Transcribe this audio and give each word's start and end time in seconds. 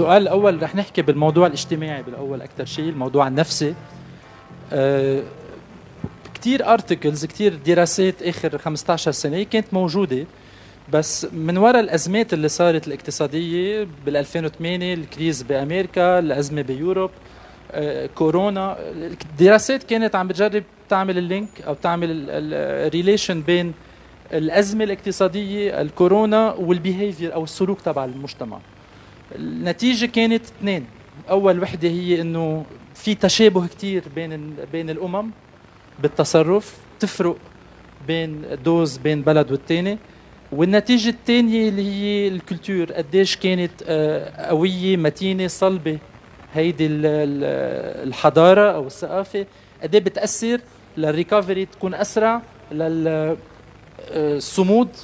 السؤال 0.00 0.22
الأول 0.22 0.62
رح 0.62 0.74
نحكي 0.74 1.02
بالموضوع 1.02 1.46
الاجتماعي 1.46 2.02
بالأول 2.02 2.42
أكثر 2.42 2.64
شيء 2.64 2.88
الموضوع 2.88 3.28
النفسي. 3.28 3.74
كثير 6.34 6.72
articles 6.72 7.24
كثير 7.24 7.54
دراسات 7.66 8.22
آخر 8.22 8.58
15 8.58 9.10
سنة 9.10 9.42
كانت 9.42 9.74
موجودة 9.74 10.26
بس 10.92 11.26
من 11.32 11.58
وراء 11.58 11.80
الأزمات 11.80 12.32
اللي 12.32 12.48
صارت 12.48 12.86
الاقتصادية 12.88 13.88
بال 14.06 14.16
2008 14.16 14.94
ال 14.94 15.02
crise 15.02 15.42
بأمريكا 15.42 16.18
الأزمة 16.18 16.62
ب 16.62 16.69
Europe 16.69 17.10
آه، 17.72 18.06
كورونا 18.06 18.76
الدراسات 19.30 19.82
كانت 19.82 20.14
عم 20.14 20.28
بتجرب 20.28 20.62
تعمل 20.88 21.18
ال 21.18 21.24
link 21.24 21.48
أو 21.66 21.74
تعمل 21.74 22.08
ال 22.30 22.42
relation 22.42 23.42
بين 23.42 23.72
الأزمة 24.32 24.84
الاقتصادية 24.84 25.80
الكورونا 25.80 26.52
وال 26.52 26.68
behavior 26.68 27.34
أو 27.34 27.44
السلوك 27.44 27.80
تبع 27.80 28.04
المجتمع. 28.04 28.58
النتيجة 29.36 30.06
كانت 30.06 30.44
اثنين. 30.44 30.86
أول 31.30 31.62
وحدة 31.62 31.88
هي 31.88 32.20
إنه 32.20 32.64
في 32.94 33.14
تشابه 33.14 33.66
كثير 33.66 34.04
بين 34.14 34.56
بين 34.72 34.90
الأمم 34.90 35.30
بالتصرف 35.98 36.76
تفرق 37.00 37.36
بين 38.06 38.42
dose 38.64 38.96
بين 38.96 39.22
بلد 39.22 39.50
والتاني. 39.50 39.98
والنتيجة 40.52 41.08
الثانية 41.08 41.68
اللي 41.68 41.82
هي 41.82 42.28
ال 42.28 42.36
culture 42.36 42.92
قديش 42.92 43.36
كانت 43.36 43.70
آه، 43.86 44.46
قوية 44.48 44.96
متينة 44.96 45.46
صلبة. 45.46 45.98
هيدي 46.54 46.86
الحضارة 46.90 48.70
أو 48.72 48.86
الثقافة 48.86 49.46
قد 49.82 49.94
إيه 49.94 50.02
بتأثر 50.02 50.60
لل 50.96 51.10
recovery 51.10 51.66
تكون 51.66 51.94
أسرع 51.94 52.42
للصمود 54.12 54.88
آه، 54.88 54.94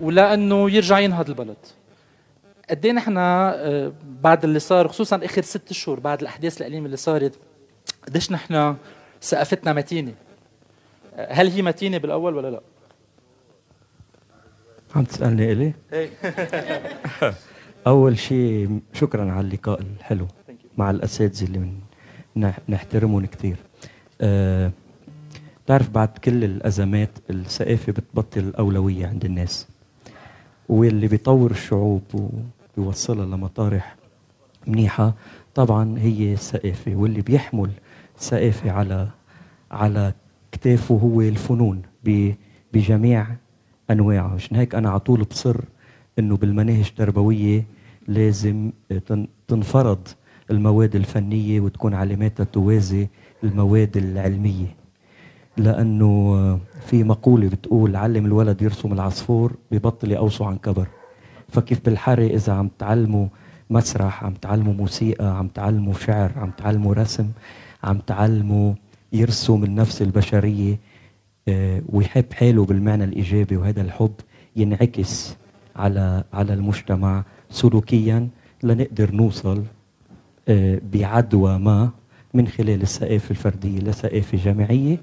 ولأنه 0.00 0.70
يرجع 0.70 0.98
ينهض 0.98 1.28
البلد. 1.28 1.56
قد 2.70 2.86
إيه 2.86 2.92
نحن 2.92 3.14
آه، 3.18 3.92
بعد 4.22 4.44
اللي 4.44 4.58
صار 4.58 4.88
خصوصا 4.88 5.24
آخر 5.24 5.42
ست 5.42 5.70
اشهر 5.70 6.00
بعد 6.00 6.20
الأحداث 6.20 6.60
الأليمة 6.60 6.86
اللي 6.86 6.96
صارت 6.96 7.38
قديش 8.06 8.32
نحن 8.32 8.76
ثقافتنا 9.22 9.72
متينة 9.72 10.14
هل 11.16 11.48
هي 11.48 11.62
متينة 11.62 11.98
بالأول 11.98 12.34
ولا 12.34 12.50
لا؟ 12.50 12.60
عم 14.96 15.04
تسألني 15.04 15.52
إلي؟ 15.52 15.72
إيه. 15.92 16.10
أول 17.86 18.18
شيء 18.18 18.80
شكرا 18.92 19.32
على 19.32 19.40
اللقاء 19.40 19.80
الحلو 19.80 20.26
مع 20.76 20.90
الأساتذة 20.90 21.44
اللي 21.44 21.58
من 21.58 21.78
نحترمهم 22.68 23.26
كثير 23.26 23.56
أه 24.20 24.70
بتعرف 25.64 25.90
بعد 25.90 26.08
كل 26.08 26.44
الأزمات 26.44 27.10
الثقافه 27.30 27.92
بتبطل 27.92 28.52
اولويه 28.58 29.06
عند 29.06 29.24
الناس 29.24 29.66
واللي 30.68 31.08
بيطور 31.08 31.50
الشعوب 31.50 32.02
وبيوصلها 32.76 33.26
لمطارح 33.26 33.96
منيحة. 34.66 35.14
طبعا 35.54 35.98
هي 35.98 36.32
الثقافه 36.32 36.96
واللي 36.96 37.20
بيحمل 37.20 37.70
ثقافه 38.18 38.70
على 38.70 39.08
على 39.70 40.12
كتافه 40.52 40.94
هو 40.94 41.20
الفنون 41.20 41.82
بجميع 42.72 43.26
أنواعها. 43.90 44.34
مشان 44.34 44.56
هيك 44.56 44.74
أنا 44.74 44.90
على 44.90 45.00
طول 45.00 45.22
بصر 45.22 45.56
إنه 46.18 46.36
بالمناهج 46.36 46.86
التربوية 46.88 47.64
لازم 48.08 48.70
تنفرض 49.48 50.08
المواد 50.50 50.96
الفنية 50.96 51.60
وتكون 51.60 51.94
علاماتها 51.94 52.44
توازي 52.44 53.08
المواد 53.44 53.96
العلمية. 53.96 54.76
لأنه 55.56 56.60
في 56.86 57.04
مقولة 57.04 57.48
بتقول 57.48 57.96
علم 57.96 58.26
الولد 58.26 58.62
يرسم 58.62 58.92
العصفور 58.92 59.52
ببطل 59.70 60.12
يقوصه 60.12 60.46
عن 60.46 60.56
كبر. 60.58 60.86
فكيف 61.48 61.84
بالحري 61.84 62.34
إذا 62.34 62.52
عم 62.52 62.70
تعلموا 62.78 63.26
مسرح 63.70 64.24
عم 64.24 64.32
تعلموا 64.34 64.74
موسيقى 64.74 65.38
عم 65.38 65.48
تعلموا 65.48 65.94
شعر 65.94 66.32
عم 66.36 66.50
تعلموا 66.50 66.94
رسم 66.94 67.28
عم 67.84 67.98
تعلموا 67.98 68.74
يرسم 69.12 69.64
النفس 69.64 70.02
البشرية 70.02 70.78
آه، 71.48 71.82
ويحب 71.88 72.24
حاله 72.32 72.64
بالمعنى 72.64 73.04
الإيجابي 73.04 73.56
وهذا 73.56 73.82
الحب 73.82 74.12
ينعكس 74.56 75.36
على 75.76 76.24
على 76.32 76.54
المجتمع 76.54 77.24
سلوكيا 77.50 78.28
لنقدر 78.62 79.10
نوصل 79.14 79.64
آه، 80.48 80.80
بعدوى 80.92 81.58
ما 81.58 81.90
من 82.34 82.48
خلال 82.48 82.82
الثقافه 82.82 83.30
الفردية 83.30 83.78
لثقافه 83.78 84.38
جماعية 84.38 85.00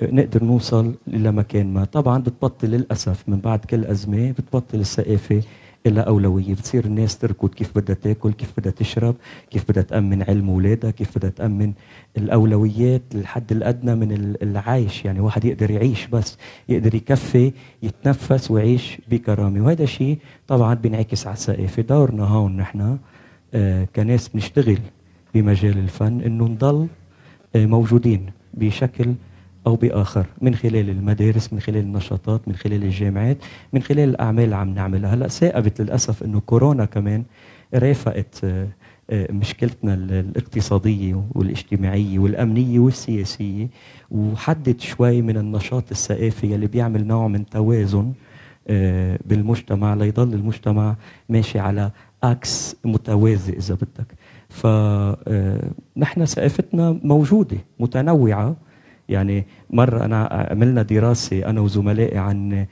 آه، 0.00 0.10
نقدر 0.10 0.44
نوصل 0.44 0.94
لمكان 1.06 1.74
ما. 1.74 1.84
طبعا 1.84 2.18
بتبطل 2.18 2.68
للأسف 2.68 3.24
من 3.28 3.36
بعد 3.38 3.64
كل 3.64 3.84
أزمة 3.84 4.30
بتبطل 4.30 4.80
الثقافه 4.80 5.42
إلى 5.86 6.00
أولوية. 6.00 6.54
بتصير 6.54 6.84
الناس 6.84 7.18
تركض. 7.18 7.48
كيف 7.48 7.78
بدها 7.78 7.96
تأكل؟ 7.96 8.32
كيف 8.32 8.52
بدها 8.58 8.72
تشرب؟ 8.72 9.14
كيف 9.50 9.70
بدها 9.70 9.82
تأمن 9.82 10.22
علم 10.22 10.50
أولادها 10.50 10.90
كيف 10.90 11.18
بدها 11.18 11.30
تأمن 11.30 11.72
الأولويات 12.16 13.02
الحد 13.14 13.52
الأدنى 13.52 13.94
من 13.94 14.36
العيش 14.42 15.04
يعني 15.04 15.20
واحد 15.20 15.44
يقدر 15.44 15.70
يعيش 15.70 16.06
بس 16.06 16.38
يقدر 16.68 16.94
يكفي 16.94 17.52
يتنفس 17.82 18.50
ويعيش 18.50 18.98
بكرامة. 19.10 19.64
وهذا 19.64 19.84
شيء 19.84 20.18
طبعا 20.48 20.74
بينعكس 20.74 21.26
على 21.26 21.34
الثقافة. 21.36 21.82
دورنا 21.82 22.24
هون 22.24 22.56
نحن 22.56 22.98
آه 23.54 23.88
كناس 23.96 24.28
بنشتغل 24.28 24.78
بمجال 25.34 25.78
الفن 25.78 26.20
إنه 26.20 26.44
نضل 26.44 26.86
آه 27.56 27.66
موجودين 27.66 28.26
بشكل 28.54 29.14
أو 29.66 29.76
بآخر. 29.76 30.26
من 30.42 30.54
خلال 30.54 30.90
المدارس 30.90 31.52
من 31.52 31.60
خلال 31.60 31.78
النشاطات 31.80 32.48
من 32.48 32.54
خلال 32.54 32.82
الجامعات 32.82 33.36
من 33.72 33.82
خلال 33.82 34.08
الأعمال 34.08 34.44
اللي 34.44 34.56
عم 34.56 34.74
نعملها. 34.74 35.14
هلأ 35.14 35.28
ثاقبت 35.28 35.80
للأسف 35.80 36.22
إنه 36.22 36.40
كورونا 36.40 36.84
كمان 36.84 37.24
رافقت 37.74 38.44
آه، 38.44 38.68
آه، 39.10 39.32
مشكلتنا 39.32 39.94
الاقتصادية 39.94 41.22
والاجتماعية 41.34 42.18
والأمنية 42.18 42.78
والسياسية 42.78 43.68
وحدد 44.10 44.80
شوي 44.80 45.22
من 45.22 45.36
النشاط 45.36 45.90
الثقافي 45.90 46.54
اللي 46.54 46.66
بيعمل 46.66 47.06
نوع 47.06 47.28
من 47.28 47.46
توازن 47.46 48.12
آه، 48.68 49.18
بالمجتمع 49.26 49.94
ليضل 49.94 50.34
المجتمع 50.34 50.96
ماشي 51.28 51.58
على 51.58 51.90
إكس 52.22 52.76
متوازي 52.84 53.52
إذا 53.52 53.74
بدك. 53.74 54.14
فنحن 54.48 56.24
ثقافتنا 56.24 56.98
موجودة 57.02 57.56
متنوعة 57.80 58.56
يعني 59.08 59.44
مرة 59.70 60.04
أنا 60.04 60.48
عملنا 60.50 60.82
دراسة 60.82 61.50
أنا 61.50 61.60
وزملائي 61.60 62.18
عن 62.18 62.66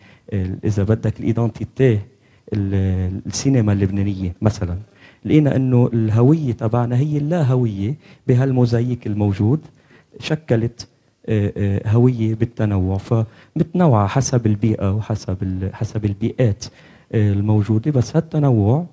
إذا 0.65 0.83
بدك 0.83 1.21
الإيدنتيتي 1.21 1.99
السينما 2.53 3.73
اللبنانية 3.73 4.35
مثلا 4.43 4.79
لقينا 5.25 5.57
أنه 5.57 5.91
الهوية 5.93 6.53
تبعنا 6.53 6.97
هي 6.97 7.19
اللا 7.19 7.43
هوية 7.43 7.95
بهالموزايك 8.27 9.07
الموجود 9.07 9.61
شكلت 10.19 10.89
آه، 11.27 11.53
آه، 11.57 11.89
هوية 11.89 12.35
بالتنوع 12.35 12.99
فمتنوعة 12.99 14.07
حسب 14.07 14.47
البيئة 14.47 14.93
وحسب 14.95 15.71
حسب 15.73 16.05
البيئات 16.05 16.65
آه، 17.13 17.33
الموجودة. 17.33 17.91
بس 17.91 18.17
هالتنوع 18.17 18.87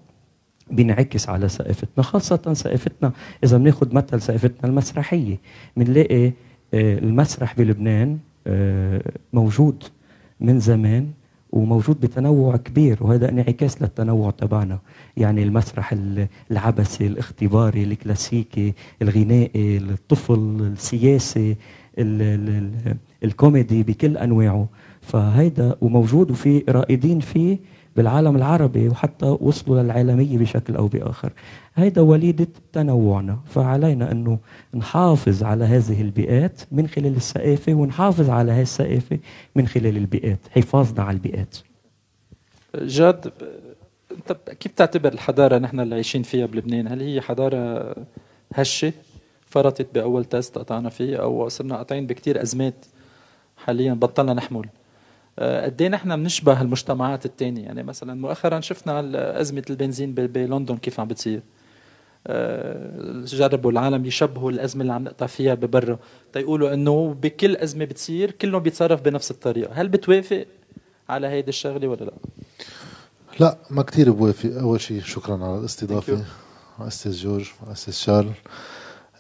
بينعكس 0.71 1.29
على 1.29 1.49
ثقافتنا 1.49 2.03
خاصة 2.03 2.53
ثقافتنا 2.53 3.11
إذا 3.43 3.57
بناخذ 3.57 3.95
مثل 3.95 4.21
ثقافتنا 4.21 4.69
المسرحية 4.69 5.37
بنلاقي 5.77 6.31
المسرح 6.73 7.55
بلبنان 7.57 8.17
آه، 8.47 9.01
موجود 9.33 9.83
من 10.39 10.59
زمان 10.59 11.07
وموجود 11.51 11.99
بتنوع 11.99 12.57
كبير 12.57 12.97
وهذا 13.01 13.29
انعكاس 13.29 13.81
للتنوع 13.81 14.31
تبعنا. 14.31 14.79
يعني 15.17 15.43
المسرح 15.43 15.95
العبثي 16.51 17.07
الاختباري 17.07 17.83
الكلاسيكي 17.83 18.73
الغنائي 19.01 19.77
الطفل 19.77 20.57
السياسي 20.73 21.55
الكوميدي 23.23 23.83
بكل 23.83 24.17
أنواعه. 24.17 24.67
فهيدا 25.01 25.75
وموجود 25.81 26.31
وفي 26.31 26.63
رائدين 26.69 27.19
فيه 27.19 27.57
بالعالم 27.99 28.35
العربي 28.35 28.89
وحتى 28.89 29.25
وصلوا 29.25 29.81
للعالمية 29.81 30.37
بشكل 30.37 30.75
أو 30.75 30.87
بآخر. 30.87 31.31
هيدا 31.75 32.01
وليدة 32.01 32.47
تنوعنا 32.73 33.39
فعلينا 33.45 34.11
أنه 34.11 34.39
نحافظ 34.73 35.43
على 35.43 35.65
هذه 35.65 36.01
البيئات 36.01 36.61
من 36.71 36.87
خلال 36.87 37.15
الثقافة 37.15 37.73
ونحافظ 37.73 38.29
على 38.29 38.51
هذه 38.51 38.61
الثقافة 38.61 39.19
من 39.55 39.67
خلال 39.67 39.97
البيئات 39.97 40.39
حفاظنا 40.51 41.03
على 41.03 41.15
البيئات. 41.15 41.57
جاد 42.75 43.31
أنت 44.11 44.37
كيف 44.59 44.71
تعتبر 44.71 45.13
الحضارة 45.13 45.57
نحن 45.57 45.79
اللي 45.79 45.95
عايشين 45.95 46.23
فيها 46.23 46.45
بلبنان؟ 46.45 46.87
هل 46.87 47.01
هي 47.01 47.21
حضارة 47.21 47.95
هشة 48.53 48.93
فرطت 49.45 49.87
بأول 49.93 50.25
تيست 50.25 50.57
قطعنا 50.57 50.89
فيه 50.89 51.17
أو 51.17 51.49
صرنا 51.49 51.77
قاطعين 51.77 52.07
بكثير 52.07 52.41
أزمات 52.41 52.85
حاليا 53.57 53.93
بطلنا 53.93 54.33
نحمل؟ 54.33 54.65
قد 55.39 55.81
إيه 55.81 55.89
نحن 55.89 56.15
بنشبه 56.15 56.61
المجتمعات 56.61 57.25
الثانية 57.25 57.63
يعني 57.63 57.83
مثلا 57.83 58.13
مؤخرا 58.13 58.59
شفنا 58.59 59.41
أزمة 59.41 59.63
البنزين 59.69 60.13
بلندن 60.13 60.77
كيف 60.77 60.99
عم 60.99 61.07
بتصير. 61.07 61.41
آه، 62.27 63.23
جربوا 63.25 63.71
العالم 63.71 64.05
يشبهوا 64.05 64.51
الأزمة 64.51 64.81
اللي 64.81 64.93
عم 64.93 65.03
نقطع 65.03 65.25
فيها 65.25 65.53
ببرا. 65.53 65.99
تيقولوا 66.33 66.73
إنه 66.73 67.15
بكل 67.21 67.55
أزمة 67.55 67.85
بتصير 67.85 68.31
كلهم 68.31 68.63
بيتصرف 68.63 69.01
بنفس 69.01 69.31
الطريقة. 69.31 69.73
هل 69.73 69.87
بتوافق 69.87 70.45
على 71.09 71.27
هيدي 71.27 71.49
الشغلة 71.49 71.87
ولا 71.87 72.05
لا؟ 72.05 72.13
لا 73.39 73.57
ما 73.69 73.81
كثير 73.83 74.11
بوافق. 74.11 74.59
أول 74.59 74.81
شيء 74.81 75.01
شكرا 75.01 75.45
على 75.45 75.59
الاستضافة. 75.59 76.25
مع 76.79 76.87
أستاذ 76.87 77.11
جورج 77.11 77.49
مع 77.65 77.71
أستاذ 77.71 77.93
شارل. 77.93 78.31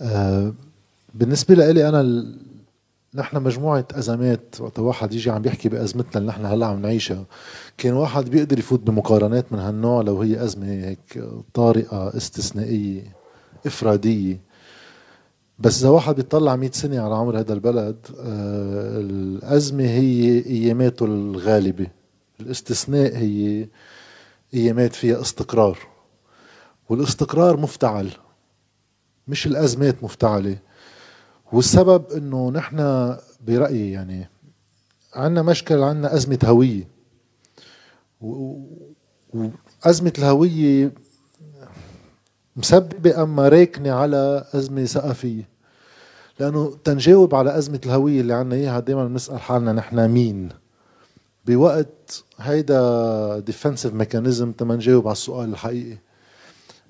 آه 0.01 0.53
بالنسبة 1.13 1.55
لي 1.55 1.71
ال... 2.01 2.37
نحن 3.15 3.37
مجموعة 3.43 3.87
أزمات 3.93 4.55
وقت 4.59 4.79
واحد 4.79 5.13
يجي 5.13 5.29
عم 5.31 5.41
بيحكي 5.41 5.69
بأزمتنا 5.69 6.17
اللي 6.17 6.27
نحن 6.27 6.45
هلأ 6.45 6.65
عم 6.65 6.81
نعيشها 6.81 7.25
كان 7.77 7.93
واحد 7.93 8.29
بيقدر 8.29 8.59
يفوت 8.59 8.79
بمقارنات 8.79 9.53
من 9.53 9.59
هالنوع 9.59 10.01
لو 10.01 10.21
هي 10.21 10.43
أزمة 10.43 10.67
هيك 10.67 11.23
طارئة 11.53 12.17
استثنائية 12.17 13.15
إفرادية. 13.65 14.39
بس 15.59 15.79
إذا 15.79 15.89
واحد 15.89 16.15
بيطلع 16.15 16.55
100 16.55 16.71
سنة 16.71 16.99
على 16.99 17.15
عمر 17.15 17.39
هذا 17.39 17.53
البلد 17.53 18.07
آه 18.19 18.97
الأزمة 18.99 19.83
هي 19.83 20.45
أياماته 20.45 21.05
الغالبة. 21.05 21.87
الاستثناء 22.39 23.17
هي 23.17 23.67
أيامات 24.53 24.95
فيها 24.95 25.21
استقرار. 25.21 25.77
والاستقرار 26.89 27.57
مفتعل 27.57 28.11
مش 29.27 29.47
الأزمات 29.47 30.03
مفتعلة. 30.03 30.57
والسبب 31.51 32.11
إنه 32.11 32.51
نحن 32.51 32.77
برأيي 33.47 33.91
يعني 33.91 34.29
عندنا 35.13 35.41
مشكل 35.41 35.83
عندنا 35.83 36.15
أزمة 36.15 36.39
هوية. 36.45 36.87
وأزمة 38.21 40.13
الهوية 40.17 40.91
مسببة 42.55 43.23
أما 43.23 43.49
راكنة 43.49 43.91
على 43.91 44.45
أزمة 44.53 44.85
ثقافية. 44.85 45.47
لأنه 46.39 46.77
تنجاوب 46.83 47.35
على 47.35 47.57
أزمة 47.57 47.81
الهوية 47.85 48.21
اللي 48.21 48.33
عنا 48.33 48.55
إياها 48.55 48.79
دايما 48.79 49.07
بنسأل 49.07 49.39
حالنا 49.39 49.73
نحن 49.73 50.07
مين. 50.09 50.49
بوقت 51.45 52.23
هيدا 52.39 53.39
defensive 53.39 53.93
mechanism 53.93 54.51
تما 54.51 54.75
نجاوب 54.75 55.07
على 55.07 55.13
السؤال 55.13 55.49
الحقيقي. 55.49 55.97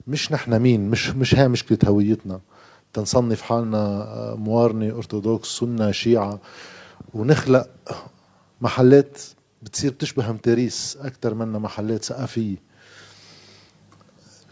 مش 0.08 0.32
نحن 0.32 0.60
مين 0.60 0.90
مش 0.90 1.10
مش 1.10 1.36
هي 1.36 1.48
مشكلة 1.48 1.80
هويتنا. 1.86 2.40
تنصنف 2.94 3.42
حالنا 3.42 4.36
موارنة 4.38 4.96
أرثوذكس 4.96 5.48
سنة 5.48 5.92
شيعة. 5.92 6.40
ونخلق 7.14 7.70
محلات 8.62 9.22
بتصير 9.64 9.92
بتشبه 9.92 10.32
متاريس 10.32 10.98
أكثر 11.02 11.34
منها 11.34 11.60
محلات 11.60 12.04
ثقافية. 12.04 12.56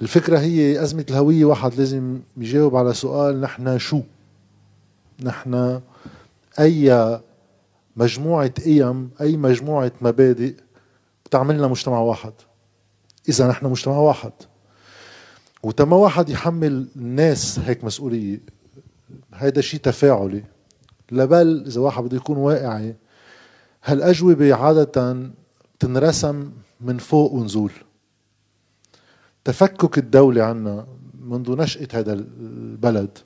الفكرة 0.01 0.39
هي 0.39 0.84
أزمة 0.84 1.06
الهوية 1.10 1.45
واحد 1.45 1.74
لازم 1.74 2.19
يجاوب 2.38 2.75
على 2.75 2.94
سؤال 2.94 3.42
نحن 3.42 3.78
شو؟ 3.78 4.01
نحن 5.24 5.81
أي 6.60 7.19
مجموعة 7.95 8.48
قيم 8.48 9.10
أي 9.22 9.38
مجموعة 9.38 9.92
مبادئ 10.01 10.56
بتعملنا 11.25 11.68
مجتمع 11.68 12.00
واحد. 12.00 12.33
إذا 13.30 13.48
نحن 13.48 13.66
مجتمع 13.66 13.98
واحد. 13.98 14.31
وتما 15.63 15.95
واحد 15.95 16.30
يحمل 16.30 16.88
الناس 16.95 17.59
هيك 17.59 17.83
مسؤولية. 17.83 18.42
هيدا 19.33 19.62
شيء 19.62 19.80
تفاعلي. 19.80 20.44
لبل 21.12 21.63
إذا 21.68 21.81
واحد 21.81 22.04
بده 22.04 22.18
يكون 22.18 22.38
واقعي 22.38 22.95
هالأجوبة 23.83 24.54
عادة 24.56 25.30
تنرسم 25.80 26.51
من 26.81 26.98
فوق 26.98 27.33
ونزول. 27.33 27.71
تفكك 29.44 29.98
الدولة 29.98 30.44
عنا 30.44 30.88
منذ 31.21 31.51
نشأة 31.51 31.88
هذا 31.94 32.13
البلد 32.13 33.18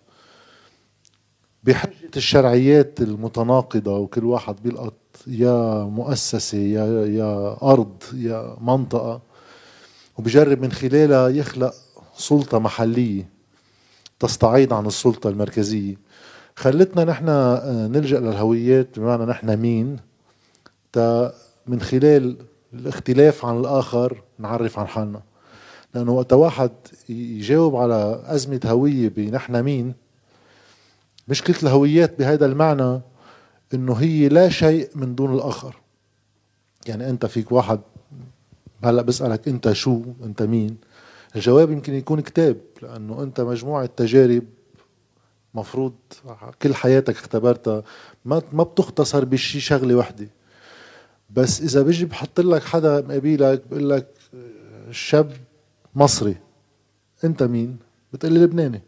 بحجة 1.64 2.12
الشرعيات 2.18 3.02
المتناقضة 3.02 3.98
وكل 3.98 4.26
واحد 4.26 4.56
بيلقط 4.64 4.94
يا 5.28 5.84
مؤسسة 5.84 6.58
يا 6.58 7.06
يا 7.06 7.58
أرض 7.64 8.04
يا 8.14 8.58
منطقة 8.62 9.22
وبجرب 10.18 10.62
من 10.62 10.72
خلالها 10.72 11.30
يخلق 11.30 11.74
سلطة 12.22 12.60
محلية 12.60 13.30
تستعيض 14.20 14.74
عن 14.74 14.86
السلطة 14.86 15.30
المركزية. 15.30 15.96
خلتنا 16.56 17.04
نحن 17.04 17.30
آه، 17.30 17.88
نلجأ 17.88 18.20
للهويات 18.20 19.00
بمعنى 19.00 19.26
نحن 19.26 19.58
مين 19.58 19.98
تا 20.92 21.34
من 21.68 21.82
خلال 21.82 22.38
الاختلاف 22.74 23.46
عن 23.46 23.60
الآخر 23.60 24.24
نعرف 24.40 24.80
عن 24.80 24.88
حالنا. 24.88 25.22
لأنه 25.96 26.12
وقت 26.12 26.34
واحد 26.34 26.72
يجاوب 27.10 27.76
على 27.76 28.24
أزمة 28.26 28.60
هوية 28.66 29.10
بنحن 29.10 29.64
مين 29.64 29.94
مشكلة 31.28 31.58
الهويات 31.64 32.20
بهذا 32.20 32.46
المعنى 32.46 33.02
إنه 33.74 33.94
هي 33.94 34.30
لا 34.30 34.50
شيء 34.50 34.90
من 34.96 35.16
دون 35.16 35.34
الآخر. 35.34 35.76
يعني 36.88 37.10
أنت 37.10 37.26
فيك 37.26 37.52
واحد 37.52 37.80
هلأ 38.84 39.02
بسألك 39.02 39.48
أنت 39.48 39.72
شو 39.72 40.02
أنت 40.24 40.42
مين؟ 40.42 40.78
الجواب 41.36 41.72
يمكن 41.72 41.94
يكون 41.94 42.20
كتاب 42.20 42.58
لأنه 42.82 43.24
أنت 43.24 43.42
مجموعة 43.42 43.86
تجارب 43.86 44.44
مفروض 45.54 45.94
كل 46.62 46.76
حياتك 46.76 47.16
اختبرتها. 47.16 47.84
ما 48.26 48.42
ما 48.54 48.64
بتختصر 48.64 49.26
بشي 49.26 49.60
شغلة 49.60 49.96
وحدة. 49.96 50.28
بس 51.30 51.62
إذا 51.62 51.82
بيجي 51.82 52.06
بحط 52.06 52.40
لك 52.40 52.64
حدا 52.64 53.02
مقابلك 53.02 53.64
بقول 53.72 53.90
لك 53.90 54.08
شاب 54.92 55.32
مصري 55.96 56.36
أنت 57.24 57.44
مين؟ 57.44 57.78
بتقول 58.14 58.34
لي 58.34 58.40
لبناني. 58.40 58.82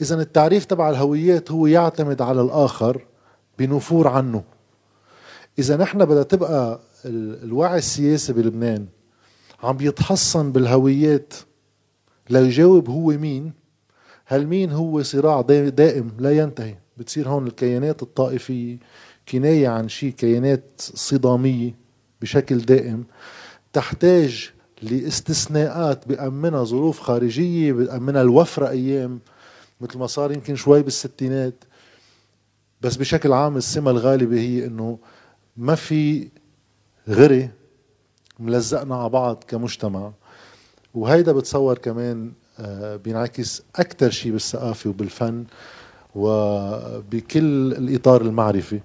إذا 0.00 0.20
التعريف 0.20 0.64
تبع 0.64 0.90
الهويات 0.90 1.50
هو 1.50 1.66
يعتمد 1.66 2.22
على 2.22 2.40
الآخر 2.40 3.06
بنفور 3.58 4.08
عنه. 4.08 4.44
إذا 5.58 5.76
نحن 5.76 6.04
بدها 6.04 6.22
تبقى 6.22 6.80
الوعي 7.04 7.78
السياسي 7.78 8.32
بلبنان 8.32 8.86
عم 9.62 9.76
بيتحصن 9.76 10.52
بالهويات 10.52 11.34
ليجاوب 12.30 12.90
هو 12.90 13.06
مين 13.06 13.52
هل 14.24 14.46
مين 14.46 14.72
هو 14.72 15.02
صراع 15.02 15.40
دائم 15.40 16.10
لا 16.18 16.38
ينتهي؟ 16.38 16.74
بتصير 16.96 17.28
هون 17.28 17.46
الكيانات 17.46 18.02
الطائفية 18.02 18.78
كناية 19.28 19.68
عن 19.68 19.88
شيء 19.88 20.10
كيانات 20.10 20.64
صدامية 20.78 21.74
بشكل 22.20 22.58
دائم 22.58 23.04
تحتاج 23.72 24.50
لاستثناءات 24.82 26.08
بأمنها 26.08 26.64
ظروف 26.64 27.00
خارجية 27.00 27.72
بأمنها 27.72 28.22
الوفرة 28.22 28.68
أيام 28.68 29.20
مثل 29.80 29.98
ما 29.98 30.06
صار 30.06 30.32
يمكن 30.32 30.56
شوي 30.56 30.82
بالستينات. 30.82 31.64
بس 32.80 32.96
بشكل 32.96 33.32
عام 33.32 33.56
السمة 33.56 33.90
الغالبة 33.90 34.40
هي 34.40 34.66
إنه 34.66 34.98
ما 35.56 35.74
في 35.74 36.28
غري 37.08 37.50
ملزقنا 38.38 38.96
على 38.96 39.08
بعض 39.08 39.44
كمجتمع. 39.48 40.12
وهيدا 40.96 41.32
بتصور 41.32 41.78
كمان 41.78 42.32
آه، 42.58 42.96
بينعكس 42.96 43.62
أكثر 43.76 44.10
شيء 44.10 44.32
بالثقافة 44.32 44.90
وبالفن 44.90 45.44
وبكل 46.14 47.72
الإطار 47.72 48.20
المعرفي 48.22 48.80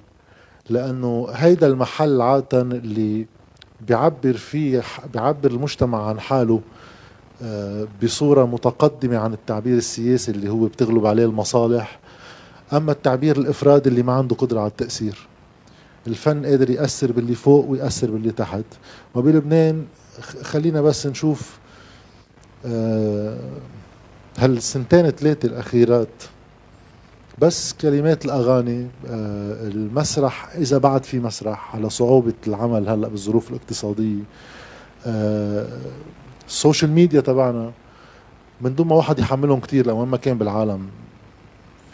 لأنه 0.70 1.28
هيدا 1.32 1.68
المحل 1.68 2.22
عادة 2.22 2.62
اللي 2.62 3.26
بيعبر 3.88 4.34
فيه 4.34 4.84
بيعبر 5.14 5.52
المجتمع 5.52 6.08
عن 6.08 6.20
حاله 6.20 6.62
آه، 7.44 7.88
بصورة 8.04 8.46
متقدمة 8.46 9.18
عن 9.18 9.34
التعبير 9.34 9.78
السياسي 9.78 10.32
اللي 10.32 10.50
هو 10.50 10.66
بتغلب 10.66 11.06
عليه 11.06 11.26
المصالح 11.26 12.00
أما 12.74 12.92
التعبير 12.92 13.38
الإفرادي 13.38 13.90
اللي 13.90 14.04
ما 14.04 14.14
عنده 14.14 14.36
قدرة 14.36 14.60
على 14.60 14.70
التأثير. 14.70 15.28
الفن 16.08 16.46
قادر 16.46 16.70
يأثر 16.70 17.12
باللي 17.12 17.36
فوق 17.36 17.66
ويأثر 17.70 18.12
باللي 18.12 18.32
تحت. 18.32 18.64
وبلبنان 19.16 19.86
خلينا 20.42 20.82
بس 20.82 21.08
نشوف 21.08 21.61
هالسنتين 24.38 25.10
ثلاثة 25.10 25.48
الأخيرات؟ 25.48 26.24
بس 27.40 27.74
كلمات 27.74 28.26
الأغاني 28.26 28.88
آه، 29.08 29.68
المسرح 29.68 30.50
إذا 30.56 30.78
بعد 30.78 31.04
في 31.04 31.20
مسرح 31.20 31.76
على 31.76 31.90
صعوبة 31.90 32.34
العمل 32.48 32.90
هلأ 32.90 33.08
بالظروف 33.08 33.50
الاقتصادية. 33.50 34.24
آه، 35.06 35.68
ال 36.48 36.54
social 36.54 36.92
media 36.92 37.22
تبعنا 37.22 37.72
من 38.62 38.76
دون 38.76 38.88
ما 38.88 38.96
واحد 38.96 39.20
يحملهم 39.20 39.60
كتير 39.60 39.88
لو 39.88 40.06
ما 40.06 40.18
كان 40.18 40.38
بالعالم 40.38 40.88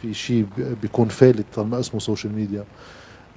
في 0.01 0.13
شيء 0.13 0.45
بيكون 0.81 1.07
فالت 1.07 1.45
طالما 1.55 1.79
اسمه 1.79 1.99
social 1.99 2.33
media 2.35 2.63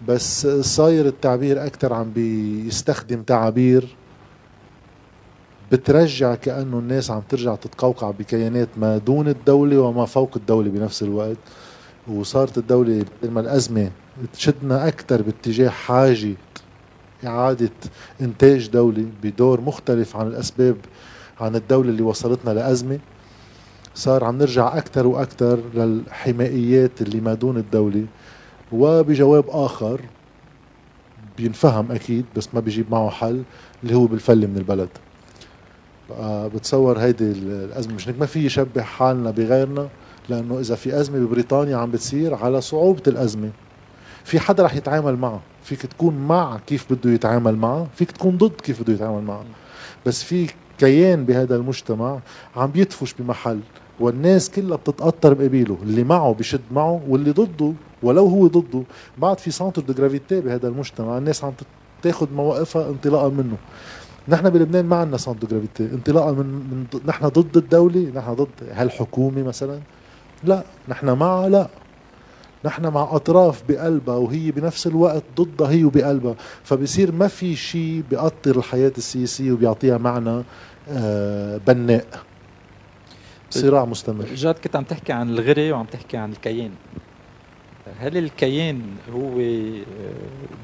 بس 0.08 0.46
صاير 0.46 1.06
التعبير 1.06 1.66
أكثر 1.66 1.92
عم 1.92 2.12
بيستخدم 2.12 3.22
تعابير 3.22 3.96
بترجع 5.72 6.34
كأنه 6.34 6.78
الناس 6.78 7.10
عم 7.10 7.22
ترجع 7.28 7.54
تتقوقع 7.54 8.10
بكيانات 8.10 8.68
ما 8.76 8.98
دون 8.98 9.28
الدولة 9.28 9.80
وما 9.80 10.06
فوق 10.06 10.30
الدولة 10.36 10.70
بنفس 10.70 11.02
الوقت. 11.02 11.36
وصارت 12.08 12.58
الدولة 12.58 13.04
لما 13.22 13.40
الأزمة 13.40 13.90
تشدنا 14.32 14.88
أكثر 14.88 15.22
باتجاه 15.22 15.68
حاجة 15.68 16.34
إعادة 17.26 17.70
إنتاج 18.20 18.68
دولي 18.68 19.06
بدور 19.22 19.60
مختلف 19.60 20.16
عن 20.16 20.26
الأسباب 20.26 20.76
عن 21.40 21.56
الدولة 21.56 21.90
اللي 21.90 22.02
وصلتنا 22.02 22.50
لأزمة. 22.50 22.98
صار 23.94 24.24
عم 24.24 24.38
نرجع 24.38 24.78
أكثر 24.78 25.06
وأكثر 25.06 25.60
للحمائيات 25.74 27.02
اللي 27.02 27.20
ما 27.20 27.34
دون 27.34 27.56
الدولة. 27.56 28.06
وبجواب 28.72 29.44
آخر 29.48 30.00
بينفهم 31.38 31.92
أكيد 31.92 32.24
بس 32.36 32.48
ما 32.54 32.60
بيجيب 32.60 32.86
معه 32.90 33.10
حل 33.10 33.42
اللي 33.82 33.94
هو 33.94 34.06
بالفل 34.06 34.46
من 34.48 34.56
البلد. 34.56 34.88
بتصور 36.54 36.98
هيدي 36.98 37.24
الأزمة. 37.32 37.94
مش 37.94 38.08
ما 38.08 38.26
في 38.26 38.46
يشبه 38.46 38.82
حالنا 38.82 39.30
بغيرنا 39.30 39.88
لأنه 40.28 40.60
إذا 40.60 40.74
في 40.74 41.00
أزمة 41.00 41.18
ببريطانيا 41.18 41.76
عم 41.76 41.90
بتصير 41.90 42.34
على 42.34 42.60
صعوبة 42.60 43.02
الأزمة. 43.06 43.50
في 44.24 44.40
حدا 44.40 44.62
رح 44.64 44.74
يتعامل 44.76 45.16
معه 45.16 45.40
فيك 45.64 45.86
تكون 45.86 46.14
مع 46.14 46.58
كيف 46.66 46.92
بده 46.92 47.10
يتعامل 47.10 47.56
معه 47.56 47.86
فيك 47.94 48.10
تكون 48.10 48.36
ضد 48.36 48.60
كيف 48.60 48.82
بده 48.82 48.92
يتعامل 48.92 49.22
معه 49.22 49.44
بس 50.06 50.22
في 50.22 50.46
كيان 50.78 51.24
بهذا 51.24 51.56
المجتمع 51.56 52.18
عم 52.56 52.70
بيدفش 52.70 53.14
بمحل 53.18 53.60
والناس 54.00 54.50
كلها 54.50 54.76
بتتأطر 54.76 55.34
بقبيله 55.34 55.78
اللي 55.82 56.04
معه 56.04 56.34
بشد 56.34 56.60
معه 56.72 57.02
واللي 57.08 57.30
ضده 57.30 57.72
ولو 58.02 58.26
هو 58.26 58.46
ضده. 58.46 58.82
بعد 59.18 59.38
في 59.38 59.50
centre 59.50 59.82
de 59.82 59.92
gravité 59.92 60.40
بهذا 60.40 60.68
المجتمع 60.68 61.18
الناس 61.18 61.44
عم 61.44 61.52
تاخذ 62.02 62.32
مواقفها 62.32 62.88
انطلاقا 62.90 63.28
منه. 63.28 63.56
نحن 64.28 64.50
بلبنان 64.50 64.84
ما 64.84 64.96
عندنا 64.96 65.16
de 65.26 65.46
gravité 65.46 65.84
انطلاقا 65.84 66.32
من, 66.32 66.46
من 66.46 67.00
نحن 67.06 67.28
ضد 67.28 67.56
الدولة 67.56 68.12
نحن 68.14 68.34
ضد 68.34 68.48
هالحكومة 68.72 69.42
مثلا. 69.42 69.80
لا 70.44 70.62
نحن 70.88 71.10
معها 71.10 71.48
لا. 71.48 71.68
نحن 72.64 72.86
مع 72.86 73.08
أطراف 73.12 73.62
بقلبها 73.68 74.16
وهي 74.16 74.50
بنفس 74.50 74.86
الوقت 74.86 75.22
ضدها 75.36 75.70
هي 75.70 75.84
وبقلبها. 75.84 76.34
فبصير 76.64 77.12
ما 77.12 77.28
في 77.28 77.56
شيء 77.56 78.02
بيأطر 78.10 78.56
الحياة 78.58 78.92
السياسية 78.98 79.52
وبيعطيها 79.52 79.98
معنى 79.98 80.42
آه، 80.88 81.60
بناء. 81.66 82.06
صراع 83.50 83.84
مستمر. 83.84 84.24
جاد 84.24 84.54
كنت 84.54 84.76
عم 84.76 84.84
تحكي 84.84 85.12
عن 85.12 85.30
الغري 85.30 85.72
وعم 85.72 85.84
تحكي 85.86 86.16
عن 86.16 86.32
الكيان. 86.32 86.70
هل 88.00 88.16
الكيان 88.16 88.82
هو 89.12 89.40
آه، 89.40 89.82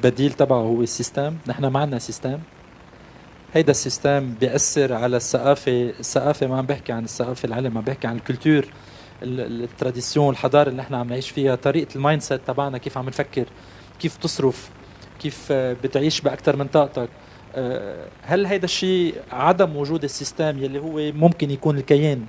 بديل 0.03 0.33
تبعه 0.33 0.61
هو 0.61 0.83
ال 0.83 0.89
system؟ 0.89 1.35
نحن 1.47 1.67
ما 1.67 1.81
عندنا 1.81 1.99
system. 1.99 2.39
هيدا 3.53 3.71
ال 3.71 3.80
system 3.80 4.35
بيأثر 4.41 4.93
على 4.93 5.17
الثقافة 5.17 5.91
الثقافة 6.01 6.47
ما 6.47 6.59
عم 6.59 6.67
بحكي 6.67 6.93
عن 6.93 7.05
الثقافة 7.05 7.47
العلم 7.47 7.79
عم 7.79 7.85
بحكي 7.85 8.07
عن 8.07 8.17
ال 8.17 8.23
culture 8.23 8.67
ال 9.23 9.34
tradition 9.34 10.31
الحضارة 10.31 10.69
اللي 10.69 10.83
نحن 10.83 10.95
عم 10.95 11.09
نعيش 11.09 11.31
فيها 11.31 11.55
طريقة 11.55 11.97
ال 11.97 12.23
mindset 12.23 12.41
تبعنا 12.47 12.79
كيف 12.79 12.99
عم 12.99 13.07
نفكر 13.07 13.45
كيف 14.01 14.17
تصرف 14.17 14.71
كيف 15.19 15.53
بتعيش 15.53 16.21
باكثر 16.21 16.57
من 16.57 16.67
طاقتك. 16.67 17.09
آه، 17.55 18.09
هل 18.23 18.47
هيدا 18.47 18.65
الشيء 18.65 19.15
عدم 19.33 19.77
وجود 19.77 20.05
ال 20.05 20.12
system 20.12 20.59
يلي 20.59 20.79
هو 20.79 21.13
ممكن 21.13 21.51
يكون 21.51 21.79
الكيان 21.79 22.27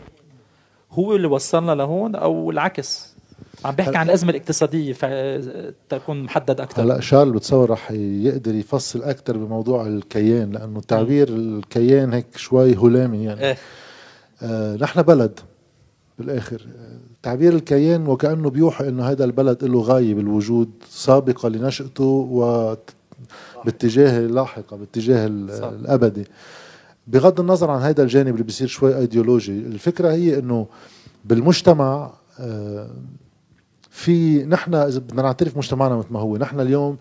هو 0.92 1.16
اللي 1.16 1.28
وصلنا 1.28 1.72
لهون 1.72 2.16
أو 2.16 2.52
العكس؟ 2.52 3.17
عم 3.66 3.76
بحكي 3.76 3.98
عن 3.98 4.06
الازمه 4.06 4.30
الاقتصادية 4.30 4.94
فتكون 4.94 6.24
محدد 6.24 6.62
أكثر 6.62 6.84
هلأ 6.84 7.00
شارل 7.00 7.32
بتصور 7.32 7.70
رح 7.70 7.92
يقدر 7.92 8.56
يفصل 8.56 9.04
أكثر 9.04 9.38
بموضوع 9.38 9.88
الكيان 9.88 10.52
لأنه 10.52 10.82
تعبير 10.82 11.28
الكيان 11.30 12.14
هيك 12.14 12.38
شوي 12.38 12.76
هلامي 12.76 13.24
يعني. 13.24 13.42
إيه؟ 13.42 13.58
آه 14.42 14.76
نحن 14.76 15.02
بلد 15.02 15.40
بالآخر. 16.20 16.62
تعبير 17.24 17.54
الكيان 17.54 18.08
وكأنه 18.08 18.50
بيوحي 18.50 18.88
إنه 18.88 19.04
هذا 19.04 19.26
البلد 19.26 19.64
له 19.64 19.82
غاية 19.82 20.14
بالوجود 20.14 20.70
سابقة 20.90 21.50
لنشأته 21.50 22.04
و 22.32 22.76
باتجاه 23.66 24.20
اللاحقه 24.20 24.78
باتجاه 24.78 25.28
الأبدي. 25.28 26.26
بغض 27.08 27.40
النظر 27.40 27.72
عن 27.72 27.82
هذا 27.82 28.04
الجانب 28.04 28.34
اللي 28.34 28.44
بيصير 28.44 28.68
شوي 28.68 28.98
ايديولوجي 28.98 29.52
الفكرة 29.52 30.12
هي 30.12 30.40
إنه 30.40 30.68
بالمجتمع 31.26 32.12
آه، 32.40 32.90
في 33.98 34.46
نحن 34.46 34.76
إذا 34.76 35.00
بدنا 35.00 35.22
نعترف 35.22 35.58
مجتمعنا 35.58 35.96
مثل 35.96 36.08
ما 36.12 36.20
هو 36.20 36.38
نحن 36.38 36.60
اليوم 36.60 36.98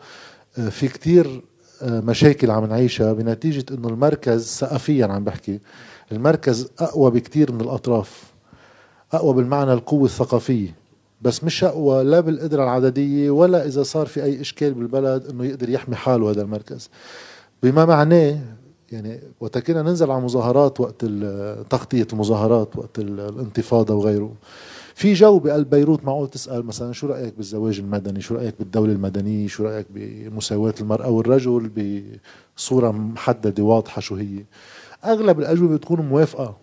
آه، 0.58 0.68
في 0.68 0.88
كتير 0.88 1.42
آه، 1.82 2.00
مشاكل 2.00 2.50
عم 2.50 2.64
نعيشها 2.64 3.12
بنتيجة 3.12 3.64
إنه 3.70 3.88
المركز 3.88 4.46
ثقافيا 4.46 5.06
عم 5.06 5.24
بحكي 5.24 5.60
المركز 6.12 6.68
أقوى 6.78 7.10
بكتير 7.10 7.52
من 7.52 7.60
الأطراف 7.60 8.22
أقوى 9.12 9.34
بالمعنى 9.34 9.72
القوة 9.72 10.04
الثقافية 10.04 10.74
بس 11.22 11.44
مش 11.44 11.64
أقوى 11.64 12.04
لا 12.04 12.20
بالقدرة 12.20 12.64
العددية 12.64 13.30
ولا 13.30 13.66
إذا 13.66 13.82
صار 13.82 14.06
في 14.06 14.24
أي 14.24 14.40
إشكال 14.40 14.74
بالبلد 14.74 15.26
إنه 15.26 15.44
يقدر 15.44 15.68
يحمي 15.68 15.96
حاله 15.96 16.30
هذا 16.30 16.42
المركز. 16.42 16.90
بما 17.62 17.84
معناه 17.84 18.38
يعني 18.92 19.20
وقت 19.40 19.58
كنا 19.58 19.82
ننزل 19.82 20.10
على 20.10 20.20
مظاهرات 20.20 20.80
وقت 20.80 21.04
تغطية 21.70 22.06
المظاهرات 22.12 22.76
وقت 22.76 22.98
الانتفاضة 22.98 23.94
وغيره 23.94 24.32
في 24.96 25.12
جو 25.12 25.38
بقلب 25.38 25.70
بيروت 25.70 26.04
معقول 26.04 26.30
تسأل 26.30 26.66
مثلا 26.66 26.92
شو 26.92 27.06
رأيك 27.06 27.34
بالزواج 27.36 27.78
المدني؟ 27.78 28.20
شو 28.20 28.34
رأيك 28.34 28.54
بالدولة 28.58 28.92
المدنية؟ 28.92 29.48
شو 29.48 29.64
رأيك 29.64 29.86
بمساواة 29.90 30.74
المرأة 30.80 31.10
والرجل 31.10 31.70
بصورة 32.56 32.90
محددة 32.90 33.62
واضحة 33.62 34.00
شو 34.00 34.14
هي؟ 34.14 34.44
أغلب 35.04 35.40
الأجوبة 35.40 35.76
بتكون 35.76 36.00
موافقة. 36.00 36.56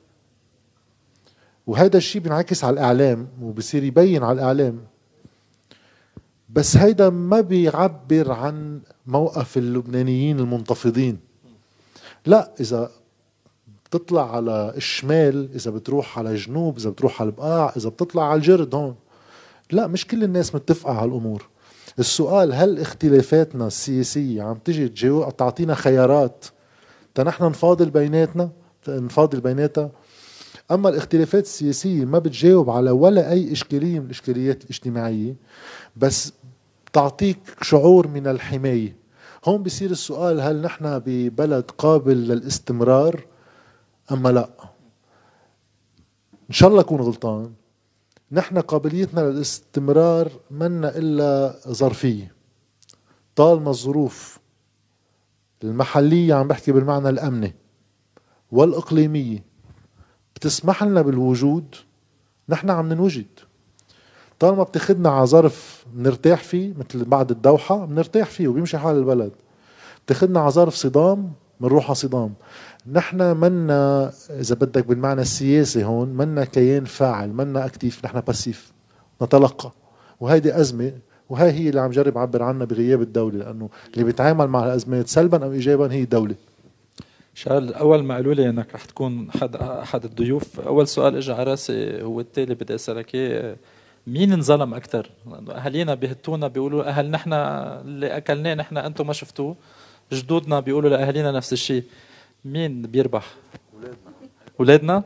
وهذا 1.67 1.97
الشيء 1.97 2.21
بينعكس 2.21 2.63
على 2.63 2.73
الإعلام 2.73 3.27
وبصير 3.41 3.83
يبين 3.83 4.23
على 4.23 4.35
الإعلام. 4.35 4.79
بس 6.49 6.77
هيدا 6.77 7.09
ما 7.09 7.41
بيعبر 7.41 8.31
عن 8.31 8.81
موقف 9.07 9.57
اللبنانيين 9.57 10.39
المنتفضين. 10.39 11.19
لا 12.25 12.51
إذا 12.59 12.91
بتطلع 13.93 14.35
على 14.35 14.73
الشمال 14.77 15.49
إذا 15.55 15.71
بتروح 15.71 16.19
على 16.19 16.31
الجنوب 16.31 16.77
إذا 16.77 16.89
بتروح 16.89 17.21
على 17.21 17.27
البقاع 17.27 17.73
إذا 17.77 17.89
بتطلع 17.89 18.23
على 18.23 18.37
الجرد 18.37 18.75
هون. 18.75 18.95
لا 19.71 19.87
مش 19.87 20.07
كل 20.07 20.23
الناس 20.23 20.55
متفقة 20.55 20.93
على 20.93 21.05
الأمور 21.05 21.47
السؤال 21.99 22.53
هل 22.53 22.79
اختلافاتنا 22.79 23.67
السياسية 23.67 24.43
عم 24.43 24.55
تجي 24.55 24.87
تجاوب 24.87 25.37
تعطينا 25.37 25.75
خيارات 25.75 26.45
تنحن 27.15 27.43
نفاضل 27.43 27.89
بيناتنا؟ 27.89 28.49
نفاضل 28.87 29.41
بيناتها؟ 29.41 29.91
أما 30.71 30.89
الاختلافات 30.89 31.43
السياسية 31.43 32.05
ما 32.05 32.19
بتجاوب 32.19 32.69
على 32.69 32.91
ولا 32.91 33.31
أي 33.31 33.51
إشكالية 33.51 33.99
من 33.99 34.05
الإشكاليات 34.05 34.63
الاجتماعية 34.63 35.35
بس 35.95 36.33
تعطيك 36.93 37.37
شعور 37.61 38.07
من 38.07 38.27
الحماية. 38.27 38.95
هون 39.45 39.63
بصير 39.63 39.91
السؤال 39.91 40.41
هل 40.41 40.61
نحن 40.61 40.99
ببلد 41.05 41.71
قابل 41.77 42.17
للاستمرار؟ 42.27 43.32
أما 44.11 44.29
لا. 44.29 44.49
إن 46.49 46.53
شاء 46.53 46.69
الله 46.69 46.81
أكون 46.81 47.01
غلطان. 47.01 47.53
نحن 48.31 48.59
قابليتنا 48.59 49.21
للاستمرار 49.21 50.31
منا 50.51 50.97
إلا 50.97 51.59
ظرفية. 51.67 52.33
طالما 53.35 53.69
الظروف 53.69 54.39
المحلية 55.63 56.33
عم 56.33 56.47
بحكي 56.47 56.71
بالمعنى 56.71 57.09
الامني 57.09 57.55
والإقليمية 58.51 59.43
بتسمح 60.35 60.83
لنا 60.83 61.01
بالوجود 61.01 61.75
نحن 62.49 62.69
عم 62.69 62.93
ننوجد. 62.93 63.25
طالما 64.39 64.63
بتاخدنا 64.63 65.09
على 65.09 65.25
ظرف 65.25 65.85
بنرتاح 65.93 66.43
فيه 66.43 66.73
مثل 66.73 67.05
بعد 67.05 67.31
الدوحة 67.31 67.85
بنرتاح 67.85 68.29
فيه 68.29 68.47
وبيمشي 68.47 68.77
حال 68.77 68.95
البلد. 68.95 69.31
بتاخدنا 70.05 70.39
على 70.39 70.51
ظرف 70.51 70.75
صدام 70.75 71.33
بنروح 71.63 71.85
على 71.85 71.95
صدام. 71.95 72.33
نحن 72.91 73.37
منا 73.37 74.11
إذا 74.29 74.55
بدك 74.55 74.85
بالمعنى 74.87 75.21
السياسي 75.21 75.83
هون 75.83 76.07
منا 76.09 76.45
كيان 76.45 76.85
فاعل 76.85 77.29
منا 77.29 77.65
أكتيف 77.65 78.05
نحن 78.05 78.19
باسيف 78.19 78.71
نتلقى. 79.21 79.71
وهيدي 80.19 80.59
أزمة 80.59 80.93
وهي 81.29 81.51
هي 81.51 81.69
اللي 81.69 81.81
عم 81.81 81.91
جرب 81.91 82.17
اعبر 82.17 82.43
عنها 82.43 82.65
بغياب 82.65 83.01
الدولة 83.01 83.37
لأنه 83.37 83.69
اللي 83.93 84.03
بيتعامل 84.03 84.47
مع 84.47 84.65
الأزمات 84.65 85.07
سلبا 85.07 85.45
أو 85.45 85.51
ايجابا 85.51 85.91
هي 85.91 86.01
الدولة. 86.01 86.35
شال 87.33 87.73
أول 87.73 88.03
ما 88.03 88.15
قالوا 88.15 88.33
لي 88.33 88.49
إنك 88.49 88.75
رح 88.75 88.85
تكون 88.85 89.29
احد 89.35 89.55
احد 89.55 90.05
الضيوف 90.05 90.59
أول 90.59 90.87
سؤال 90.87 91.15
اجى 91.15 91.31
على 91.31 91.43
رأسي 91.43 92.01
هو 92.01 92.19
التالي 92.19 92.55
بدي 92.55 92.75
أسألك 92.75 93.15
إياه. 93.15 93.55
مين 94.07 94.33
انظلم 94.33 94.73
أكثر؟ 94.73 95.09
أهالينا 95.49 95.95
بيهتونا 95.95 96.47
بيقولوا 96.47 96.83
أهل 96.83 97.11
نحن 97.11 97.33
اللي 97.33 98.17
أكلناه 98.17 98.53
نحن 98.53 98.77
أنتم 98.77 99.07
ما 99.07 99.13
شفتوه. 99.13 99.55
جدودنا 100.11 100.59
بيقولوا 100.59 100.89
لأهالينا 100.89 101.31
نفس 101.31 101.53
الشيء. 101.53 101.83
مين 102.45 102.81
بيربح؟ 102.81 103.33
أولادنا؟ 103.73 104.13
اولادنا؟ 104.59 105.03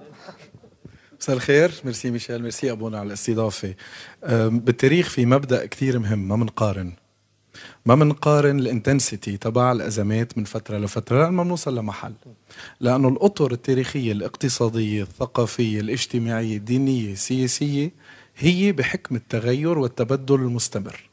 مساء 1.20 1.36
الخير. 1.36 1.72
ميرسي 1.86 2.12
ميشيل 2.12 2.42
ميرسي 2.42 2.72
أبونا 2.72 3.00
على 3.00 3.08
الاستضافة. 3.08 3.75
بالتاريخ 4.48 5.10
في 5.10 5.25
مبدأ 5.25 5.66
كثير 5.66 6.00
مهم 6.00 6.27
ما 6.27 6.36
بنقارن 6.36 6.94
ما 7.86 7.96
بنقارن 7.96 8.60
ال 8.60 8.67
intensity 8.67 9.38
تبع 9.38 9.72
الأزمات 9.72 10.38
من 10.38 10.44
فترة 10.44 10.77
لفترة 10.77 11.27
لما 11.27 11.44
بنوصل 11.44 11.77
لمحل. 11.77 12.13
لأنه 12.80 13.08
الأطر 13.08 13.51
التاريخية 13.51 14.12
الاقتصادية 14.12 15.04
الثقافية 15.04 15.80
الاجتماعية 15.80 16.58
الدينية 16.58 17.13
السياسية 17.13 17.92
هي 18.38 18.72
بحكم 18.72 19.16
التغير 19.16 19.77
والتبدل 19.77 20.36
المستمر. 20.36 21.10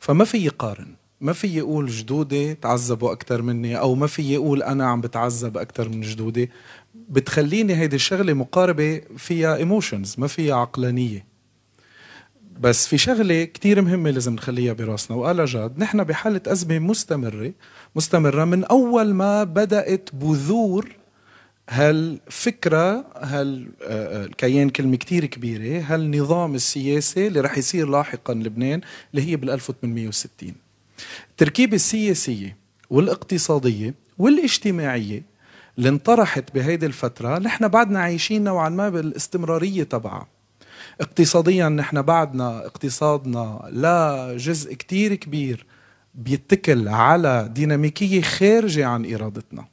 فما 0.00 0.24
في 0.24 0.48
قارن 0.48 0.94
ما 1.20 1.32
في 1.32 1.56
يقول 1.56 1.86
جدودي 1.86 2.54
تعذبوا 2.54 3.12
أكثر 3.12 3.42
مني 3.42 3.78
أو 3.78 3.94
ما 3.94 4.06
في 4.06 4.32
يقول 4.34 4.62
أنا 4.62 4.86
عم 4.86 5.00
بتعذب 5.00 5.58
أكثر 5.58 5.88
من 5.88 6.00
جدودي. 6.00 6.50
بتخليني 6.94 7.76
هيدي 7.76 7.96
الشغلة 7.96 8.32
مقاربة 8.32 9.00
فيها 9.16 9.56
ايموشنز 9.56 10.14
ما 10.18 10.26
فيها 10.26 10.54
عقلانية. 10.54 11.26
بس 12.60 12.86
في 12.86 12.98
شغلة 12.98 13.44
كتير 13.44 13.82
مهمة 13.82 14.10
لازم 14.10 14.34
نخليها 14.34 14.72
براسنا. 14.72 15.16
وقال 15.16 15.44
جاد 15.44 15.78
نحن 15.78 16.04
بحالة 16.04 16.40
أزمة 16.46 16.78
مستمرة 16.78 17.52
مستمرة 17.96 18.44
من 18.44 18.64
أول 18.64 19.14
ما 19.14 19.44
بدأت 19.44 20.10
بذور 20.12 20.96
هالفكرة 21.70 23.04
هالكيان 23.16 24.70
كلمة 24.70 24.96
كتير 24.96 25.26
كبيرة 25.26 25.84
هالنظام 25.88 26.54
السياسي 26.54 27.26
اللي 27.26 27.40
رح 27.40 27.58
يصير 27.58 27.88
لاحقا 27.88 28.34
لبنان 28.34 28.80
اللي 29.14 29.30
هي 29.30 29.36
بال 29.36 29.50
1860 29.50 30.52
التركيبة 31.30 31.74
السياسية 31.74 32.56
والاقتصادية 32.90 33.94
والاجتماعية 34.18 35.22
اللي 35.78 35.88
انطرحت 35.88 36.54
بهيدي 36.54 36.86
الفترة 36.86 37.38
نحن 37.38 37.68
بعدنا 37.68 38.00
عايشين 38.00 38.44
نوعا 38.44 38.68
ما 38.68 38.88
بالاستمرارية 38.88 39.82
تبعها. 39.82 40.28
اقتصاديا 41.00 41.68
نحن 41.68 42.02
بعدنا 42.02 42.66
اقتصادنا 42.66 43.68
لا 43.72 44.34
جزء 44.36 44.74
كتير 44.74 45.14
كبير 45.14 45.66
بيتكل 46.14 46.88
على 46.88 47.50
ديناميكية 47.54 48.22
خارجة 48.22 48.86
عن 48.86 49.14
إرادتنا. 49.14 49.64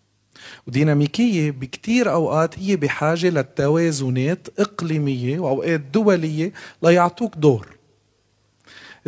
وديناميكية 0.68 1.52
بكتير 1.52 2.12
أوقات 2.12 2.60
هي 2.60 2.76
بحاجة 2.76 3.30
للتوازنات 3.30 4.48
إقليمية 4.60 5.40
وأوقات 5.40 5.80
دولية 5.80 6.54
ليعطوك 6.84 7.36
دور. 7.36 7.77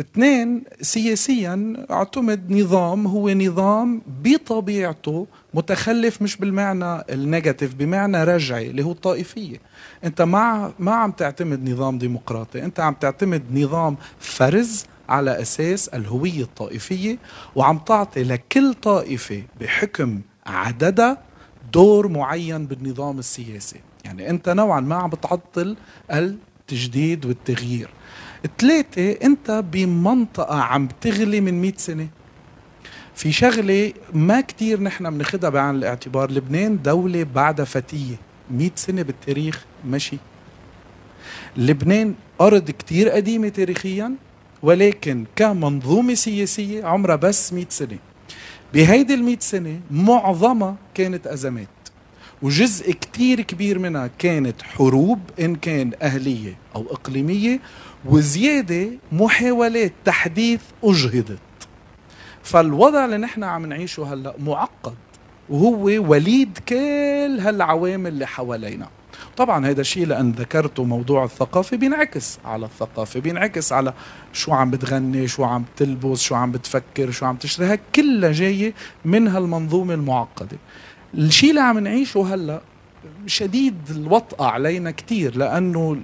اثنين 0.00 0.64
سياسيا 0.80 1.86
اعتمد 1.90 2.52
نظام 2.52 3.06
هو 3.06 3.30
نظام 3.30 4.02
بطبيعته 4.24 5.26
متخلف 5.54 6.22
مش 6.22 6.36
بالمعنى 6.36 7.02
النيجاتيف 7.10 7.74
بمعنى 7.74 8.24
رجعي 8.24 8.70
اللي 8.70 8.84
هو 8.84 8.92
الطائفية. 8.92 9.60
أنت 10.04 10.22
ما 10.22 10.72
ما 10.78 10.94
عم 10.94 11.10
تعتمد 11.10 11.68
نظام 11.70 11.98
ديمقراطي 11.98 12.64
أنت 12.64 12.80
عم 12.80 12.94
تعتمد 12.94 13.42
نظام 13.58 13.96
فرز 14.18 14.84
على 15.08 15.42
أساس 15.42 15.88
الهوية 15.88 16.42
الطائفية 16.42 17.18
وعم 17.56 17.78
تعطي 17.78 18.22
لكل 18.22 18.74
طائفة 18.74 19.42
بحكم 19.60 20.20
عددها 20.46 21.18
دور 21.72 22.08
معين 22.08 22.66
بالنظام 22.66 23.18
السياسي. 23.18 23.80
يعني 24.04 24.30
أنت 24.30 24.48
نوعا 24.48 24.80
ما 24.80 24.94
عم 24.94 25.10
بتعطل 25.10 25.76
التجديد 26.12 27.26
والتغيير. 27.26 27.90
ثلاثة 28.58 29.10
انت 29.12 29.64
بمنطقة 29.72 30.60
عم 30.60 30.88
تغلي 31.00 31.40
من 31.40 31.60
100 31.60 31.72
سنة. 31.76 32.08
في 33.14 33.32
شغلة 33.32 33.92
ما 34.12 34.40
كتير 34.40 34.82
نحن 34.82 35.10
بناخدها 35.10 35.50
بعين 35.50 35.74
الاعتبار 35.74 36.30
لبنان 36.30 36.82
دولة 36.82 37.22
بعدها 37.34 37.64
فتية. 37.64 38.16
100 38.50 38.70
سنة 38.76 39.02
بالتاريخ 39.02 39.64
مشي 39.86 40.16
لبنان 41.56 42.14
أرض 42.40 42.70
كتير 42.70 43.08
قديمة 43.08 43.48
تاريخيا 43.48 44.14
ولكن 44.62 45.24
كمنظومة 45.36 46.14
سياسية 46.14 46.84
عمرها 46.84 47.16
بس 47.16 47.52
100 47.52 47.66
سنة. 47.68 47.98
بهيدي 48.74 49.14
ال 49.14 49.22
100 49.24 49.36
سنة 49.40 49.80
معظمها 49.90 50.76
كانت 50.94 51.26
أزمات. 51.26 51.68
وجزء 52.42 52.92
كتير 52.92 53.40
كبير 53.40 53.78
منها 53.78 54.10
كانت 54.18 54.62
حروب 54.62 55.20
إن 55.40 55.56
كان 55.56 55.92
أهلية 56.02 56.58
أو 56.76 56.86
إقليمية 56.90 57.60
وزيادة 58.04 58.88
محاولات 59.12 59.92
تحديث 60.04 60.60
أجهضت. 60.84 61.38
فالوضع 62.42 63.04
اللي 63.04 63.16
نحن 63.16 63.44
عم 63.44 63.66
نعيشه 63.66 64.12
هلأ 64.12 64.34
معقد 64.38 64.94
وهو 65.48 65.84
وليد 65.84 66.58
كل 66.68 67.38
هالعوامل 67.40 68.06
اللي 68.06 68.26
حوالينا. 68.26 68.88
طبعا 69.36 69.66
هذا 69.66 69.80
الشيء 69.80 70.06
لأن 70.06 70.32
ذكرته 70.32 70.84
موضوع 70.84 71.24
الثقافة 71.24 71.76
بينعكس 71.76 72.38
على 72.44 72.66
الثقافة 72.66 73.20
بينعكس 73.20 73.72
على 73.72 73.92
شو 74.32 74.52
عم 74.52 74.70
بتغني 74.70 75.28
شو 75.28 75.44
عم 75.44 75.64
تلبس 75.76 76.20
شو 76.20 76.34
عم 76.34 76.52
بتفكر 76.52 77.10
شو 77.10 77.26
عم 77.26 77.36
تشتري. 77.36 77.78
كلها 77.94 78.32
جاية 78.32 78.74
من 79.04 79.28
هالمنظومة 79.28 79.94
المعقدة. 79.94 80.56
الشيء 81.14 81.50
اللي 81.50 81.60
عم 81.60 81.78
نعيشه 81.78 82.34
هلأ 82.34 82.60
شديد 83.26 83.74
الوطأة 83.90 84.46
علينا 84.46 84.90
كتير 84.90 85.36
لأنه 85.36 85.96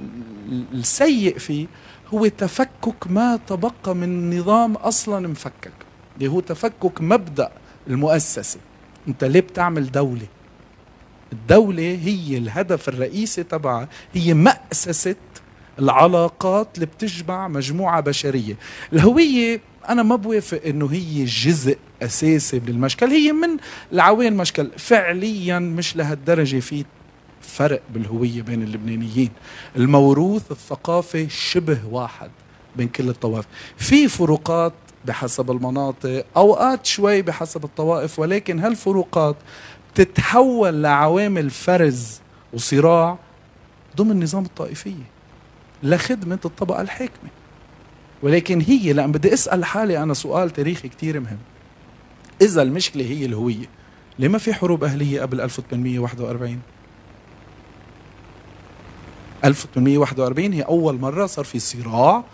السيء 0.72 1.38
فيه 1.38 1.66
هو 2.14 2.26
تفكك 2.26 3.06
ما 3.10 3.38
تبقى 3.46 3.94
من 3.94 4.38
نظام 4.38 4.74
أصلا 4.74 5.28
مفكك 5.28 5.72
اللي 6.16 6.28
هو 6.28 6.40
تفكك 6.40 7.00
مبدأ 7.00 7.50
المؤسسة. 7.88 8.60
أنت 9.08 9.24
ليه 9.24 9.40
بتعمل 9.40 9.92
دولة؟ 9.92 10.26
الدولة 11.32 11.82
هي 11.82 12.38
الهدف 12.38 12.88
الرئيسي 12.88 13.42
تبعها 13.42 13.88
هي 14.12 14.34
مأسسة 14.34 15.16
العلاقات 15.78 16.68
اللي 16.74 16.86
بتجمع 16.86 17.48
مجموعة 17.48 18.00
بشرية. 18.00 18.56
الهوية 18.92 19.60
أنا 19.88 20.02
ما 20.02 20.16
بوافق 20.16 20.60
إنه 20.66 20.86
هي 20.92 21.24
جزء 21.24 21.78
أساسي 22.02 22.60
من 22.60 22.68
المشكل 22.68 23.06
هي 23.06 23.32
من 23.32 23.56
العوامل 23.92 24.26
المشكل 24.26 24.70
فعليا 24.78 25.58
مش 25.58 25.96
لهالدرجة 25.96 26.58
في 26.60 26.84
فرق 27.40 27.82
بالهوية 27.94 28.42
بين 28.42 28.62
اللبنانيين. 28.62 29.30
الموروث 29.76 30.50
الثقافي 30.50 31.28
شبه 31.28 31.78
واحد 31.90 32.30
بين 32.76 32.88
كل 32.88 33.08
الطوائف. 33.08 33.46
في 33.76 34.08
فروقات 34.08 34.72
بحسب 35.04 35.50
المناطق 35.50 36.24
أوقات 36.36 36.86
شوي 36.86 37.22
بحسب 37.22 37.64
الطوائف 37.64 38.18
ولكن 38.18 38.58
هالفروقات 38.58 39.36
تتحول 39.94 40.82
لعوامل 40.82 41.50
فرز 41.50 42.20
وصراع 42.52 43.18
ضمن 43.96 44.22
نظام 44.22 44.44
الطائفية 44.44 45.06
لخدمة 45.82 46.38
الطبقة 46.44 46.80
الحاكمة. 46.80 47.30
ولكن 48.22 48.60
هي 48.60 48.92
لأن 48.92 49.12
بدي 49.12 49.34
أسأل 49.34 49.64
حالي 49.64 50.02
أنا 50.02 50.14
سؤال 50.14 50.50
تاريخي 50.50 50.88
كتير 50.88 51.20
مهم. 51.20 51.38
إذا 52.42 52.62
المشكلة 52.62 53.04
هي 53.04 53.26
الهوية. 53.26 53.66
ليه 54.18 54.28
ما 54.28 54.38
في 54.38 54.54
حروب 54.54 54.84
أهلية 54.84 55.20
قبل 55.20 55.40
1841 55.40 56.60
1841 59.44 60.52
هي 60.52 60.62
أول 60.62 61.00
مرة 61.00 61.26
صار 61.26 61.44
في 61.44 61.58
صراع 61.58 62.24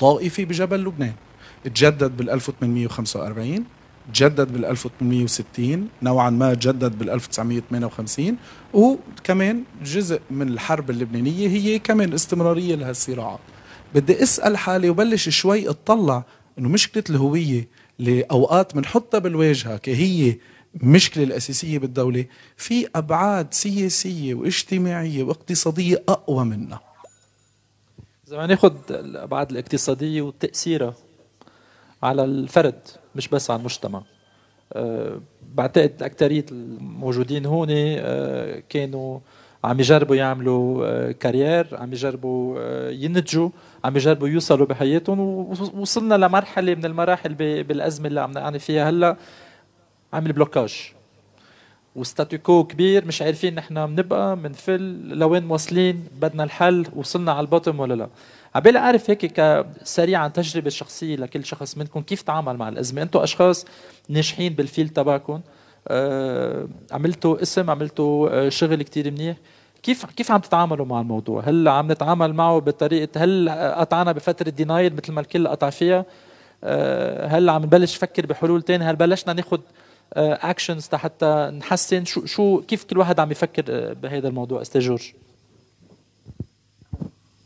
طائفي 0.00 0.44
بجبل 0.44 0.84
لبنان. 0.84 1.14
تجدد 1.64 2.16
بال 2.16 2.30
1845 2.30 3.64
تجدد 4.14 4.52
بال 4.52 4.64
1860 4.64 5.88
نوعا 6.02 6.30
ما 6.30 6.54
تجدد 6.54 6.98
بال 6.98 7.10
1958 7.10 8.36
وكمان 8.74 9.62
جزء 9.84 10.20
من 10.30 10.48
الحرب 10.48 10.90
اللبنانية 10.90 11.48
هي 11.48 11.78
كمان 11.78 12.12
استمرارية 12.12 12.74
لهالصراعات 12.74 13.38
بدي 13.94 14.22
أسأل 14.22 14.56
حالي 14.56 14.90
وبلش 14.90 15.28
شوي 15.28 15.68
أطلع 15.68 16.24
إنه 16.58 16.68
مشكلة 16.68 17.04
الهوية 17.10 17.68
اللي 18.02 18.22
اوقات 18.22 18.74
بنحطها 18.74 19.18
بالواجهة 19.18 19.76
كهي 19.76 20.36
المشكلة 20.82 21.24
الأساسية 21.24 21.78
بالدولة. 21.78 22.24
في 22.56 22.88
أبعاد 22.96 23.54
سياسية 23.54 24.34
واجتماعية 24.34 25.22
واقتصادية 25.22 26.02
أقوى 26.08 26.44
منها. 26.44 26.80
ما 28.30 28.46
ناخذ 28.46 28.74
الأبعاد 28.90 29.50
الاقتصادية 29.50 30.22
وتأثيرها 30.22 30.94
على 32.02 32.24
الفرد 32.24 32.80
مش 33.14 33.28
بس 33.28 33.50
على 33.50 33.60
المجتمع. 33.60 34.02
أه 34.72 35.20
بعتقد 35.54 36.02
أكثرية 36.02 36.46
الموجودين 36.52 37.46
هون 37.46 37.68
أه 37.70 38.62
كانوا 38.68 39.18
عم 39.64 39.80
يجربوا 39.80 40.16
يعملوا 40.16 40.86
أه 40.86 41.12
career 41.12 41.76
عم 41.76 41.92
يجربوا 41.92 42.58
أه 42.60 42.90
ينتجوا. 42.90 43.48
عم 43.84 43.96
يجربوا 43.96 44.28
يوصلوا 44.28 44.66
بحياتهم. 44.66 45.20
ووصلنا 45.20 46.14
لمرحلة 46.14 46.74
من 46.74 46.84
المراحل 46.84 47.34
بالأزمة 47.34 48.08
اللي 48.08 48.20
عم 48.20 48.30
نعاني 48.32 48.58
فيها 48.58 48.90
هلأ. 48.90 49.16
عامل 50.12 50.32
blocage. 50.32 50.92
و 51.96 52.02
status 52.02 52.38
quo 52.38 52.64
كبير 52.64 53.04
مش 53.04 53.22
عارفين 53.22 53.54
نحن 53.54 53.86
بنبقى 53.86 54.36
بنفل 54.36 55.08
لوين 55.18 55.50
واصلين 55.50 56.04
بدنا 56.20 56.44
الحل 56.44 56.86
وصلنا 56.96 57.32
على 57.32 57.40
ال 57.40 57.46
bottom 57.46 57.80
ولا 57.80 57.94
لا. 57.94 58.08
عبالي 58.54 58.78
أعرف 58.78 59.10
هيك 59.10 59.32
سريعا 59.82 60.28
تجربة 60.28 60.70
شخصية 60.70 61.16
لكل 61.16 61.44
شخص 61.44 61.76
منكم 61.78 62.00
كيف 62.00 62.22
تعامل 62.22 62.56
مع 62.56 62.68
الأزمة؟ 62.68 63.02
أنتم 63.02 63.20
أشخاص 63.20 63.66
ناجحين 64.08 64.52
بال 64.54 64.64
field 64.64 64.88
تبعكم. 64.88 65.40
آه 65.88 66.68
عملتوا 66.92 67.42
اسم 67.42 67.70
عملتوا 67.70 68.28
آه 68.30 68.48
شغل 68.48 68.82
كتير 68.82 69.10
منيح. 69.10 69.36
كيف 69.82 70.06
كيف 70.06 70.30
عم 70.30 70.40
تتعاملوا 70.40 70.86
مع 70.86 71.00
الموضوع؟ 71.00 71.42
هل 71.42 71.68
عم 71.68 71.92
نتعامل 71.92 72.34
معه 72.34 72.58
بطريقه 72.58 73.24
هل 73.24 73.50
قطعنا 73.50 74.12
بفترة 74.12 74.50
denial 74.50 74.96
مثل 74.96 75.12
ما 75.12 75.20
الكل 75.20 75.48
قطع 75.48 75.70
فيها؟ 75.70 76.04
آه 76.64 77.26
هل 77.26 77.48
عم 77.48 77.62
نبلش 77.62 77.96
نفكر 77.96 78.26
بحلول 78.26 78.62
ثانية؟ 78.62 78.90
هل 78.90 78.96
بلشنا 78.96 79.32
ناخذ 79.32 79.60
actions 80.16 80.88
حتى 80.94 81.52
نحسن 81.58 82.04
شو 82.04 82.26
شو 82.26 82.60
كيف 82.60 82.84
كل 82.84 82.98
واحد 82.98 83.20
عم 83.20 83.30
يفكر 83.30 83.64
آه، 83.68 83.92
بهذا 83.92 84.28
الموضوع 84.28 84.62
أستاذ 84.62 84.80
جورج 84.80 85.12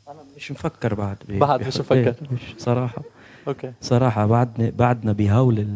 أنا 0.09 0.25
مش 0.37 0.51
مفكر 0.51 0.95
بعد 0.95 1.17
بعد 1.29 1.67
مش 1.67 1.77
مفكر 1.77 2.15
مش 2.33 2.55
صراحة 2.59 3.03
أوكي 3.49 3.73
صراحة 3.81 4.27
بعدنا 4.27 4.71
بعدنا 4.71 5.13
بهول 5.13 5.67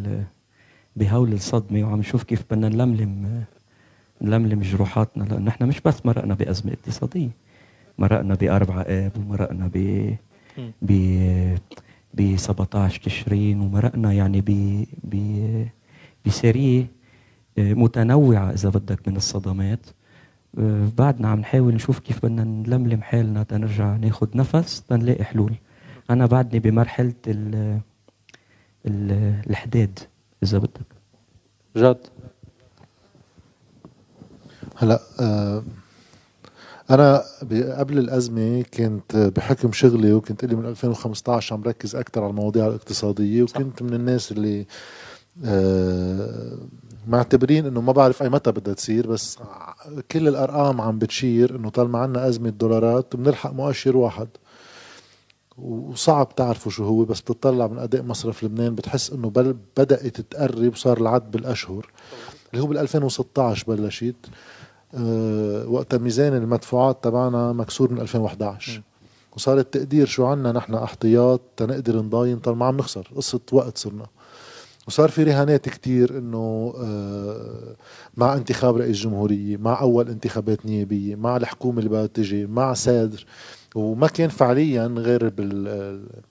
بهول 0.96 1.32
الصدمة 1.32 1.84
وعم 1.84 1.98
نشوف 1.98 2.22
كيف 2.22 2.44
بدنا 2.50 2.68
نلملم 2.68 3.44
نلملم 4.22 4.60
جروحاتنا 4.60 5.24
لأنه 5.24 5.44
نحن 5.44 5.64
مش 5.64 5.80
بس 5.80 6.06
مرقنا 6.06 6.34
بأزمة 6.34 6.72
اقتصادية 6.72 7.30
مرقنا 7.98 8.34
بأربعة 8.34 8.82
آب 8.88 9.12
ومرقنا 9.18 9.70
ب 9.74 10.10
ب 10.82 10.92
ب 12.14 12.36
17 12.36 13.02
تشرين 13.02 13.60
ومرقنا 13.60 14.12
يعني 14.12 14.40
ب 14.40 14.84
ب 15.04 15.14
بسرية 16.26 16.86
آه، 17.58 17.74
متنوعة 17.74 18.50
إذا 18.50 18.68
بدك 18.68 19.08
من 19.08 19.16
الصدمات. 19.16 19.86
آه، 20.58 20.88
بعدنا 20.98 21.28
عم 21.28 21.40
نحاول 21.40 21.74
نشوف 21.74 21.98
كيف 21.98 22.26
بدنا 22.26 22.44
نلملم 22.44 23.02
حالنا 23.02 23.42
تنرجع 23.42 23.96
ناخد 23.96 24.36
نفس 24.36 24.82
تنلاقي 24.82 25.24
حلول. 25.24 25.54
أنا 26.10 26.26
بعدني 26.26 26.58
بمرحلة 26.60 27.14
ال 27.26 27.54
ال 28.86 29.12
الحداد 29.50 29.98
إذا 30.42 30.58
بدك. 30.58 30.86
جد؟ 31.76 32.06
هلا 34.80 35.00
آه 35.20 35.62
أنا 36.90 37.24
قبل 37.78 37.98
الأزمة 37.98 38.62
كنت 38.62 39.16
بحكم 39.16 39.72
شغلي 39.72 40.12
وكنت 40.12 40.44
لي 40.44 40.56
من 40.56 40.66
2015 40.66 41.54
عم 41.54 41.62
ركز 41.62 41.96
أكثر 41.96 42.22
على 42.22 42.30
المواضيع 42.30 42.66
الاقتصادية 42.66 43.42
وكنت. 43.42 43.82
من 43.82 43.94
الناس 43.94 44.32
اللي 44.32 44.66
آه 45.44 46.58
معتبرين 47.08 47.66
إنه 47.66 47.80
ما 47.80 47.92
بعرف 47.92 48.22
أي 48.22 48.28
متى 48.28 48.52
بدها 48.52 48.74
تصير 48.74 49.06
بس 49.06 49.38
كل 50.10 50.28
الأرقام 50.28 50.80
عم 50.80 50.98
بتشير 50.98 51.56
إنه 51.56 51.68
طالما 51.70 51.98
عنا 51.98 52.28
أزمة 52.28 52.50
دولارات 52.50 53.16
بنلحق 53.16 53.52
مؤشر 53.52 53.96
واحد. 53.96 54.28
وصعب 55.58 56.34
تعرفوا 56.34 56.72
شو 56.72 56.84
هو 56.84 57.04
بس 57.04 57.20
بتطلع 57.20 57.66
من 57.66 57.78
أداء 57.78 58.02
مصرف 58.02 58.44
لبنان 58.44 58.74
بتحس 58.74 59.10
إنه 59.10 59.30
بل 59.30 59.56
بدأت 59.76 60.20
تقرب 60.20 60.72
وصار 60.72 60.98
العد 61.00 61.30
بالأشهر. 61.30 61.90
اللي 62.52 62.62
هو 62.62 62.66
بال 62.66 62.78
2016 62.78 63.64
بلشت. 63.68 64.14
أه 64.94 65.68
وقت 65.68 65.94
ميزان 65.94 66.34
المدفوعات 66.36 67.04
تبعنا 67.04 67.52
مكسور 67.52 67.92
من 67.92 68.00
2011 68.00 68.78
م. 68.78 68.82
وصار 69.36 69.58
التقدير 69.58 70.06
شو 70.06 70.26
عنا 70.26 70.52
نحن 70.52 70.74
أحتياط 70.74 71.40
تنقدر 71.56 71.96
نضاين 71.96 72.38
طالما 72.38 72.66
عم 72.66 72.76
نخسر. 72.76 73.10
قصة 73.16 73.40
وقت 73.52 73.78
صرنا. 73.78 74.06
وصار 74.88 75.08
في 75.08 75.22
رهانات 75.22 75.68
كتير 75.68 76.18
إنه 76.18 76.74
آه، 76.78 77.74
مع 78.16 78.34
انتخاب 78.34 78.76
رئيس 78.76 78.96
جمهورية 78.96 79.56
مع 79.56 79.80
أول 79.80 80.08
انتخابات 80.08 80.66
نيابية 80.66 81.16
مع 81.16 81.36
الحكومة 81.36 81.78
اللي 81.78 81.90
بدها 81.90 82.06
تجي 82.06 82.46
مع 82.46 82.74
سادر 82.74 83.26
وما 83.74 84.06
كان 84.06 84.28
فعليا 84.28 84.86
غير 84.86 85.28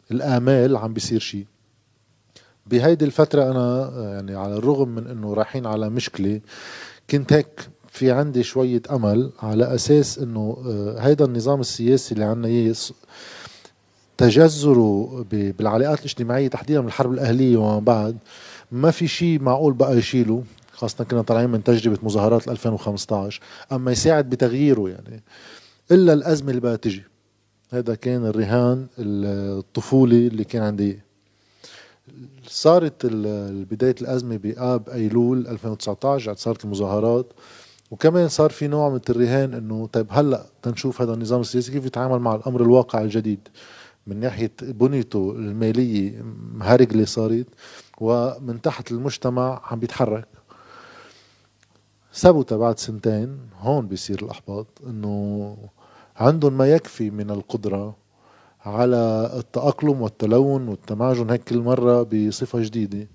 بالامال 0.10 0.78
عم 0.78 0.94
بيصير 0.94 1.20
شيء. 1.20 1.46
بهيدي 2.68 3.06
الفترة 3.06 3.52
أنا 3.52 3.92
يعني 4.14 4.36
على 4.36 4.56
الرغم 4.56 4.90
من 4.90 5.08
أنه 5.08 5.34
رايحين 5.34 5.66
على 5.66 5.90
مشكلة 5.90 6.42
كنت 7.10 7.34
هيك 7.34 7.70
في 8.00 8.12
عندي 8.12 8.44
شوية 8.44 8.82
أمل 8.92 9.32
على 9.40 9.76
أساس 9.76 10.20
أنه 10.20 10.58
آه، 10.66 11.00
هيدا 11.00 11.26
النظام 11.26 11.60
السياسي 11.60 12.14
اللي 12.14 12.26
عنا 12.26 12.48
إياه 12.48 12.76
تجذره 14.18 15.26
بالعلاقات 15.32 16.00
الاجتماعية 16.00 16.48
تحديدا 16.48 16.82
من 16.82 16.88
الحرب 16.88 17.12
الأهلية 17.14 17.58
وما 17.58 17.80
بعد 17.80 18.18
ما 18.72 18.92
في 18.92 19.08
شيء 19.08 19.42
معقول 19.42 19.74
بقى 19.74 19.98
يشيله 19.98 20.44
خاصة 20.74 21.04
كنا 21.04 21.22
طالعين 21.22 21.50
من 21.50 21.64
تجربة 21.64 21.98
مظاهرات 22.04 22.48
2015 22.48 23.42
أما 23.72 23.92
يساعد 23.92 24.30
بتغييره 24.30 24.90
يعني 24.90 25.24
إلا 25.92 26.14
الأزمة 26.14 26.50
اللي 26.50 26.62
بقى 26.62 26.78
تجي. 26.78 27.04
هذا 27.72 27.96
كان 27.96 28.26
الرهان 28.26 28.88
الطفولي 29.00 30.28
اللي 30.28 30.44
كان 30.44 30.64
عندي 30.64 31.00
صارت 32.48 33.06
بداية 33.72 33.96
الأزمة 34.02 34.38
بآب 34.38 34.90
أيلول 34.90 35.48
2019 35.48 36.36
صارت 36.36 36.66
المظاهرات 36.66 37.34
وكمان 37.92 38.28
صار 38.28 38.50
في 38.50 38.68
نوع 38.68 38.90
من 38.90 39.00
الرهان 39.10 39.54
إنه 39.54 39.88
طيب 39.88 40.08
هلأ 40.10 40.46
تنشوف 40.62 41.02
هذا 41.02 41.14
النظام 41.14 41.42
السياسي 41.42 41.72
كيف 41.72 41.86
يتعامل 41.86 42.20
مع 42.20 42.36
الأمر 42.36 42.62
الواقع 42.62 43.02
الجديد 43.02 43.48
من 44.08 44.20
ناحية 44.20 44.52
بنيته 44.62 45.32
المالية 45.32 46.22
مهرجله 46.54 47.06
صارت 47.06 47.48
ومن 48.02 48.62
تحت 48.62 48.92
المجتمع 48.92 49.62
عم 49.66 49.80
بيتحرك. 49.80 50.28
ثبت 52.14 52.54
بعد 52.54 52.80
سنتين 52.80 53.38
هون 53.60 53.88
بيصير 53.88 54.24
الأحباط 54.24 54.68
إنه 54.88 55.58
عندهم 56.18 56.54
ما 56.58 56.72
يكفي 56.72 57.10
من 57.10 57.32
القدرة 57.32 57.96
على 58.66 59.32
التأقلم 59.38 60.02
والتلون 60.02 60.68
والتماجن 60.68 61.30
هيك 61.30 61.44
كل 61.44 61.60
مرة 61.60 62.04
بصفة 62.04 62.60
جديدة. 62.60 63.08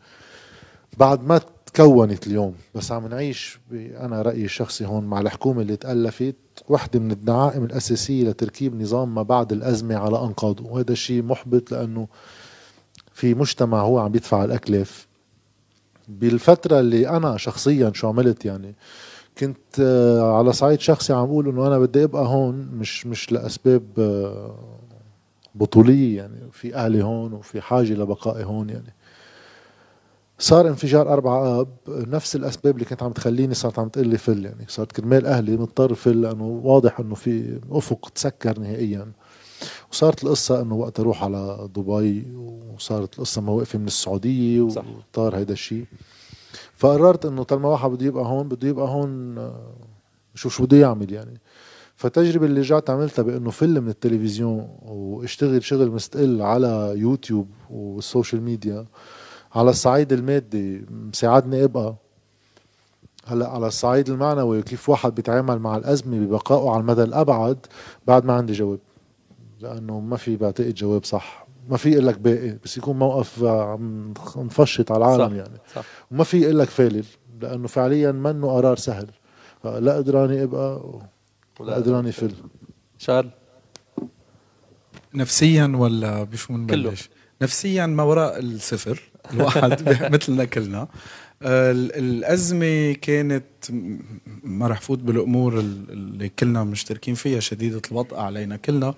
بعد 0.98 1.24
ما 1.24 1.40
تكونت 1.74 2.26
اليوم 2.26 2.54
بس 2.74 2.92
عم 2.92 3.06
نعيش 3.06 3.58
أنا 3.72 4.22
رأيي 4.22 4.44
الشخصي 4.44 4.86
هون 4.86 5.04
مع 5.04 5.20
الحكومة 5.20 5.62
اللي 5.62 5.76
تألفت 5.76 6.34
وحدة 6.68 7.00
من 7.00 7.10
الدعائم 7.10 7.64
الأساسية 7.64 8.28
لتركيب 8.28 8.82
نظام 8.82 9.14
ما 9.14 9.22
بعد 9.22 9.52
الأزمة 9.52 9.96
على 9.96 10.18
أنقاضه 10.18 10.64
وهذا 10.64 10.92
الشيء 10.92 11.22
محبط 11.22 11.72
لأنه 11.72 12.08
في 13.12 13.34
مجتمع 13.34 13.80
هو 13.80 13.98
عم 13.98 14.14
يدفع 14.14 14.44
الأكلاف. 14.44 15.06
بالفترة 16.08 16.80
اللي 16.80 17.08
أنا 17.08 17.36
شخصيا 17.36 17.92
شو 17.94 18.08
عملت 18.08 18.44
يعني 18.44 18.74
كنت 19.38 19.80
آه، 19.80 20.38
على 20.38 20.52
صعيد 20.52 20.80
شخصي 20.80 21.12
عم 21.12 21.26
بقول 21.26 21.48
إنه 21.48 21.66
أنا 21.66 21.78
بدي 21.78 22.04
أبقى 22.04 22.26
هون 22.26 22.54
مش 22.54 23.06
مش 23.06 23.32
لأسباب 23.32 23.82
آه، 23.98 24.58
بطولية 25.54 26.16
يعني 26.16 26.36
في 26.52 26.74
أهلي 26.74 27.02
هون 27.04 27.32
وفي 27.32 27.60
حاجة 27.60 27.92
لبقائي 27.92 28.44
هون 28.44 28.70
يعني. 28.70 28.94
صار 30.38 30.68
انفجار 30.68 31.12
أربعة 31.12 31.60
آب 31.60 31.68
نفس 31.88 32.36
الأسباب 32.36 32.74
اللي 32.74 32.84
كانت 32.84 33.02
عم 33.02 33.12
تخليني 33.12 33.54
صارت 33.54 33.78
عم 33.78 33.88
تقول 33.88 34.08
لي 34.08 34.18
فل 34.18 34.44
يعني 34.44 34.64
صارت 34.68 34.92
كرمال 34.92 35.26
أهلي 35.26 35.56
مضطر 35.56 35.94
فل 35.94 36.20
لأنه 36.20 36.60
واضح 36.64 37.00
إنه 37.00 37.14
في 37.14 37.60
أفق 37.70 38.08
تسكر 38.14 38.58
نهائيا. 38.60 39.12
وصارت 39.92 40.24
القصة 40.24 40.60
إنه 40.62 40.74
وقت 40.74 41.00
أروح 41.00 41.24
على 41.24 41.68
دبي 41.76 42.36
وصارت 42.74 43.14
القصة 43.14 43.42
موقفة 43.42 43.78
من 43.78 43.86
السعودية 43.86 44.60
وطار 44.60 45.36
هيدا 45.36 45.52
الشيء 45.52 45.84
فقررت 46.74 47.26
إنه 47.26 47.42
طالما 47.42 47.68
واحد 47.68 47.90
بده 47.90 48.06
يبقى 48.06 48.24
هون 48.24 48.48
بده 48.48 48.68
يبقى 48.68 48.88
هون 48.88 49.34
شوف 50.34 50.56
شو 50.56 50.64
بده 50.64 50.76
يعمل 50.76 51.12
يعني. 51.12 51.40
فالتجربة 51.96 52.46
اللي 52.46 52.60
رجعت 52.60 52.90
عملتها 52.90 53.22
بإنه 53.22 53.50
فل 53.50 53.82
من 53.84 53.88
التلفزيون 53.90 54.68
واشتغل 54.82 55.64
شغل 55.64 55.90
مستقل 55.90 56.42
على 56.42 56.92
يوتيوب 56.96 57.48
والسوشيال 57.70 58.42
ميديا 58.42 58.86
على 59.54 59.70
الصعيد 59.70 60.12
المادي 60.12 60.86
مساعدني 60.90 61.64
أبقى. 61.64 61.94
هلأ 63.26 63.48
على 63.48 63.66
الصعيد 63.66 64.10
المعنوي 64.10 64.62
كيف 64.62 64.88
واحد 64.88 65.14
بيتعامل 65.14 65.58
مع 65.58 65.76
الأزمة 65.76 66.18
ببقائه 66.18 66.70
على 66.70 66.80
المدى 66.80 67.02
الأبعد 67.02 67.66
بعد 68.06 68.24
ما 68.24 68.32
عندي 68.32 68.52
جواب. 68.52 68.78
لأنه 69.60 70.00
ما 70.00 70.16
في 70.16 70.36
بعتقد 70.36 70.74
جواب 70.74 71.04
صح. 71.04 71.46
ما 71.68 71.76
في 71.76 71.92
أقول 71.92 72.06
لك 72.06 72.18
باقي 72.18 72.58
بس 72.64 72.76
يكون 72.76 72.98
موقف 72.98 73.44
عم 73.44 74.14
نفشط 74.36 74.92
على 74.92 75.04
العالم 75.04 75.28
صح. 75.28 75.36
يعني. 75.36 75.58
صح. 75.74 75.84
وما 76.10 76.24
في 76.24 76.44
أقول 76.44 76.58
لك 76.58 76.68
فالل 76.68 77.04
لأنه 77.40 77.68
فعليا 77.68 78.12
منه 78.12 78.50
قرار 78.50 78.76
سهل. 78.76 79.06
لا 79.64 79.96
قدراني 79.96 80.42
أبقى 80.42 80.82
ولا 81.60 81.74
قدراني 81.74 82.12
فل. 82.12 82.32
شارل 82.98 83.30
نفسيا 85.14 85.72
ولا 85.76 86.22
بشو 86.22 86.54
بنبلش؟ 86.54 87.10
نفسيا 87.42 87.86
ما 87.86 88.02
وراء 88.02 88.38
الصفر. 88.40 89.13
الواحد 89.32 89.88
مثلنا 90.14 90.44
كلنا 90.44 90.88
الأزمة 91.42 92.92
كانت 92.92 93.44
ما 94.44 94.68
رح 94.68 94.80
فوت 94.80 94.98
بالأمور 94.98 95.60
اللي 95.60 96.28
كلنا 96.28 96.64
مشتركين 96.64 97.14
فيها 97.14 97.40
شديدة 97.40 97.82
الوطأة 97.90 98.22
علينا 98.22 98.56
كلنا. 98.56 98.94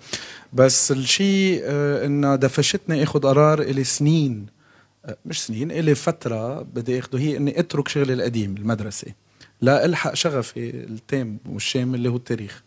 بس 0.52 0.92
الشيء 0.92 1.60
آه، 1.64 2.06
إنها 2.06 2.36
دفشتني 2.36 3.02
أخذ 3.02 3.20
قرار 3.20 3.62
إلي 3.62 3.84
سنين. 3.84 4.46
آه، 5.04 5.16
مش 5.26 5.46
سنين 5.46 5.70
إلي 5.70 5.94
فترة 5.94 6.62
بدي 6.62 6.98
أخذه 6.98 7.18
هي 7.18 7.36
إني 7.36 7.60
أترك 7.60 7.88
شغلي 7.88 8.12
القديم 8.12 8.56
المدرسة. 8.56 9.12
لا 9.60 9.84
ألحق 9.84 10.14
شغفي 10.14 10.70
التام 10.70 11.38
والشامل 11.48 11.94
اللي 11.94 12.08
هو 12.08 12.16
التاريخ. 12.16 12.62
آه، 12.62 12.65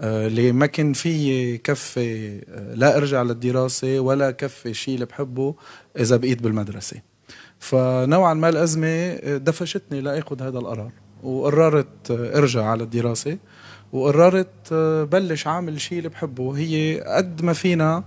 اللي 0.00 0.52
ما 0.52 0.66
كان 0.66 0.92
في 0.92 1.58
كفي 1.58 2.38
لا 2.74 2.96
ارجع 2.96 3.22
للدراسة 3.22 4.00
ولا 4.00 4.30
كفي 4.30 4.74
شيء 4.74 4.94
اللي 4.94 5.06
بحبه 5.06 5.54
إذا 5.98 6.16
بقيت 6.16 6.42
بالمدرسة. 6.42 6.96
فنوعا 7.58 8.34
ما 8.34 8.48
الأزمة 8.48 9.14
دفشتني 9.36 10.00
لأخذ 10.00 10.42
هذا 10.42 10.58
القرار 10.58 10.92
وقررت 11.22 12.10
ارجع 12.10 12.64
على 12.64 12.82
الدراسة 12.82 13.38
وقررت 13.92 14.72
بلش 15.12 15.46
عامل 15.46 15.80
شيء 15.80 15.98
اللي 15.98 16.08
بحبه. 16.08 16.42
وهي 16.42 17.00
قد 17.00 17.42
ما 17.42 17.52
فينا 17.52 18.04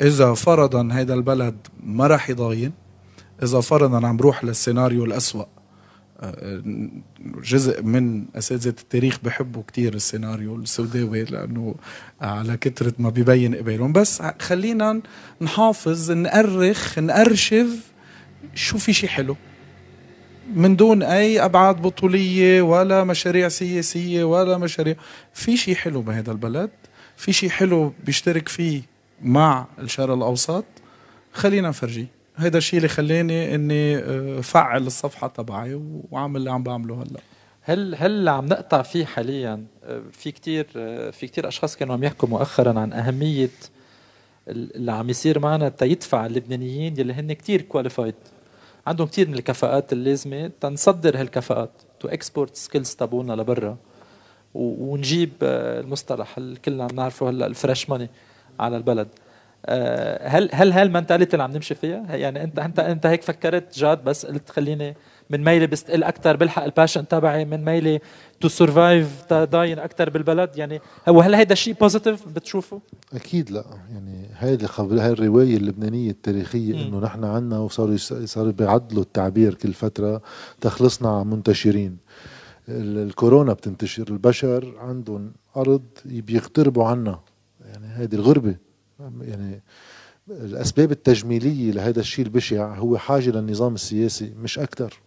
إذا 0.00 0.34
فرضا 0.34 0.88
هذا 0.92 1.14
البلد 1.14 1.56
ما 1.84 2.06
راح 2.06 2.30
يضاين 2.30 2.72
إذا 3.42 3.60
فرضا 3.60 4.06
عم 4.06 4.16
بروح 4.16 4.44
للسيناريو 4.44 5.04
الأسوأ. 5.04 5.44
جزء 7.42 7.82
من 7.82 8.24
أساتذة 8.36 8.68
التاريخ 8.68 9.18
بحبوا 9.22 9.62
كتير 9.68 9.94
السيناريو 9.94 10.56
السوداوي 10.56 11.24
لأنه 11.24 11.74
على 12.20 12.56
كثره 12.56 12.92
ما 12.98 13.10
بيبين 13.10 13.54
قبالهم 13.54 13.92
بس 13.92 14.22
خلينا 14.40 15.00
نحافظ 15.40 16.10
نأرخ 16.10 16.98
نأرشف 16.98 17.92
شو 18.54 18.78
في 18.78 18.92
شيء 18.92 19.08
حلو. 19.08 19.36
من 20.54 20.76
دون 20.76 21.02
أي 21.02 21.44
أبعاد 21.44 21.82
بطولية 21.82 22.62
ولا 22.62 23.04
مشاريع 23.04 23.48
سياسية 23.48 24.24
ولا 24.24 24.58
مشاريع. 24.58 24.94
في 25.34 25.56
شيء 25.56 25.74
حلو 25.74 26.02
بهذا 26.02 26.32
البلد 26.32 26.70
في 27.16 27.32
شيء 27.32 27.48
حلو 27.48 27.92
بيشترك 28.04 28.48
فيه 28.48 28.82
مع 29.22 29.66
الشرق 29.78 30.14
الأوسط. 30.14 30.64
خلينا 31.32 31.68
نفرجيه. 31.68 32.21
هذا 32.34 32.58
الشيء 32.58 32.76
اللي 32.76 32.88
خلاني 32.88 33.54
إني 33.54 33.96
آه، 33.96 34.40
فعل 34.40 34.86
الصفحة 34.86 35.28
تبعي 35.28 35.80
وعامل 36.10 36.36
اللي 36.36 36.50
عم 36.50 36.62
بعمله 36.62 36.94
هلأ. 37.02 37.20
هل 37.62 37.94
هل 37.94 38.28
عم 38.28 38.46
نقطع 38.46 38.82
فيه 38.82 39.04
حاليا 39.04 39.64
آه، 39.84 40.02
في 40.12 40.30
كتير 40.30 40.66
آه، 40.76 41.10
في 41.10 41.26
كتير 41.26 41.48
أشخاص 41.48 41.76
كانوا 41.76 41.94
عم 41.94 42.04
يحكوا 42.04 42.28
مؤخرا 42.28 42.80
عن 42.80 42.92
أهمية 42.92 43.50
اللي 44.48 44.92
عم 44.92 45.10
يصير 45.10 45.38
معنا 45.38 45.68
تيدفع 45.68 46.26
اللبنانيين 46.26 47.00
يلي 47.00 47.12
هن 47.12 47.32
كتير 47.32 47.62
qualified 47.62 48.14
عندهم 48.86 49.06
كتير 49.06 49.28
من 49.28 49.34
الكفاءات 49.34 49.92
اللازمة 49.92 50.50
تنصدر 50.60 51.20
هالكفاءات 51.20 51.70
to 52.00 52.08
export 52.08 52.56
skills 52.56 52.94
تبعونا 52.94 53.32
لبرا. 53.32 53.76
ونجيب 54.54 55.32
المصطلح 55.42 56.38
اللي 56.38 56.58
كلنا 56.58 56.84
عم 56.84 56.90
نعرفه 56.94 57.30
هلأ 57.30 57.46
ال 57.46 57.53
fresh 57.53 57.90
money 57.90 58.10
على 58.60 58.76
البلد. 58.76 59.08
هل 60.22 60.50
هل 60.52 60.72
هال 60.72 60.83
mentality 60.83 61.32
اللي 61.32 61.42
عم 61.42 61.50
نمشي 61.50 61.74
فيها؟ 61.74 62.16
يعني 62.16 62.44
انت 62.44 62.58
انت 62.58 62.78
انت 62.78 63.06
هيك 63.06 63.22
فكرت 63.22 63.78
جاد 63.78 64.04
بس 64.04 64.26
قلت 64.26 64.50
خليني 64.50 64.96
من 65.30 65.44
ميلي 65.44 65.66
بستقل 65.66 66.04
أكثر 66.04 66.36
بلحق 66.36 66.64
ال 66.64 66.70
passion 66.70 67.08
تبعي 67.08 67.44
من 67.44 67.64
ميلي 67.64 68.00
to 68.40 68.48
survive 68.48 69.32
ضاين 69.32 69.78
أكثر 69.78 70.10
بالبلد. 70.10 70.56
يعني 70.56 70.80
هو 71.08 71.20
هل 71.20 71.34
هيدا 71.34 71.54
شيء 71.54 71.74
بوزيتيف 71.74 72.28
بتشوفه؟ 72.28 72.80
أكيد 73.14 73.50
لا. 73.50 73.64
يعني 73.92 74.26
هيدي 74.38 74.66
خبر 74.66 75.00
هاي 75.00 75.12
الرواية 75.12 75.56
اللبنانية 75.56 76.10
التاريخية 76.10 76.74
إنه 76.74 77.00
نحن 77.00 77.24
عنا 77.24 77.58
وصاروا 77.58 77.96
صاروا 78.24 78.52
بيعدلوا 78.52 79.02
التعبير 79.02 79.54
كل 79.54 79.72
فترة 79.72 80.22
تخلصنا 80.60 81.24
منتشرين. 81.24 81.96
الكورونا 82.68 83.52
بتنتشر 83.52 84.08
البشر 84.08 84.74
عندهم 84.78 85.32
أرض 85.56 85.82
بيغتربوا 86.04 86.84
عنا. 86.84 87.20
يعني 87.64 87.86
هذه 87.86 88.14
الغربة. 88.14 88.56
يعني 89.20 89.62
الأسباب 90.30 90.90
التجميلية 90.92 91.72
لهذا 91.72 92.00
الشيء 92.00 92.24
البشع 92.24 92.74
هو 92.74 92.98
حاجة 92.98 93.30
للنظام 93.30 93.74
السياسي 93.74 94.32
مش 94.42 94.58
أكثر 94.58 95.00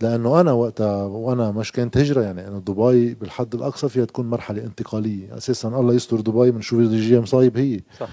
لأنه 0.00 0.40
أنا 0.40 0.52
وقتها 0.52 1.04
وأنا 1.04 1.50
مش 1.50 1.72
كانت 1.72 1.96
هجرة 1.96 2.22
يعني 2.22 2.48
انه 2.48 2.58
دبي 2.58 3.14
بالحد 3.14 3.54
الأقصى 3.54 3.88
فيها 3.88 4.04
تكون 4.04 4.30
مرحلة 4.30 4.64
انتقالية. 4.64 5.36
أساسا 5.36 5.68
الله 5.68 5.94
يستر 5.94 6.20
دبي 6.20 6.50
بنشوف 6.50 6.80
يجيها 6.80 7.20
مصايب 7.20 7.58
هي. 7.58 7.80
صح. 8.00 8.08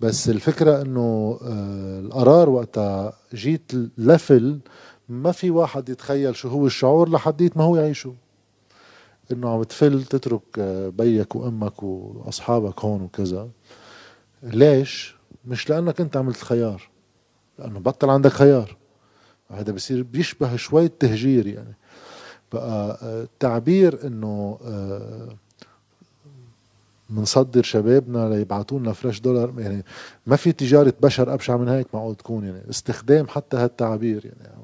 بس 0.00 0.28
الفكرة 0.28 0.82
إنه 0.82 1.38
آه 1.42 2.00
القرار 2.00 2.48
وقتها 2.48 3.12
جيت 3.34 3.72
لفل 3.98 4.58
ما 5.08 5.32
في 5.32 5.50
واحد 5.50 5.88
يتخيل 5.88 6.36
شو 6.36 6.48
هو 6.48 6.66
الشعور 6.66 7.10
لحديت 7.10 7.56
ما 7.56 7.64
هو 7.64 7.76
يعيشه. 7.76 8.14
إنه 9.32 9.48
عم 9.50 9.62
تفل 9.62 10.04
تترك 10.04 10.42
آه 10.58 10.88
بيك 10.88 11.36
وأمك 11.36 11.82
وأصحابك 11.82 12.84
هون 12.84 13.02
وكذا. 13.02 13.48
ليش؟ 14.42 15.16
مش 15.46 15.70
لأنك 15.70 16.00
أنت 16.00 16.16
عملت 16.16 16.36
الخيار 16.36 16.88
لأنه 17.58 17.78
بطل 17.78 18.10
عندك 18.10 18.30
خيار. 18.30 18.76
هذا 19.50 19.72
بصير 19.72 20.02
بيشبه 20.02 20.56
شوي 20.56 20.84
التهجير 20.84 21.46
يعني. 21.46 21.74
بقى 22.52 22.98
التعبير 23.02 24.06
إنه 24.06 24.58
بنصدر 27.10 27.60
آه، 27.60 27.62
شبابنا 27.62 28.28
ليبعثوا 28.28 28.78
لنا 28.78 28.92
فريش 28.92 29.20
دولار 29.20 29.54
يعني 29.58 29.84
ما 30.26 30.36
في 30.36 30.52
تجارة 30.52 30.94
بشر 31.00 31.34
أبشع 31.34 31.56
من 31.56 31.68
هيك 31.68 31.86
معقول 31.94 32.14
تكون 32.14 32.44
يعني. 32.44 32.70
استخدام 32.70 33.28
حتى 33.28 33.56
هالتعبير 33.56 34.24
يعني. 34.24 34.56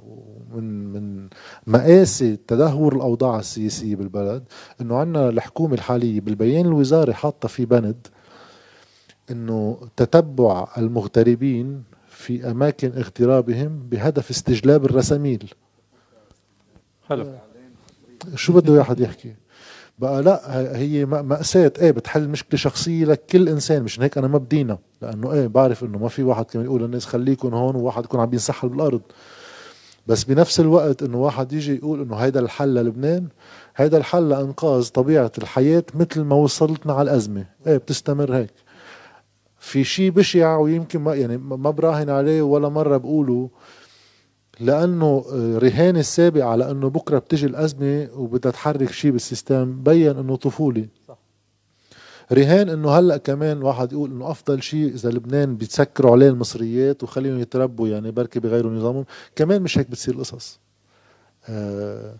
من 0.55 0.93
من 0.93 1.29
مقاسي 1.67 2.37
تدهور 2.49 2.97
الأوضاع 2.97 3.39
السياسية 3.39 3.97
بالبلد 3.97 4.45
إنه 4.81 4.97
عندنا 4.97 5.29
الحكومة 5.29 5.75
الحالية 5.75 6.21
بالبيان 6.21 6.67
الوزاري 6.67 7.15
حاطة 7.15 7.49
في 7.49 7.65
بند 7.65 8.07
إنه 9.33 9.79
تتبع 9.97 10.68
المغتربين 10.79 11.83
في 12.09 12.51
أماكن 12.51 12.92
اغترابهم 12.97 13.83
بهدف 13.90 14.31
استجلاب 14.31 14.85
الرساميل. 14.85 15.53
حلو. 17.09 17.27
شو 18.35 18.53
بده 18.53 18.73
واحد 18.73 19.01
يحكي؟ 19.01 19.35
بقى 19.99 20.23
لا 20.23 20.40
هي 20.79 21.05
مأساة. 21.07 21.73
إيه 21.81 21.90
بتحل 21.90 22.29
مشكلة 22.29 22.59
شخصية 22.59 23.05
لكل 23.05 23.49
إنسان 23.49 23.83
مش 23.83 24.01
هيك 24.01 24.18
أنا 24.18 24.29
ما 24.29 24.38
بدينا. 24.38 24.79
لأنه 25.03 25.33
إيه 25.33 25.47
بعرف 25.47 25.85
إنه 25.85 25.99
ما 25.99 26.09
في 26.09 26.23
واحد 26.23 26.45
كمان 26.45 26.66
يقول 26.66 26.83
للناس 26.83 27.07
خليكم 27.07 27.55
هون 27.55 27.77
وواحد 27.77 28.05
يكون 28.05 28.21
عم 28.21 28.33
ينسحل 28.33 28.68
بالأرض. 28.68 29.01
بس 30.07 30.25
بنفس 30.25 30.61
الوقت 30.61 31.03
إنه 31.03 31.18
واحد 31.18 31.53
يجي 31.53 31.77
يقول 31.77 32.01
إنه 32.01 32.16
هيدا 32.16 32.40
الحل 32.40 32.75
للبنان 32.75 33.29
هيدا 33.77 33.99
الحل 33.99 34.29
لأنقاذ 34.29 34.88
طبيعة 34.88 35.33
الحياة 35.38 35.85
مثل 35.95 36.21
ما 36.21 36.37
وصلتنا 36.37 36.92
على 36.92 37.11
الأزمة. 37.11 37.45
إيه 37.66 37.77
بتستمر 37.77 38.37
هيك. 38.37 38.53
في 39.62 39.85
شيء 39.85 40.11
بشع 40.11 40.57
ويمكن 40.57 41.01
ما 41.01 41.14
يعني 41.14 41.37
ما 41.38 41.70
براهن 41.70 42.11
عليه 42.11 42.42
ولا 42.42 42.68
مرة 42.68 42.96
بقوله 42.96 43.51
لأنه 44.61 45.25
رهان 45.59 45.96
السابق 45.96 46.44
على 46.44 46.70
انه 46.70 46.88
بكرة 46.90 47.18
بتجي 47.18 47.46
الأزمة 47.46 48.09
وبدها 48.14 48.53
تحرك 48.53 48.90
شيء 48.90 49.11
بالسيستم 49.11 49.83
بين 49.83 50.18
إنه 50.18 50.37
طفولي 50.37 50.88
صح. 51.09 51.18
رهان 52.33 52.68
إنه 52.68 52.90
هلأ 52.90 53.16
كمان 53.16 53.62
واحد 53.62 53.92
يقول 53.92 54.11
إنه 54.11 54.31
أفضل 54.31 54.62
شيء 54.62 54.94
إذا 54.94 55.11
لبنان 55.11 55.57
بيتسكروا 55.57 56.12
عليه 56.12 56.29
المصريات 56.29 57.03
وخليهم 57.03 57.38
يتربوا 57.38 57.88
يعني 57.88 58.11
بركي 58.11 58.40
بغيروا 58.40 58.72
نظامهم. 58.72 59.05
كمان 59.37 59.62
مش 59.62 59.79
هيك 59.79 59.90
بتصير 59.90 60.14
القصص. 60.14 60.61
آه 61.48 62.14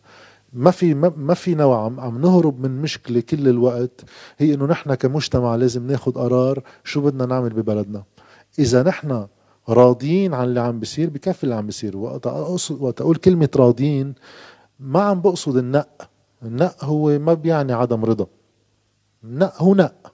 ما 0.53 0.71
في 0.71 0.95
ما 0.95 1.35
في 1.35 1.55
نوع 1.55 1.85
عم, 1.85 2.01
عم 2.01 2.21
نهرب 2.21 2.61
من 2.61 2.83
مشكلة 2.83 3.21
كل 3.21 3.49
الوقت 3.49 4.01
هي 4.39 4.55
إنه 4.55 4.67
نحن 4.67 4.95
كمجتمع 4.95 5.57
لازم 5.57 5.87
ناخذ 5.87 6.13
قرار 6.13 6.63
شو 6.85 7.01
بدنا 7.01 7.27
نعمل 7.27 7.51
ببلدنا. 7.51 8.05
إذا 8.59 8.83
نحن 8.83 9.27
راضيين 9.69 10.35
عن 10.35 10.45
اللي 10.45 10.61
عم 10.61 10.81
بيصير 10.81 11.11
بكفي 11.11 11.45
اللي 11.45 11.55
عم 11.55 11.67
بيصير. 11.67 11.97
وقت 11.97 12.27
اقصد 12.27 12.83
وقت 12.83 13.01
أقول 13.01 13.17
كلمة 13.17 13.49
راضيين 13.57 14.15
ما 14.81 15.03
عم 15.03 15.21
بقصد 15.21 15.57
النق. 15.57 16.09
النق 16.43 16.85
هو 16.85 17.19
ما 17.19 17.35
بيعني 17.35 17.73
عدم 17.73 18.05
رضا. 18.05 18.27
النق 19.25 19.63
هو 19.63 19.75
نق. 19.75 20.13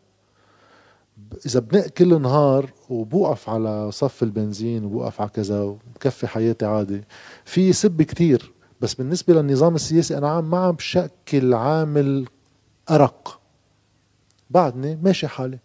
إذا 1.46 1.60
بنق 1.60 1.86
كل 1.86 2.22
نهار 2.22 2.70
وبوقف 2.88 3.48
على 3.50 3.90
صف 3.92 4.22
البنزين 4.22 4.84
وبوقف 4.84 5.20
على 5.20 5.30
كذا 5.30 5.60
وبكفي 5.60 6.26
حياتي 6.26 6.66
عادي 6.66 7.04
في 7.44 7.72
سب 7.72 8.02
كتير. 8.02 8.57
بس 8.80 8.94
بالنسبة 8.94 9.34
للنظام 9.34 9.74
السياسي 9.74 10.18
أنا 10.18 10.28
عم 10.28 10.50
ما 10.50 10.58
عم 10.58 10.72
بشكل 10.72 11.54
عامل 11.54 12.26
أرق. 12.90 13.40
بعدني 14.50 14.98
ماشي 15.02 15.28
حالي. 15.28 15.58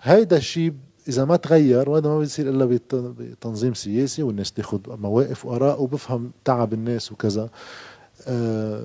هيدا 0.00 0.36
الشيء 0.36 0.74
إذا 1.08 1.24
ما 1.24 1.36
تغير 1.36 1.90
وهذا 1.90 2.08
ما 2.08 2.18
بيصير 2.18 2.48
إلا 2.48 2.78
بتنظيم 2.94 3.74
سياسي 3.74 4.22
والناس 4.22 4.52
تاخذ 4.52 4.80
مواقف 4.88 5.46
وآراء 5.46 5.82
وبفهم 5.82 6.30
تعب 6.44 6.72
الناس 6.72 7.12
وكذا. 7.12 7.48
أه 8.26 8.84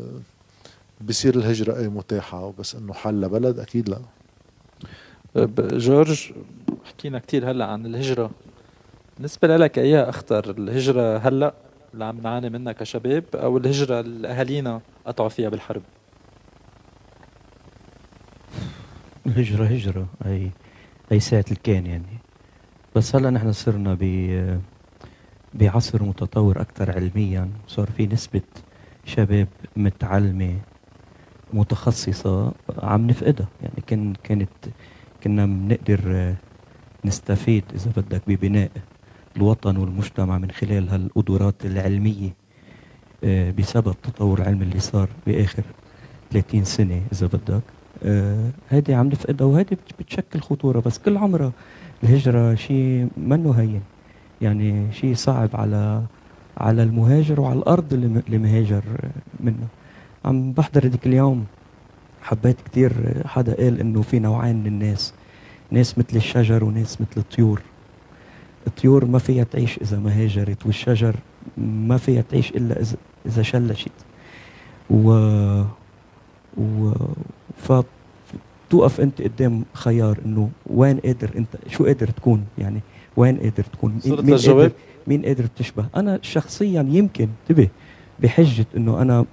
بصير 1.02 1.36
الهجرة 1.36 1.78
أي 1.78 1.88
متاحة 1.88 2.54
بس 2.60 2.76
إنه 2.76 2.94
حل 2.94 3.22
لبلد 3.22 3.60
أكيد 3.60 3.90
لا. 3.90 4.00
جورج 5.78 6.32
حكينا 6.86 7.20
كثير 7.20 7.52
هلأ 7.52 7.66
عن 7.66 7.86
الهجرة. 7.86 8.32
بالنسبة 9.16 9.58
لك 9.58 9.80
أيها 9.80 10.10
أخطر 10.10 10.50
الهجرة 10.50 11.18
هلأ؟ 11.18 11.54
اللي 11.94 12.06
عم 12.06 12.22
نعاني 12.22 12.50
منها 12.50 12.74
كشباب 12.74 13.24
أو 13.36 13.58
الهجرة 13.58 14.00
اللي 14.00 14.28
اهالينا 14.28 14.82
قطعوا 15.06 15.30
فيها 15.30 15.50
بالحرب. 15.50 15.82
الهجرة 19.26 19.66
هجرة. 19.66 20.08
أي 20.26 20.52
أي 21.12 21.20
ساعة 21.20 21.46
الكان 21.52 21.86
يعني. 21.86 22.18
بس 22.96 23.16
هلا 23.16 23.30
نحن 23.30 23.52
صرنا 23.52 23.98
ب 24.00 24.60
بعصر 25.54 26.04
متطور 26.04 26.62
أكثر 26.62 26.92
علميا. 26.92 27.50
صار 27.68 27.90
في 27.98 28.08
نسبة 28.08 28.42
شباب 29.06 29.48
متعلمة 29.76 30.60
متخصصة 31.54 32.52
عم 32.78 33.08
نفقدها. 33.08 33.48
يعني 33.62 33.84
كان 33.88 34.14
كانت 34.24 34.50
كنا 35.24 35.46
بنقدر 35.46 36.34
نستفيد 37.06 37.64
إذا 37.76 37.92
بدك 37.98 38.22
ببناء 38.28 38.72
الوطن 39.38 39.78
والمجتمع 39.78 40.38
من 40.38 40.52
خلال 40.52 40.90
هالقدرات 40.90 41.66
العلمية 41.66 42.30
آه، 43.24 43.52
بسبب 43.52 43.96
تطور 44.04 44.40
العلم 44.42 44.62
اللي 44.62 44.80
صار 44.80 45.10
بآخر 45.28 45.64
30 46.32 46.64
سنة 46.64 47.02
إذا 47.12 47.28
بدك. 47.28 47.62
آه، 48.04 48.50
هيدي 48.70 48.94
عم 48.94 49.08
نفقدها 49.08 49.48
وهيدي 49.48 49.78
بتشكل 50.00 50.40
خطورة 50.40 50.80
بس 50.80 50.98
كل 51.00 51.18
عمرها 51.18 51.52
الهجرة 52.04 52.56
شيء 52.56 53.08
منه 53.18 53.52
هين. 53.52 53.82
يعني 54.42 54.94
شيء 54.94 55.16
صعب 55.16 55.50
على 55.54 56.04
على 56.58 56.84
المهاجر 56.84 57.42
وعلى 57.42 57.60
الأرض 57.60 57.94
اللي 57.94 58.38
مهاجر 58.38 58.84
منه. 59.40 59.68
عم 60.26 60.52
بحضر 60.52 60.86
هذيك 60.86 61.08
اليوم 61.08 61.46
حبيت 62.22 62.62
كثير 62.62 62.94
حدا 63.26 63.56
قال 63.56 63.80
إنه 63.80 64.02
في 64.02 64.20
نوعين 64.20 64.56
من 64.56 64.68
الناس 64.68 65.14
ناس 65.72 65.98
مثل 65.98 66.18
الشجر 66.18 66.64
وناس 66.64 67.02
مثل 67.02 67.18
الطيور. 67.18 67.62
الطيور 68.68 69.06
ما 69.06 69.20
فيها 69.20 69.44
تعيش 69.44 69.78
إذا 69.78 70.00
ما 70.00 70.24
هاجرت 70.24 70.66
والشجر 70.66 71.16
ما 71.58 71.98
فيها 71.98 72.22
تعيش 72.22 72.52
إلا 72.52 72.82
إذا 72.82 72.96
إذا 73.26 73.42
شلشت 73.42 73.92
و, 74.90 75.12
و... 76.58 76.92
فتوقف 77.58 79.02
أنت 79.02 79.22
قدام 79.22 79.64
خيار 79.74 80.20
إنه 80.26 80.50
وين 80.68 81.00
قادر 81.00 81.30
أنت 81.36 81.48
شو 81.68 81.86
قادر 81.86 82.08
تكون 82.08 82.46
يعني؟ 82.58 82.80
وين 83.18 83.38
قادر 83.38 83.64
تكون؟ 83.64 84.00
مين 84.06 84.16
قادر 84.16 84.72
مين 85.08 85.26
قادر 85.26 85.46
تشبه؟ 85.46 85.86
أنا 85.96 86.20
شخصيا 86.22 86.88
يمكن 86.90 87.28
انتبه 87.42 87.70
بحجة 88.20 88.66
إنه 88.78 89.02
أنا 89.02 89.26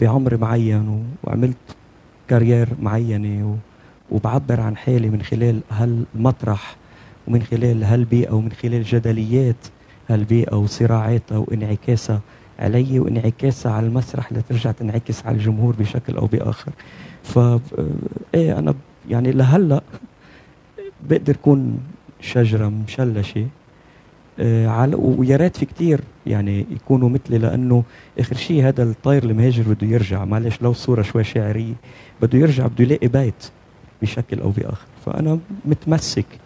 بعمر 0.00 0.36
معين 0.36 1.04
وعملت 1.24 1.56
كارير 2.28 2.68
معينة 2.80 3.56
وبعبر 4.10 4.60
عن 4.60 4.76
حالي 4.76 5.10
من 5.10 5.22
خلال 5.22 5.60
هالمطرح 5.70 6.76
ومن 7.28 7.42
خلال 7.42 7.84
هالبيئه 7.84 8.32
ومن 8.32 8.52
خلال 8.52 8.82
جدليات 8.84 9.56
هالبيئه 10.10 10.56
وصراعاتها 10.56 11.38
وانعكاسها 11.38 12.20
علي 12.58 12.98
وانعكاسها 12.98 13.72
على 13.72 13.86
المسرح 13.86 14.32
لترجع 14.32 14.70
تنعكس 14.70 15.26
على 15.26 15.36
الجمهور 15.36 15.74
بشكل 15.76 16.16
أو 16.16 16.26
بآخر. 16.26 16.72
ف 17.22 17.38
إيه 18.34 18.58
أنا 18.58 18.74
يعني 19.10 19.32
لهلأ 19.32 19.82
بقدر 21.10 21.34
اكون 21.34 21.80
شجرة 22.20 22.68
مشلشة 22.68 23.46
آه 24.38 24.68
على 24.68 24.96
ويا 24.96 25.36
ريت 25.36 25.56
في 25.56 25.66
كثير 25.66 26.00
يعني 26.26 26.66
يكونوا 26.70 27.08
مثلي 27.08 27.38
لأنه 27.38 27.84
آخر 28.18 28.36
شيء 28.36 28.68
هذا 28.68 28.82
الطير 28.82 29.24
المهاجر 29.24 29.62
بده 29.62 29.86
يرجع. 29.86 30.24
معلش 30.24 30.62
لو 30.62 30.70
الصورة 30.70 31.02
شوي 31.02 31.24
شعرية 31.24 31.74
بده 32.22 32.38
يرجع 32.38 32.66
بده 32.66 32.84
يلاقي 32.84 33.08
بيت 33.08 33.50
بشكل 34.02 34.40
أو 34.40 34.50
بآخر. 34.50 34.86
فأنا 35.06 35.38
متمسك 35.64 36.26
آه 36.32 36.41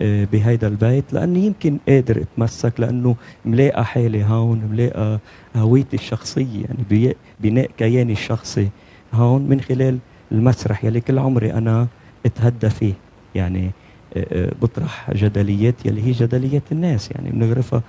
بهيدا 0.00 0.68
البيت 0.68 1.12
لاني 1.12 1.46
يمكن 1.46 1.78
قادر 1.88 2.20
اتمسك 2.20 2.80
لأنه 2.80 3.16
ملاقى 3.44 3.84
حالي 3.84 4.24
هون 4.24 4.62
ملاقى 4.70 5.18
هويتي 5.56 5.96
الشخصية 5.96 6.64
يعني 6.64 7.14
بناء 7.40 7.70
كياني 7.78 8.12
الشخصي 8.12 8.68
هون 9.12 9.42
من 9.42 9.60
خلال 9.60 9.98
المسرح 10.32 10.84
يلي 10.84 11.00
كل 11.00 11.18
عمري 11.18 11.52
أنا 11.52 11.86
أتهدى 12.26 12.70
فيه. 12.70 12.94
يعني 13.34 13.70
آه، 14.16 14.26
آه، 14.32 14.52
بطرح 14.62 15.10
جدليات 15.12 15.86
يلي 15.86 16.02
هي 16.02 16.12
جدليات 16.12 16.62
الناس 16.72 17.10
يعني 17.10 17.30
بنغرفها 17.30 17.82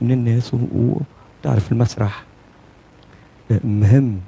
من 0.00 0.12
الناس 0.12 0.54
وتعرف 0.54 1.72
المسرح 1.72 2.24
آه، 3.50 3.60
مهم 3.64 4.20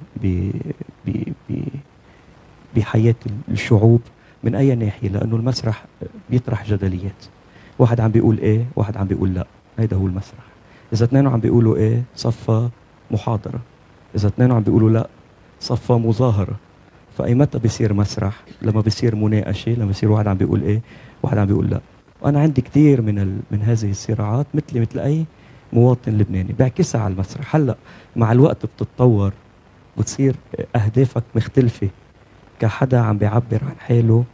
بحياة 2.77 3.15
الشعوب. 3.49 4.01
من 4.45 4.55
أي 4.55 4.75
ناحية؟ 4.75 5.09
لأنه 5.09 5.37
المسرح 5.37 5.85
بيطرح 6.31 6.67
جدليات. 6.67 7.25
واحد 7.79 8.01
عم 8.01 8.11
بيقول 8.11 8.39
إيه 8.39 8.65
واحد 8.77 8.97
عم 8.97 9.07
بيقول 9.07 9.35
لا. 9.35 9.47
هيدا 9.79 9.97
هو 9.97 10.07
المسرح. 10.07 10.45
إذا 10.93 11.05
اثنين 11.05 11.27
عم 11.27 11.41
بيقولوا 11.41 11.77
إيه 11.77 12.03
صفى 12.17 12.69
محاضرة. 13.11 13.61
إذا 14.17 14.29
اثنين 14.29 14.53
عم 14.53 14.63
بيقولوا 14.63 14.91
لا 14.91 15.09
صفى 15.61 15.93
مظاهرة. 15.93 16.57
فأي 17.19 17.35
متى 17.35 17.59
بيصير 17.59 17.93
مسرح؟ 17.93 18.43
لما 18.63 18.81
بيصير 18.81 19.17
مناقشة 19.17 19.73
لما 19.73 19.87
بيصير 19.87 20.11
واحد 20.11 20.29
عم 20.29 20.37
بيقول 20.37 20.63
إيه 20.63 20.81
واحد 21.23 21.39
عم 21.39 21.47
بيقول 21.47 21.71
لا. 21.71 21.81
وأنا 22.23 22.41
عندي 22.41 22.61
كثير 22.61 23.03
من 23.03 23.19
ال... 23.19 23.39
من 23.51 23.63
هذه 23.63 23.91
الصراعات 23.91 24.47
مثلي 24.55 24.81
مثل 24.81 24.99
أي 24.99 25.25
مواطن 25.73 26.13
لبناني. 26.13 26.55
بعكسها 26.59 27.01
على 27.01 27.13
المسرح. 27.15 27.57
هلأ 27.57 27.77
مع 28.17 28.33
الوقت 28.33 28.67
بتتطور 28.67 29.33
بتصير 29.99 30.37
أهدافك 30.77 31.23
مختلفة. 31.35 31.89
كحدا 32.65 32.99
عم 32.99 33.19
بيعبر 33.19 33.61
عن 33.63 33.75
حاله 33.79 34.25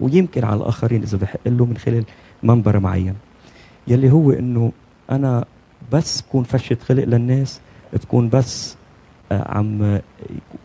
ويمكن 0.00 0.44
على 0.44 0.56
الآخرين 0.56 1.02
إذا 1.02 1.18
بحق 1.18 1.40
له 1.46 1.64
من 1.64 1.76
خلال 1.76 2.04
منبر 2.42 2.78
معين. 2.78 3.14
يلي 3.88 4.10
هو 4.12 4.30
إنه 4.30 4.72
أنا 5.10 5.44
بس 5.92 6.20
بكون 6.20 6.44
فشة 6.44 6.76
خلق 6.88 7.04
للناس 7.04 7.60
بكون 7.92 8.28
بس 8.28 8.76
آه، 9.32 9.58
عم 9.58 10.00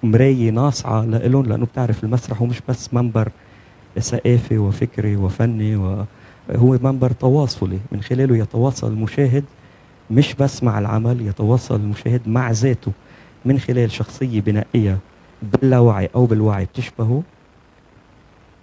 مراية 0.03 0.49
ناصعة 0.51 1.05
لإلهم 1.05 1.45
لأنه 1.45 1.65
بتعرف 1.65 2.03
المسرح 2.03 2.41
هو 2.41 2.45
مش 2.45 2.61
بس 2.69 2.93
منبر 2.93 3.29
ثقافي 3.99 4.57
وفكري 4.57 5.15
وفني 5.15 5.75
وهو 5.75 6.07
منبر 6.83 7.11
تواصلي. 7.11 7.79
من 7.91 8.01
خلاله 8.01 8.37
يتواصل 8.37 8.87
المشاهد 8.87 9.43
مش 10.11 10.33
بس 10.33 10.63
مع 10.63 10.79
العمل 10.79 11.27
يتواصل 11.27 11.75
المشاهد 11.75 12.21
مع 12.27 12.51
ذاته 12.51 12.91
من 13.45 13.59
خلال 13.59 13.91
شخصية 13.91 14.41
بنائية. 14.41 14.97
باللاوعي 15.41 16.09
أو 16.15 16.25
بالوعي 16.25 16.65
بتشبهه 16.65 17.23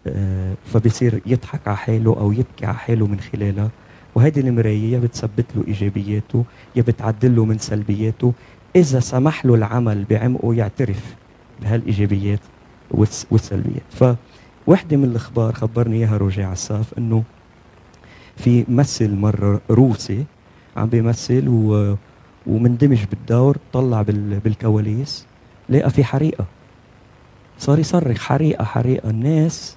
آه، 0.07 0.55
فبصير 0.65 1.21
يضحك 1.27 1.69
على 1.69 1.77
حاله 1.77 2.17
أو 2.21 2.33
يبكي 2.33 2.67
على 2.67 2.79
حاله 2.79 3.07
من 3.07 3.21
خلالها 3.21 3.71
وهذه 4.15 4.41
المراية 4.41 4.93
يا 4.93 4.99
بتثبت 4.99 5.47
له 5.57 5.65
إيجابياته 5.69 6.45
يا 6.77 6.83
بتعدل 6.83 7.37
له 7.37 7.45
من 7.45 7.59
سلبياته. 7.59 8.33
إذا 8.77 9.01
سمح 9.01 9.47
له 9.47 9.55
العمل 9.55 10.05
بعمقه 10.05 10.55
يعترف 10.55 11.15
بهالإيجابيات 11.63 12.41
والسلبيات. 13.31 13.83
فوحدة 13.91 14.97
من 14.97 15.05
الأخبار 15.05 15.53
خبرني 15.53 15.97
إياها 15.97 16.17
روجي 16.17 16.43
عساف 16.45 16.99
إنه 16.99 17.23
في 18.37 18.65
ممثل 18.69 19.15
مرة 19.15 19.61
روسي 19.71 20.25
عم 20.77 20.89
بيمثل 20.89 21.45
ومندمج 22.47 23.05
بالدور 23.05 23.57
طلع 23.73 24.03
بالكواليس 24.45 25.27
لقى 25.69 25.91
في 25.91 26.05
حريقة. 26.05 26.45
صار 27.59 27.79
يصرخ 27.79 28.19
حريقة 28.19 28.65
حريقة. 28.65 29.11
الناس 29.11 29.77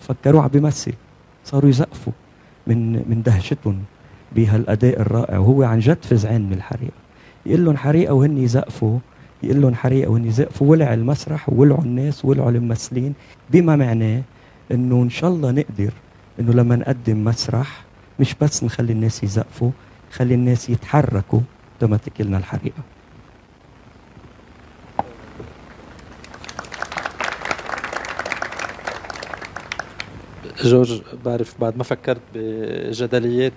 فكروه 0.00 0.42
عم 0.42 0.48
بيمثل 0.48 0.92
صاروا 1.44 1.70
يزقفوا 1.70 2.12
من 2.66 2.92
من 2.92 3.22
دهشتهم 3.22 3.82
بهالأداء 4.32 5.00
الرائع. 5.00 5.38
وهو 5.38 5.62
عن 5.62 5.78
جد 5.78 5.98
فزعان 6.02 6.46
من 6.46 6.52
الحريقة. 6.52 6.92
يقول 7.46 7.64
لهم 7.64 7.76
حريقة 7.76 8.14
وهن 8.14 8.38
يزقفوا. 8.38 8.98
يقول 9.42 9.60
لهم 9.60 9.74
حريقة 9.74 10.10
وهن 10.10 10.24
يزقفوا. 10.24 10.70
ولع 10.70 10.94
المسرح 10.94 11.48
وولعوا 11.48 11.82
الناس 11.82 12.24
وولعوا 12.24 12.50
الممثلين. 12.50 13.14
بما 13.50 13.76
معناه 13.76 14.22
إنه 14.72 15.02
إن 15.02 15.10
شاء 15.10 15.30
الله 15.30 15.50
نقدر 15.50 15.92
إنه 16.40 16.52
لما 16.52 16.76
نقدم 16.76 17.24
مسرح 17.24 17.84
مش 18.20 18.34
بس 18.40 18.64
نخلي 18.64 18.92
الناس 18.92 19.24
يزقفوا 19.24 19.70
خلي 20.12 20.34
الناس 20.34 20.70
يتحركوا. 20.70 21.40
تكلنا 21.80 22.38
الحريقة. 22.38 22.95
جورج 30.64 31.02
بعرف 31.24 31.60
بعد 31.60 31.76
ما 31.76 31.84
فكرت 31.84 32.20
بجدليات 32.34 33.52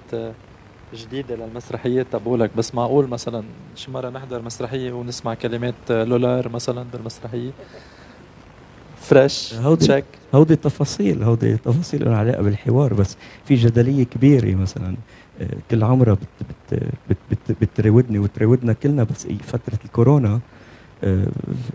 جديدة 0.94 1.36
للمسرحيات 1.36 2.08
تبولك 2.12 2.52
بس 2.58 2.76
معقول 2.76 3.08
مثلا 3.08 3.44
شي 3.76 3.92
مرة 3.92 4.10
نحضر 4.10 4.42
مسرحية 4.42 4.92
ونسمع 4.92 5.34
كلمات 5.34 5.74
لولار 5.90 6.50
مثلا 6.50 6.86
بالمسرحية؟ 6.94 7.52
فريش 9.02 9.54
هودي 9.54 9.86
تشيك 9.86 10.06
هودي 10.36 10.56
تفاصيل 10.56 11.24
هودي 11.24 11.58
تفاصيل 11.58 12.06
لها 12.06 12.18
علاقة 12.18 12.42
بالحوار 12.42 12.94
بس 12.94 13.18
في 13.46 13.56
جدلية 13.56 14.04
كبيرة 14.04 14.56
مثلا 14.56 14.96
آه، 15.42 15.48
كل 15.72 15.84
عمرها 15.84 16.14
بت 16.14 16.48
بت 16.72 16.84
بت 17.10 17.18
بت 17.32 17.58
بتراودني 17.62 18.20
وتراودنا 18.20 18.74
كلنا 18.74 19.04
بس 19.04 19.28
فترة 19.28 19.80
الكورونا 19.86 20.40
آه، 21.04 21.28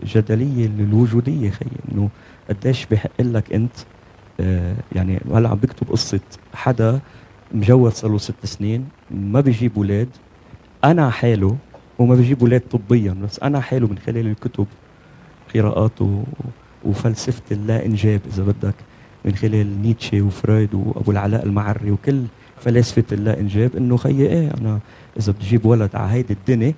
جدلية 0.03 0.65
الوجوديه 0.65 1.49
خي 1.49 1.65
إنه 1.91 2.09
قديش 2.49 2.85
بحق 2.85 3.21
لك 3.21 3.53
أنت 3.53 3.73
يعني 4.95 5.19
هلا 5.33 5.49
عم 5.49 5.55
بكتب 5.57 5.89
قصة 5.91 6.19
حدا 6.53 6.99
مجوز 7.51 7.91
صار 7.91 8.11
له 8.11 8.17
ست 8.17 8.45
سنين 8.45 8.85
ما 9.11 9.39
بيجيب 9.41 9.71
أولاد 9.77 10.09
أنا 10.83 11.09
حاله 11.09 11.55
وما 11.99 12.15
بيجيب 12.15 12.39
أولاد 12.41 12.61
طبيا 12.71 13.11
بس 13.23 13.39
أنا 13.39 13.59
حاله 13.61 13.87
من 13.87 13.97
خلال 13.97 14.27
الكتب 14.27 14.65
قراءاته 15.55 16.23
وفلسفة 16.85 17.41
اللا 17.51 17.85
انجاب 17.85 18.21
إذا 18.33 18.43
بدك 18.43 18.75
من 19.25 19.35
خلال 19.35 19.81
نيتشه 19.81 20.21
وفرويد 20.21 20.73
وأبو 20.73 21.11
العلاء 21.11 21.45
المعري 21.45 21.91
وكل 21.91 22.23
فلاسفة 22.61 23.03
اللا 23.11 23.39
انجاب 23.39 23.75
إنه 23.75 23.97
خيي 23.97 24.27
إيه 24.27 24.51
أنا 24.61 24.79
إذا 25.19 25.31
بدي 25.31 25.45
أجيب 25.47 25.65
ولد 25.65 25.95
على 25.95 26.11
هيدي 26.13 26.33
الدنيا 26.33 26.73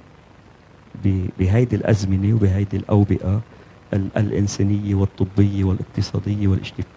بهيدي 1.40 1.76
الأزمنة 1.76 2.36
وبهيدي 2.36 2.78
الأوبئة 2.78 3.42
الإنسانية 3.94 4.96
والطبية 4.96 5.64
والإقتصادية 5.64 6.48
والإجتماعية. 6.48 6.97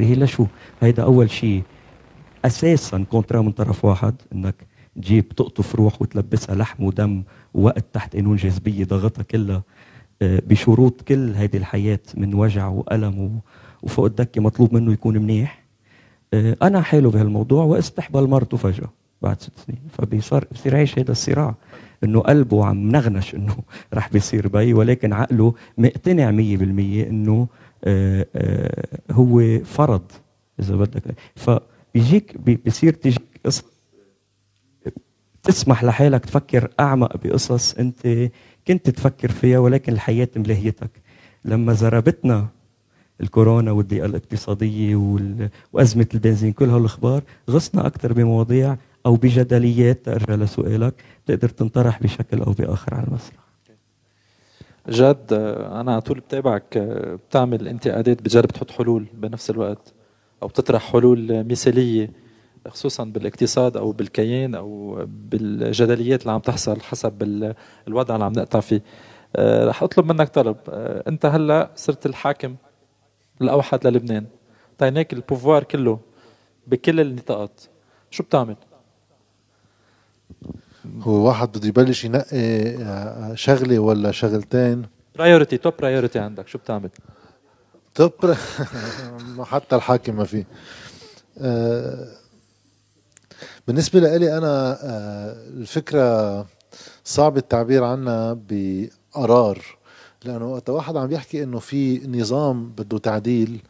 لشو؟ 0.00 0.46
هيدا 0.80 1.02
أول 1.02 1.30
شيء 1.30 1.62
أساسا 2.44 3.04
contrat 3.10 3.42
من 3.42 3.52
طرف 3.52 3.84
واحد 3.84 4.14
إنك 4.32 4.54
تجيب 4.96 5.28
تقطف 5.28 5.74
روح 5.74 6.02
وتلبسها 6.02 6.54
لحم 6.54 6.84
ودم 6.84 7.22
ووقت 7.54 7.84
تحت 7.92 8.16
قانون 8.16 8.36
جاذبية 8.36 8.84
ضغطها 8.84 9.22
كلها 9.22 9.62
آه، 10.22 10.42
بشروط 10.46 11.02
كل 11.02 11.34
هيدي 11.34 11.58
الحياة 11.58 12.00
من 12.14 12.34
وجع 12.34 12.68
وألم 12.68 13.40
وفوق 13.82 14.04
الدكة 14.04 14.40
مطلوب 14.40 14.74
منه 14.74 14.92
يكون 14.92 15.18
منيح. 15.18 15.62
آه، 16.34 16.56
أنا 16.62 16.80
حاله 16.80 17.10
بهالموضوع 17.10 17.64
واستحبل 17.64 18.28
مرته 18.28 18.56
فجاه 18.56 18.90
بعد 19.22 19.42
ست 19.42 19.52
سنين. 19.66 19.80
فبيصير 19.92 20.44
بصير 20.52 20.76
عايش 20.76 20.98
هذا 20.98 21.12
الصراع 21.12 21.54
إنه 22.04 22.20
قلبه 22.20 22.66
عم 22.66 22.90
نغنش 22.90 23.34
إنه 23.34 23.56
رح 23.94 24.08
بيصير 24.12 24.48
بي 24.48 24.74
ولكن 24.74 25.12
عقله 25.12 25.54
مقتنع 25.78 26.30
100% 26.30 26.32
إنه 27.08 27.48
هو 29.10 29.58
فرض. 29.64 30.02
إذا 30.60 30.76
بدك. 30.76 31.02
ف 31.36 31.50
بيجيك 31.94 32.36
بصير 32.66 32.92
تجيك 32.92 33.22
قصص 33.46 33.64
تسمح 35.42 35.84
لحالك 35.84 36.24
تفكر 36.24 36.70
أعمق 36.80 37.16
بقصص 37.16 37.74
أنت 37.74 38.30
كنت 38.68 38.90
تفكر 38.90 39.30
فيها 39.30 39.58
ولكن 39.58 39.92
الحياة 39.92 40.28
ملهيتك. 40.36 40.90
لما 41.44 41.72
زربتنا 41.72 42.48
الكورونا 43.20 43.72
والضيقة 43.72 44.06
الاقتصادية 44.06 44.96
وأزمة 45.72 46.06
البنزين 46.14 46.52
كل 46.52 46.70
هالأخبار 46.70 47.22
غصنا 47.50 47.86
أكثر 47.86 48.12
بمواضيع 48.12 48.76
أو 49.06 49.16
بجدليات 49.16 50.04
ترجع 50.04 50.34
لسؤالك 50.34 50.94
تقدر 51.26 51.48
تنطرح 51.48 52.02
بشكل 52.02 52.40
أو 52.40 52.52
بآخر 52.52 52.94
على 52.94 53.06
المسرح. 53.06 53.49
جد 54.90 55.32
أنا 55.72 55.92
على 55.92 56.00
طول 56.00 56.20
بتابعك 56.20 56.78
بتعمل 57.28 57.68
انتقادات 57.68 58.22
بتجرب 58.22 58.48
تحط 58.48 58.70
حلول 58.70 59.06
بنفس 59.12 59.50
الوقت 59.50 59.92
أو 60.42 60.48
بتطرح 60.48 60.92
حلول 60.92 61.44
مثالية 61.44 62.10
خصوصا 62.68 63.04
بالاقتصاد 63.04 63.76
أو 63.76 63.92
بالكيان 63.92 64.54
أو 64.54 64.98
بالجدليات 65.06 66.22
اللي 66.22 66.32
عم 66.32 66.40
تحصل 66.40 66.80
حسب 66.80 67.22
الوضع 67.88 68.14
اللي 68.14 68.24
عم 68.24 68.32
نقطع 68.32 68.60
فيه. 68.60 68.82
آه، 69.36 69.64
رح 69.68 69.82
أطلب 69.82 70.12
منك 70.12 70.28
طلب. 70.28 70.56
آه، 70.68 71.04
أنت 71.08 71.26
هلأ 71.26 71.70
صرت 71.76 72.06
الحاكم 72.06 72.56
الأوحد 73.42 73.86
للبنان. 73.86 74.26
اعطيناك 74.70 75.12
ال 75.12 75.18
pouvoir 75.18 75.64
كله 75.64 76.00
بكل 76.66 77.00
النطاقات. 77.00 77.60
شو 78.10 78.22
بتعمل؟ 78.22 78.56
هو 81.02 81.26
واحد 81.28 81.48
بده 81.58 81.68
يبلش 81.68 82.04
ينقي 82.04 82.76
آه، 82.76 83.34
شغلة 83.34 83.78
ولا 83.78 84.10
شغلتين؟ 84.10 84.86
priority 85.16 85.56
top 85.56 85.74
priority 85.78 86.18
عندك. 86.18 86.48
شو 86.48 86.58
بتعمل؟ 86.58 86.90
توب 87.94 88.12
حتى 89.50 89.76
الحاكم 89.76 90.16
ما 90.16 90.24
في. 90.24 90.44
بالنسبة 93.66 94.00
لي 94.00 94.38
أنا 94.38 94.78
الفكرة 95.56 96.46
صعب 97.04 97.36
التعبير 97.36 97.84
عنها 97.84 98.38
بقرار 98.48 99.64
لأنه 100.24 100.52
وقت 100.52 100.70
واحد 100.70 100.96
عم 100.96 101.12
يحكي 101.12 101.42
إنه 101.42 101.58
في 101.58 102.06
نظام 102.06 102.68
بده 102.68 102.98
تعديل 102.98 103.60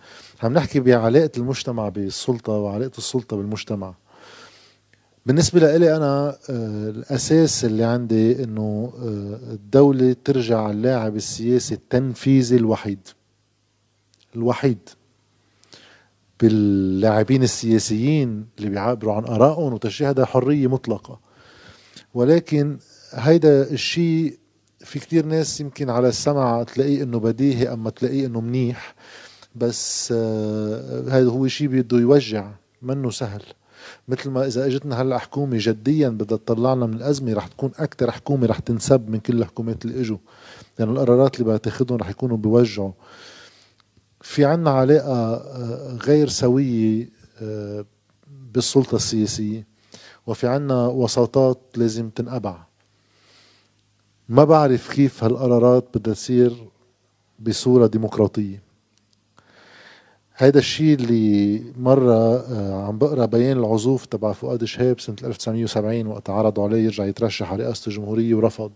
عم 0.42 0.52
نحكي 0.52 0.80
بعلاقة 0.80 1.30
المجتمع 1.36 1.88
بالسلطة 1.88 2.52
وعلاقة 2.52 2.98
السلطة 2.98 3.36
بالمجتمع. 3.36 3.94
بالنسبة 5.26 5.60
لإلي 5.60 5.96
أنا 5.96 6.28
آه، 6.50 6.90
الأساس 6.90 7.64
اللي 7.64 7.84
عندي 7.84 8.44
إنه 8.44 8.92
آه، 8.98 9.52
الدولة 9.52 10.16
ترجع 10.24 10.70
اللاعب 10.70 11.16
السياسي 11.16 11.74
التنفيذي 11.74 12.56
الوحيد 12.56 13.08
الوحيد 14.36 14.78
باللاعبين 16.40 17.42
السياسيين 17.42 18.46
اللي 18.58 18.70
بيعبروا 18.70 19.14
عن 19.14 19.24
آرائهم 19.24 19.72
وتشريع 19.72 20.10
هذا 20.10 20.24
حرية 20.24 20.66
مطلقة. 20.66 21.20
ولكن 22.14 22.78
هيدا 23.12 23.70
الشيء 23.70 24.38
في 24.78 24.98
كتير 24.98 25.26
ناس 25.26 25.60
يمكن 25.60 25.90
على 25.90 26.08
السمع 26.08 26.62
تلاقيه 26.62 27.02
إنه 27.02 27.18
بديهي 27.18 27.72
أما 27.72 27.90
تلاقيه 27.90 28.26
إنه 28.26 28.40
منيح 28.40 28.94
بس 29.54 30.14
آه 30.16 31.00
هذا 31.08 31.28
هو 31.28 31.48
شيء 31.48 31.68
بده 31.68 31.98
يوجع 31.98 32.50
منه 32.82 33.10
سهل. 33.10 33.42
مثل 34.10 34.30
ما 34.30 34.46
إذا 34.46 34.66
إجتنا 34.66 35.02
هلأ 35.02 35.18
حكومة 35.18 35.56
جديا 35.60 36.08
بدها 36.08 36.38
تطلعنا 36.38 36.86
من 36.86 36.94
الأزمة 36.94 37.32
رح 37.32 37.46
تكون 37.46 37.70
أكثر 37.78 38.10
حكومة 38.10 38.46
رح 38.46 38.58
تنسب 38.58 39.10
من 39.10 39.20
كل 39.20 39.38
الحكومات 39.38 39.84
اللي 39.84 40.00
إجوا. 40.00 40.18
لأنه 40.78 40.90
يعني 40.92 41.02
القرارات 41.02 41.40
اللي 41.40 41.54
بتاخذهم 41.58 41.98
رح 41.98 42.08
يكونوا 42.08 42.36
بيوجعوا 42.36 42.92
في 44.20 44.44
عنا 44.44 44.70
علاقة 44.70 45.34
آه، 45.34 45.98
غير 46.02 46.28
سوية 46.28 47.08
آه، 47.42 47.84
بالسلطة 48.54 48.96
السياسية 48.96 49.66
وفي 50.26 50.46
عنا 50.46 50.86
وساطات 50.86 51.58
لازم 51.76 52.10
تنقبع. 52.10 52.56
ما 54.28 54.44
بعرف 54.44 54.92
كيف 54.92 55.24
هالقرارات 55.24 55.84
بدها 55.94 56.14
تصير 56.14 56.68
بصورة 57.40 57.86
ديمقراطية. 57.86 58.69
هيدا 60.40 60.58
الشيء 60.58 60.94
اللي 60.94 61.62
مرة 61.78 62.36
آه، 62.36 62.86
عم 62.86 62.98
بقرأ 62.98 63.26
بيان 63.26 63.58
العزوف 63.58 64.06
تبع 64.06 64.32
فؤاد 64.32 64.64
شهاب 64.64 65.00
سنة 65.00 65.16
1970 65.24 66.06
وقت 66.06 66.30
عرضوا 66.30 66.64
عليه 66.64 66.84
يرجع 66.84 67.04
يترشح 67.04 67.52
على 67.52 67.64
رئاسة 67.64 67.88
الجمهورية 67.88 68.34
ورفض. 68.34 68.72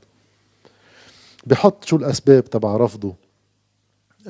بحط 1.46 1.84
شو 1.84 1.96
الأسباب 1.96 2.44
تبع 2.44 2.76
رفضه؟ 2.76 3.14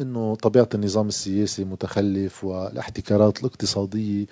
إنه 0.00 0.34
طبيعة 0.34 0.68
النظام 0.74 1.08
السياسي 1.08 1.64
متخلف 1.64 2.44
والاحتكارات 2.44 3.40
الاقتصادية 3.40 4.26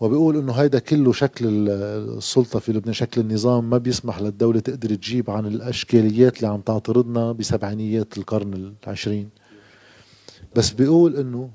وبيقول 0.00 0.36
إنه 0.36 0.52
هيدا 0.52 0.78
كله 0.78 1.12
شكل 1.12 1.68
السلطة 1.68 2.58
في 2.58 2.72
لبنان 2.72 2.94
شكل 2.94 3.20
النظام 3.20 3.70
ما 3.70 3.78
بيسمح 3.78 4.20
للدولة 4.20 4.60
تقدر 4.60 4.94
تجيب 4.94 5.30
عن 5.30 5.46
الأشكاليات 5.46 6.36
اللي 6.36 6.48
عم 6.48 6.60
تعترضنا 6.60 7.32
بسبعينيات 7.32 8.18
القرن 8.18 8.74
العشرين. 8.84 9.28
بس 10.56 10.70
بيقول 10.70 11.16
إنه 11.16 11.50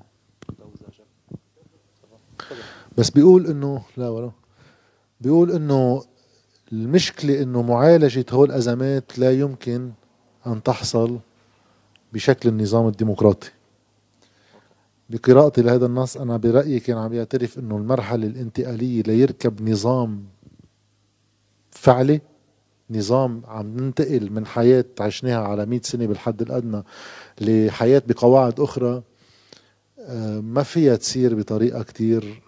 بس 2.97 3.09
بيقول 3.09 3.47
إنه 3.47 3.83
لا 3.97 4.09
ورا 4.09 4.31
بيقول 5.21 5.51
إنه 5.51 6.03
المشكلة 6.71 7.41
إنه 7.41 7.61
معالجة 7.61 8.25
هول 8.31 8.49
الازمات 8.49 9.19
لا 9.19 9.31
يمكن 9.31 9.91
أن 10.47 10.63
تحصل 10.63 11.19
بشكل 12.13 12.49
النظام 12.49 12.87
الديمقراطي. 12.87 13.49
بقراءتي 15.09 15.61
لهذا 15.61 15.85
النص 15.85 16.17
أنا 16.17 16.37
برأيي 16.37 16.79
كان 16.79 16.97
عم 16.97 17.13
يعترف 17.13 17.59
أنه 17.59 17.77
المرحلة 17.77 18.27
الانتقالية 18.27 19.01
ليركب 19.01 19.69
نظام 19.69 20.23
فعلي 21.71 22.21
نظام 22.89 23.41
عم 23.47 23.77
ننتقل 23.77 24.29
من 24.31 24.45
حياة 24.45 24.85
عشناها 24.99 25.47
على 25.47 25.65
100 25.65 25.81
سنة 25.83 26.05
بالحد 26.05 26.41
الأدنى 26.41 26.83
لحياة 27.41 28.01
بقواعد 28.07 28.59
أخرى 28.59 29.03
آه، 29.99 30.39
ما 30.39 30.63
فيها 30.63 30.95
تصير 30.95 31.35
بطريقة 31.35 31.83
كتير 31.83 32.41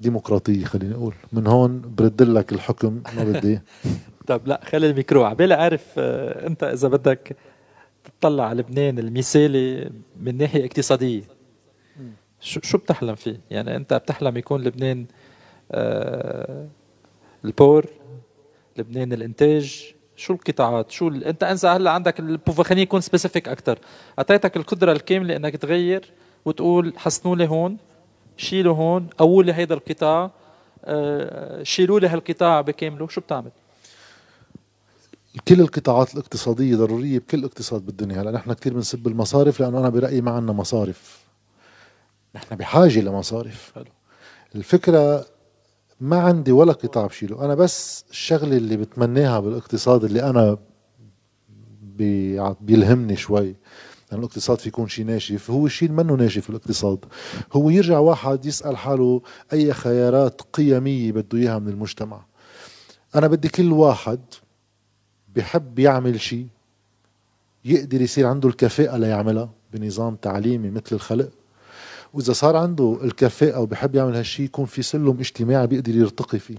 ديمقراطية 0.00 0.64
خليني 0.64 0.94
أقول. 0.94 1.14
من 1.32 1.46
هون 1.46 1.94
برد 1.98 2.22
لك 2.22 2.52
الحكم 2.52 3.02
ما 3.16 3.24
بدي. 3.24 3.60
طب 4.26 4.40
لا 4.46 4.60
خلي 4.64 4.90
الميكرو 4.90 5.24
عبالي 5.24 5.54
أعرف 5.54 5.84
آه، 5.98 6.46
أنت 6.46 6.64
إذا 6.64 6.88
بدك 6.88 7.36
تطلع 8.20 8.44
على 8.44 8.60
لبنان 8.60 8.98
المثالي 8.98 9.90
من 10.20 10.36
ناحية 10.36 10.64
اقتصادية 10.64 11.22
شو 12.40 12.60
شو 12.62 12.78
بتحلم 12.78 13.14
فيه؟ 13.14 13.40
يعني 13.50 13.76
أنت 13.76 13.94
بتحلم 13.94 14.36
يكون 14.36 14.62
لبنان 14.62 15.06
آه 15.72 16.66
البور 17.44 17.86
لبنان 18.76 19.12
الإنتاج؟ 19.12 19.94
شو 20.16 20.32
القطاعات؟ 20.32 20.90
شو 20.90 21.08
ال... 21.08 21.24
أنت 21.24 21.42
إنسى 21.42 21.68
هلا 21.68 21.90
عندك 21.90 22.20
ال 22.20 22.25
pouvoir 22.25 22.62
خليني 22.62 22.82
يكون 22.82 23.00
specific 23.00 23.48
أكثر 23.48 23.78
أعطيتك 24.18 24.56
القدرة 24.56 24.92
الكاملة 24.92 25.36
إنك 25.36 25.56
تغير 25.56 26.12
وتقول 26.44 26.92
حسنوا 26.96 27.36
لي 27.36 27.46
هون. 27.46 27.76
شيلوا 28.38 28.74
هون 28.74 29.06
قووا 29.18 29.42
لي 29.42 29.52
هيدا 29.52 29.74
القطاع 29.74 30.30
آه 30.84 31.62
شيلوا 31.62 32.00
لي 32.00 32.08
هالقطاع 32.08 32.60
بكامله. 32.60 33.08
شو 33.08 33.20
بتعمل؟ 33.20 33.50
كل 35.48 35.60
القطاعات 35.60 36.14
الاقتصادية 36.14 36.76
ضرورية 36.76 37.18
بكل 37.18 37.44
اقتصاد 37.44 37.86
بالدنيا. 37.86 38.22
هلا 38.22 38.30
نحن 38.30 38.52
كثير 38.52 38.74
بنسب 38.74 39.06
المصارف 39.06 39.60
لأنه 39.60 39.78
أنا 39.78 39.88
برأيي 39.88 40.20
ما 40.20 40.30
عندنا 40.30 40.52
مصارف. 40.52 41.24
نحن 42.34 42.56
بحاجة 42.56 43.00
لمصارف. 43.00 43.72
حلو. 43.74 43.84
الفكرة 44.54 45.26
ما 46.00 46.20
عندي 46.20 46.52
ولا 46.52 46.72
قطاع 46.72 47.06
بشيله. 47.06 47.44
أنا 47.44 47.54
بس 47.54 48.04
الشغلة 48.10 48.56
اللي 48.56 48.76
بتمناها 48.76 49.40
بالإقتصاد 49.40 50.04
اللي 50.04 50.22
أنا 50.22 50.58
بيلهمني 52.60 53.16
شوي. 53.16 53.56
لأن 54.10 54.20
الاقتصاد 54.20 54.58
في 54.58 54.68
يكون 54.68 54.88
شيء 54.88 55.04
ناشف. 55.04 55.50
هو 55.50 55.66
الشيء 55.66 55.90
منه 55.90 56.14
ناشف 56.14 56.50
الاقتصاد. 56.50 57.04
هو 57.52 57.70
يرجع 57.70 57.98
واحد 57.98 58.46
يسأل 58.46 58.76
حاله 58.76 59.22
أي 59.52 59.72
خيارات 59.72 60.42
قيمية 60.52 61.12
بده 61.12 61.38
إياها 61.38 61.58
من 61.58 61.68
المجتمع. 61.68 62.24
أنا 63.14 63.26
بدي 63.26 63.48
كل 63.48 63.72
واحد 63.72 64.20
بحب 65.36 65.78
يعمل 65.78 66.20
شيء 66.20 66.46
يقدر 67.64 68.00
يصير 68.00 68.26
عنده 68.26 68.48
الكفاءة 68.48 68.96
ليعملها 68.96 69.50
بنظام 69.72 70.16
تعليمي 70.16 70.70
مثل 70.70 70.96
الخلق. 70.96 71.30
وإذا 72.14 72.32
صار 72.32 72.56
عنده 72.56 72.98
الكفاءة 73.02 73.60
وبحب 73.60 73.94
يعمل 73.94 74.16
هالشيء 74.16 74.46
يكون 74.46 74.66
في 74.66 74.82
سلم 74.82 75.16
اجتماعي 75.20 75.66
بيقدر 75.66 75.94
يرتقي 75.94 76.38
فيه. 76.38 76.56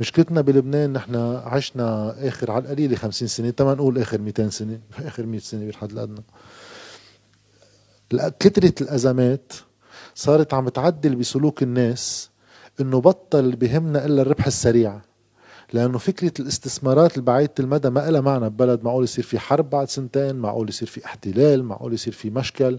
مشكلتنا 0.00 0.40
بلبنان 0.40 0.92
نحن 0.92 1.16
عشنا 1.44 2.14
آخر 2.28 2.50
على 2.50 2.64
القليله 2.64 2.96
50 2.96 3.28
سنة. 3.28 3.50
تما 3.50 3.74
نقول 3.74 3.98
آخر 3.98 4.20
200 4.20 4.48
سنة. 4.48 4.80
آخر 5.08 5.26
100 5.26 5.40
سنة 5.40 5.66
بالحد 5.66 5.92
الادنى 5.92 6.22
كثره 8.40 8.74
الأزمات 8.80 9.52
صارت 10.14 10.54
عم 10.54 10.68
تعدل 10.68 11.16
بسلوك 11.16 11.62
الناس 11.62 12.30
إنه 12.80 13.00
بطل 13.00 13.56
بهمنا 13.56 14.04
إلا 14.04 14.22
الربح 14.22 14.46
السريع. 14.46 15.00
لأنه 15.72 15.98
فكرة 15.98 16.32
الاستثمارات 16.40 17.16
البعيده 17.16 17.54
المدى 17.60 17.90
ما 17.90 18.10
لها 18.10 18.20
معنى 18.20 18.50
ببلد. 18.50 18.84
معقول 18.84 19.04
يصير 19.04 19.24
في 19.24 19.38
حرب 19.38 19.70
بعد 19.70 19.88
سنتين؟ 19.88 20.36
معقول 20.36 20.68
يصير 20.68 20.88
في 20.88 21.04
احتلال؟ 21.04 21.64
معقول 21.64 21.92
يصير 21.94 22.12
في 22.12 22.30
مشكل؟ 22.30 22.78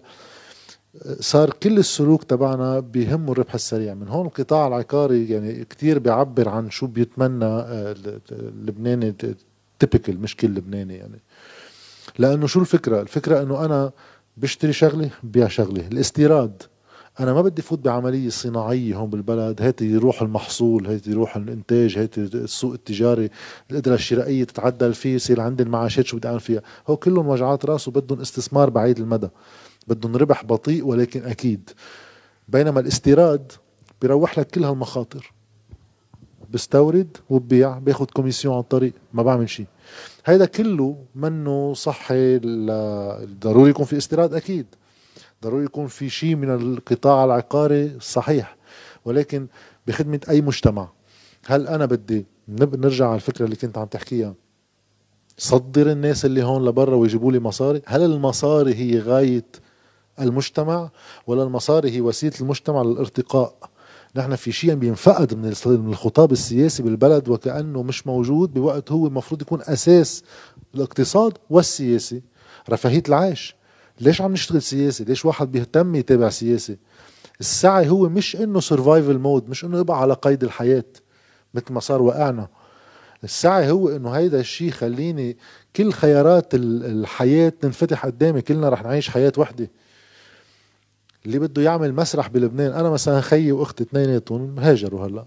صار 1.20 1.50
كل 1.50 1.78
السلوك 1.78 2.24
تبعنا 2.24 2.80
بيهمه 2.80 3.32
الربح 3.32 3.54
السريع. 3.54 3.94
من 3.94 4.08
هون 4.08 4.26
القطاع 4.26 4.68
العقاري 4.68 5.30
يعني 5.30 5.66
كتير 5.66 6.00
بيعبر 6.00 6.50
عن 6.50 6.70
شو 6.70 6.88
بيتمنى 6.88 7.46
آه، 7.46 7.96
اللبناني 8.32 9.16
typical 9.80 10.22
مش 10.22 10.36
كل 10.36 10.48
لبناني 10.48 10.96
يعني. 10.96 11.20
لأنه 12.20 12.48
شو 12.48 12.60
الفكرة؟ 12.60 13.02
الفكرة 13.02 13.42
إنه 13.42 13.66
أنا 13.66 13.92
بشتري 14.38 14.74
شغله 14.74 15.10
ببيع 15.24 15.48
شغله 15.48 15.88
الاستيراد 15.88 16.64
أنا 17.20 17.34
ما 17.34 17.42
بدي 17.42 17.62
فوت 17.62 17.80
بعملية 17.80 18.30
صناعية 18.30 18.96
هون 18.96 19.10
بالبلد. 19.10 19.62
هات 19.62 19.82
يروح 19.82 20.22
المحصول 20.22 20.88
هات 20.88 21.08
يروح 21.08 21.36
الإنتاج 21.36 21.98
هات 21.98 22.18
السوق 22.18 22.74
التجاري 22.74 23.30
القدره 23.72 23.94
الشرائيه 23.94 24.44
تتعدل 24.44 24.94
فيه 24.94 25.16
يصير 25.16 25.42
عندي 25.42 25.64
المعاشات 25.64 26.06
شو 26.06 26.18
بدي 26.18 26.28
أعمل 26.28 26.40
فيها. 26.40 26.62
هو 26.88 26.98
كلهم 26.98 27.28
وجعات 27.28 27.66
راس 27.66 27.88
وبدهم 27.88 28.22
استثمار 28.22 28.70
بعيد 28.70 29.00
المدى. 29.00 29.30
بدهم 29.88 30.16
ربح 30.16 30.44
بطيء 30.44 30.86
ولكن 30.86 31.24
أكيد. 31.24 31.70
بينما 32.48 32.80
الاستيراد 32.80 33.52
بيروح 34.02 34.40
لك 34.40 34.48
كل 34.48 34.64
هالمخاطر 34.64 35.32
بستورد 36.54 37.18
وببيع 37.30 37.78
باخذ 37.78 38.06
كوميسيون 38.06 38.54
على 38.54 38.64
الطريق 38.64 38.94
ما 39.14 39.24
بعمل 39.24 39.50
شيء. 39.50 39.66
هيدا 40.26 40.46
كله 40.46 40.98
منه 41.16 41.74
صحي 41.74 42.38
ضروري 43.40 43.70
يكون 43.70 43.86
في 43.86 43.98
استيراد 43.98 44.34
أكيد. 44.34 44.66
ضروري 45.44 45.66
يكون 45.66 45.88
في 45.88 46.10
شيء 46.10 46.36
من 46.36 46.56
القطاع 46.56 47.26
العقاري 47.26 48.00
صحيح. 48.00 48.58
ولكن 49.06 49.48
بخدمة 49.88 50.20
أي 50.30 50.42
مجتمع. 50.42 50.90
هل 51.46 51.68
أنا 51.68 51.86
بدي 51.86 52.26
نرجع 52.48 53.08
على 53.08 53.16
الفكرة 53.16 53.46
اللي 53.46 53.56
كنت 53.56 53.78
عم 53.78 53.86
تحكيها. 53.86 54.34
صدر 55.38 55.92
الناس 55.92 56.26
اللي 56.26 56.44
هون 56.44 56.66
لبرا 56.66 56.96
ويجيبوا 56.96 57.32
لي 57.32 57.40
مصاري؟ 57.40 57.82
هل 57.86 58.02
المصاري 58.02 58.76
هي 58.76 59.00
غاية 59.00 59.46
المجتمع 60.20 60.90
ولا 61.28 61.44
المصاري 61.44 61.92
هي 61.92 62.02
وسيلة 62.02 62.34
المجتمع 62.42 62.82
للارتقاء. 62.82 63.56
نحن 64.16 64.36
في 64.36 64.52
شيء 64.52 64.74
بينفقد 64.74 65.34
من 65.34 65.90
الخطاب 65.90 66.32
السياسي 66.32 66.84
بالبلد 66.84 67.30
وكأنه 67.30 67.84
مش 67.84 68.08
موجود 68.08 68.54
بوقت 68.54 68.92
هو 68.92 69.08
المفروض 69.08 69.42
يكون 69.42 69.62
أساس 69.62 70.24
الاقتصاد 70.76 71.38
والسياسي. 71.50 72.22
رفاهية 72.70 73.04
العيش 73.10 73.56
ليش 74.02 74.22
عم 74.22 74.32
نشتغل 74.32 74.62
سياسي؟ 74.62 75.04
ليش 75.04 75.26
واحد 75.26 75.52
بيهتم 75.52 75.96
يتابع 75.96 76.30
سياسي؟ 76.30 76.78
السعي 77.40 77.90
هو 77.90 78.10
مش 78.10 78.36
إنه 78.36 78.60
survival 78.60 79.18
mode 79.18 79.50
مش 79.50 79.66
إنه 79.66 79.80
يبقى 79.80 80.02
على 80.02 80.14
قيد 80.14 80.44
الحياة 80.44 80.84
مثل 81.54 81.74
ما 81.74 81.80
صار 81.80 82.02
وقعنا. 82.02 82.48
السعي 83.24 83.72
هو 83.72 83.90
إنه 83.90 84.10
هيدا 84.10 84.40
الشيء 84.40 84.72
خليني 84.72 85.38
كل 85.76 85.92
خيارات 85.94 86.48
الحياة 86.56 87.50
تنفتح 87.50 88.06
قدامي 88.06 88.42
كلنا 88.42 88.70
رح 88.70 88.84
نعيش 88.84 89.10
حياة 89.10 89.34
وحدة. 89.38 89.70
اللي 91.26 91.40
بده 91.40 91.62
يعمل 91.62 91.94
مسرح 91.94 92.28
بلبنان 92.28 92.72
أنا 92.72 92.90
مثلا 92.90 93.22
خيي 93.22 93.52
وأختي 93.52 93.84
اثنيناتهم 93.84 94.60
هاجروا 94.60 95.06
هلأ. 95.06 95.26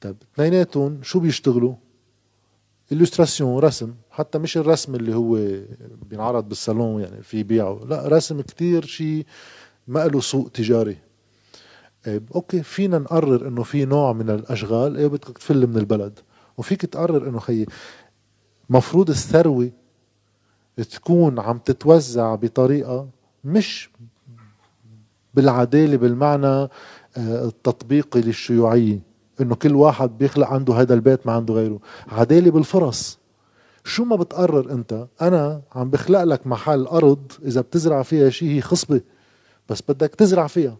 طيب 0.00 0.16
اثنيناتهم 0.34 1.02
شو 1.02 1.20
بيشتغلوا؟ 1.20 1.74
illustration 2.92 3.58
رسم. 3.58 3.94
حتى 4.10 4.38
مش 4.38 4.56
الرسم 4.56 4.94
اللي 4.94 5.14
هو 5.14 5.60
بينعرض 6.10 6.48
بالصالون 6.48 7.02
يعني 7.02 7.22
في 7.22 7.42
بيعه. 7.42 7.80
لأ 7.88 8.08
رسم 8.08 8.40
كتير 8.40 8.86
شيء 8.86 9.26
ما 9.88 10.06
له 10.06 10.20
سوق 10.20 10.50
تجاري. 10.50 10.96
إيه 12.06 12.22
okay 12.34 12.62
فينا 12.62 12.98
نقرر 12.98 13.48
إنه 13.48 13.62
في 13.62 13.84
نوع 13.84 14.12
من 14.12 14.30
الأشغال. 14.30 14.96
إيه 14.96 15.06
بدك 15.06 15.38
تفل 15.38 15.66
من 15.66 15.76
البلد. 15.76 16.18
وفيك 16.58 16.86
تقرر 16.86 17.28
إنه 17.28 17.38
خيي 17.38 17.66
مفروض 18.70 19.10
الثروة 19.10 19.70
تكون 20.76 21.38
عم 21.38 21.58
تتوزع 21.58 22.34
بطريقة 22.34 23.08
مش 23.44 23.90
بالعدالة 25.34 25.96
بالمعنى 25.96 26.46
آه، 26.46 26.68
التطبيقي 27.16 28.20
للشيوعية 28.20 29.00
إنه 29.40 29.54
كل 29.54 29.74
واحد 29.74 30.18
بيخلق 30.18 30.48
عنده 30.48 30.74
هذا 30.74 30.94
البيت 30.94 31.26
ما 31.26 31.32
عنده 31.32 31.54
غيره. 31.54 31.80
عدالة 32.08 32.50
بالفرص 32.50 33.18
شو 33.84 34.04
ما 34.04 34.16
بتقرر 34.16 34.72
أنت؟ 34.72 35.06
أنا 35.22 35.62
عم 35.74 35.90
بخلق 35.90 36.22
لك 36.22 36.46
محل 36.46 36.86
أرض 36.86 37.32
إذا 37.44 37.60
بتزرع 37.60 38.02
فيها 38.02 38.30
شيء 38.30 38.48
هي 38.48 38.60
خصبة 38.60 39.00
بس 39.68 39.82
بدك 39.88 40.14
تزرع 40.14 40.46
فيها. 40.46 40.76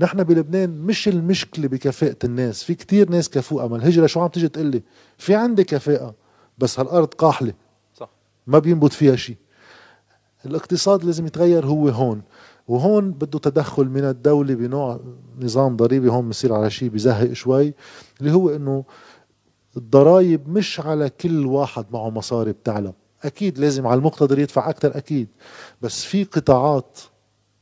نحن 0.00 0.22
بلبنان 0.22 0.70
مش 0.70 1.08
المشكلة 1.08 1.68
بكفاءة 1.68 2.16
الناس 2.24 2.62
في 2.62 2.74
كتير 2.74 3.10
ناس 3.10 3.30
كفوءة. 3.30 3.66
ما 3.66 3.76
الهجرة 3.76 4.06
شو 4.06 4.20
عم 4.20 4.28
تيجي 4.28 4.48
تقلي؟ 4.48 4.82
في 5.18 5.34
عندي 5.34 5.64
كفاءة 5.64 6.14
بس 6.58 6.80
هالأرض 6.80 7.14
قاحلة. 7.14 7.52
صح. 7.94 8.10
ما 8.46 8.58
بينبت 8.58 8.92
فيها 8.92 9.16
شيء 9.16 9.36
الاقتصاد 10.46 11.04
لازم 11.04 11.26
يتغير 11.26 11.66
هو 11.66 11.88
هون. 11.88 12.22
وهون 12.68 13.10
بده 13.10 13.38
تدخل 13.38 13.84
من 13.84 14.04
الدولة 14.04 14.54
بنوع 14.54 15.00
نظام 15.40 15.76
ضريبي 15.76 16.08
هون 16.10 16.28
بصير 16.28 16.54
على 16.54 16.70
شيء 16.70 16.88
بزهق 16.88 17.32
شوي 17.32 17.74
اللي 18.20 18.32
هو 18.32 18.50
إنه 18.50 18.84
الضرائب 19.76 20.48
مش 20.48 20.80
على 20.80 21.10
كل 21.10 21.46
واحد 21.46 21.86
معه 21.92 22.10
مصاري 22.10 22.52
بتعلى 22.52 22.92
أكيد 23.24 23.58
لازم 23.58 23.86
على 23.86 23.98
المقتدر 23.98 24.38
يدفع 24.38 24.70
أكثر 24.70 24.96
أكيد 24.96 25.28
بس 25.82 26.04
في 26.04 26.24
قطاعات 26.24 26.98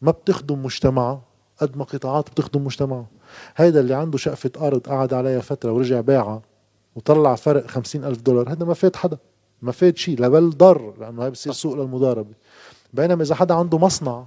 ما 0.02 0.10
بتخدم 0.10 0.62
مجتمعها 0.62 1.22
قد 1.58 1.76
ما 1.76 1.84
قطاعات 1.84 2.30
بتخدم 2.30 2.64
مجتمعها 2.64 3.06
هيدا 3.56 3.80
اللي 3.80 3.94
عنده 3.94 4.18
شقفة 4.18 4.50
أرض 4.60 4.80
قعد 4.80 5.14
عليها 5.14 5.40
فترة 5.40 5.72
ورجع 5.72 6.00
باعها 6.00 6.42
وطلع 6.96 7.34
فرق 7.34 7.66
خمسين 7.66 8.04
ألف 8.04 8.22
دولار 8.22 8.52
هذا 8.52 8.64
ما 8.64 8.74
فات 8.74 8.96
حدا 8.96 9.18
ما 9.62 9.72
فات 9.72 9.96
شيء 9.96 10.20
لا 10.20 10.28
بل 10.28 10.50
ضر 10.50 10.94
لأنه 11.00 11.24
هاي 11.24 11.30
بصير 11.30 11.52
سوق 11.52 11.74
للمضاربة. 11.74 12.34
بينما 12.92 13.22
إذا 13.22 13.34
حدا 13.34 13.54
عنده 13.54 13.78
مصنع 13.78 14.26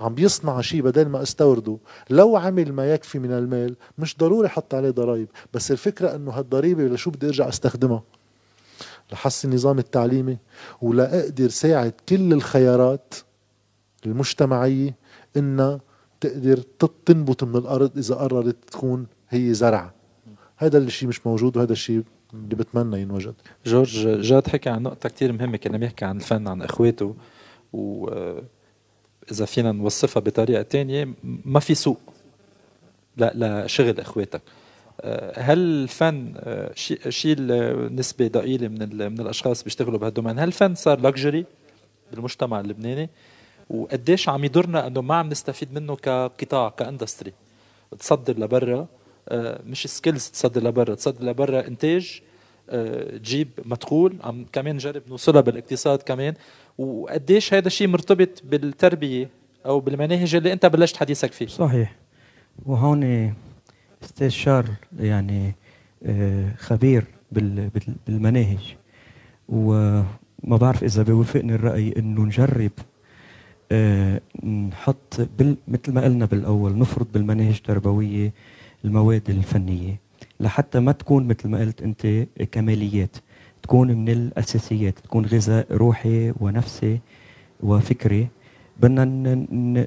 عم 0.00 0.14
بيصنع 0.14 0.60
شيء 0.60 0.82
بدل 0.82 1.08
ما 1.08 1.22
استورده. 1.22 1.78
لو 2.10 2.36
عمل 2.36 2.72
ما 2.72 2.94
يكفي 2.94 3.18
من 3.18 3.32
المال 3.32 3.76
مش 3.98 4.16
ضروري 4.16 4.48
حط 4.48 4.74
عليه 4.74 4.90
ضرائب 4.90 5.28
بس 5.54 5.70
الفكرة 5.72 6.14
إنه 6.14 6.30
هالضريبة 6.30 6.82
لشو 6.82 7.10
بدي 7.10 7.26
أرجع 7.26 7.48
أستخدمها؟ 7.48 8.02
لحسن 9.12 9.48
النظام 9.48 9.78
التعليمي 9.78 10.38
ولا 10.82 11.20
أقدر 11.20 11.48
ساعد 11.48 11.92
كل 12.08 12.32
الخيارات 12.32 13.14
المجتمعية 14.06 14.94
إنها 15.36 15.80
تقدر 16.20 16.56
تنبت 17.06 17.44
من 17.44 17.56
الأرض 17.56 17.98
إذا 17.98 18.14
قررت 18.14 18.56
تكون 18.70 19.06
هي 19.28 19.54
زرع 19.54 19.92
هذا 20.56 20.78
الشيء 20.78 21.08
مش 21.08 21.26
موجود 21.26 21.56
وهذا 21.56 21.72
الشيء 21.72 22.02
اللي 22.34 22.56
بتمنى 22.56 23.00
ينوجد. 23.00 23.34
جورج 23.66 24.20
جاد 24.20 24.48
حكى 24.48 24.70
عن 24.70 24.82
نقطة 24.82 25.08
كتير 25.08 25.32
مهمة 25.32 25.56
كنا 25.56 25.78
بيحكي 25.78 26.04
عن 26.04 26.16
الفن 26.16 26.48
عن 26.48 26.62
اخواته 26.62 27.14
و 27.72 28.10
إذا 29.32 29.44
فينا 29.44 29.72
نوصفها 29.72 30.20
بطريقة 30.20 30.62
تانية 30.62 31.08
ما 31.24 31.60
في 31.60 31.74
سوق 31.74 32.00
لا 33.16 33.64
لشغل 33.64 34.00
إخواتك. 34.00 34.42
آه، 35.00 35.40
هل 35.40 35.58
الفن 35.58 36.34
آه، 36.36 36.72
شيء 37.08 37.36
نسبه 37.92 38.28
ضئيلة 38.28 38.68
من 38.68 39.12
من 39.12 39.20
الأشخاص 39.20 39.64
بيشتغلوا 39.64 39.98
بهالدومين 39.98 40.38
هل 40.38 40.48
الفن 40.48 40.74
صار 40.74 41.00
لكجري 41.00 41.44
بالمجتمع 42.10 42.60
اللبناني؟ 42.60 43.10
وقديش 43.70 44.28
عم 44.28 44.44
يضرنا 44.44 44.86
إنه 44.86 45.00
ما 45.00 45.14
عم 45.14 45.28
نستفيد 45.28 45.72
منه 45.72 45.96
كقطاع 45.96 46.68
ك 46.68 46.74
industry؟ 46.74 47.32
تصدر 47.98 48.38
لبرا 48.38 48.86
آه، 49.28 49.60
مش 49.66 49.86
skills 49.86 50.28
تصدر 50.28 50.62
لبرا 50.62 50.94
تصدر 50.94 51.24
لبرا 51.24 51.66
إنتاج 51.66 52.22
تجيب 53.22 53.48
مدخول 53.64 54.16
عم 54.24 54.46
كمان 54.52 54.74
نجرب 54.74 55.02
نوصلها 55.08 55.40
بالإقتصاد 55.40 56.02
كمان. 56.02 56.34
وقديش 56.78 57.54
هذا 57.54 57.66
الشيء 57.66 57.88
مرتبط 57.88 58.42
بالتربية 58.44 59.30
أو 59.66 59.80
بالمناهج 59.80 60.34
اللي 60.34 60.52
أنت 60.52 60.66
بلشت 60.66 60.96
حديثك 60.96 61.32
فيه؟ 61.32 61.46
صحيح. 61.46 61.94
وهون 62.66 63.32
أستاذ 64.02 64.28
شار 64.28 64.66
يعني 64.98 65.54
آه، 66.06 66.54
خبير 66.58 67.04
بالمناهج. 68.06 68.76
وما 69.48 70.06
بعرف 70.42 70.84
إذا 70.84 71.02
بيوافقني 71.02 71.54
الرأي 71.54 71.94
إنه 71.96 72.24
نجرب 72.24 72.70
آه، 73.72 74.20
نحط 74.44 75.28
مثل 75.68 75.92
ما 75.92 76.04
قلنا 76.04 76.24
بالأول 76.24 76.78
نفرض 76.78 77.06
بالمناهج 77.12 77.54
التربوية 77.54 78.32
المواد 78.84 79.30
الفنية 79.30 80.00
لحتى 80.40 80.80
ما 80.80 80.92
تكون 80.92 81.28
مثل 81.28 81.48
ما 81.48 81.58
قلت 81.60 81.82
أنت 81.82 82.26
كماليات. 82.52 83.16
تكون 83.62 83.88
من 83.88 84.08
الأساسيات 84.08 84.98
تكون 84.98 85.26
غذاء 85.26 85.66
روحي 85.70 86.32
ونفسي 86.40 87.00
وفكري. 87.60 88.28
بدنا 88.80 89.04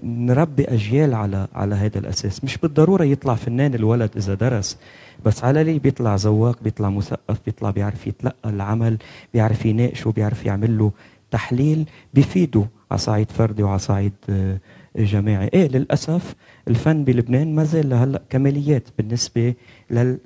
نربي 0.04 0.64
أجيال 0.64 1.14
على 1.14 1.48
على 1.54 1.76
هذا 1.76 2.00
الأساس. 2.00 2.44
مش 2.44 2.58
بالضرورة 2.58 3.04
يطلع 3.04 3.36
فنان 3.36 3.74
الولد 3.76 4.10
إذا 4.18 4.34
درس 4.34 4.78
بس 5.26 5.44
على 5.44 5.64
لي 5.64 5.80
بيطلع 5.80 6.16
ذواق 6.16 6.64
بيطلع 6.64 6.90
مثقف 6.90 7.38
بيطلع 7.46 7.70
بيعرف 7.72 8.08
يتلقى 8.08 8.50
العمل 8.50 8.98
بيعرف 9.34 9.66
يناقشه 9.66 10.12
بيعرف 10.12 10.46
يعمل 10.46 10.78
له 10.78 10.92
تحليل 11.32 11.86
بيفيده 12.14 12.66
على 12.92 12.98
صعيد 12.98 13.32
فردي 13.32 13.64
وعلى 13.64 13.80
صعيد 13.80 14.14
آه، 14.30 14.58
جماعي. 14.96 15.50
إيه 15.54 15.68
للأسف 15.68 16.36
الفن 16.68 17.04
بلبنان 17.04 17.56
ما 17.56 17.64
زال 17.64 17.90
لهلا 17.90 18.22
كماليات 18.30 18.84
بالنسبة 18.98 19.54
لل 19.92 20.18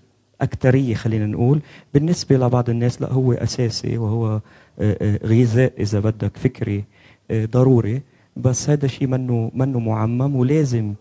أكترية 0.41 0.95
خلينا 0.95 1.25
نقول. 1.25 1.61
بالنسبة 1.93 2.37
لبعض 2.37 2.69
الناس 2.69 3.01
لا 3.01 3.11
هو 3.11 3.33
أساسي 3.33 3.97
وهو 3.97 4.27
آه، 4.27 4.41
آه، 4.79 5.19
غذاء 5.25 5.73
إذا 5.79 5.99
بدك 5.99 6.37
فكري 6.37 6.83
آه، 7.31 7.45
ضروري. 7.45 8.01
بس 8.37 8.69
هذا 8.69 8.85
الشيء 8.85 9.07
منه 9.07 9.51
منه 9.53 9.79
معمم 9.79 10.35
ولازم 10.35 10.93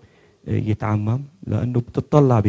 يتعمم. 0.47 1.21
لأنه 1.47 1.81
بتطلع 1.81 2.41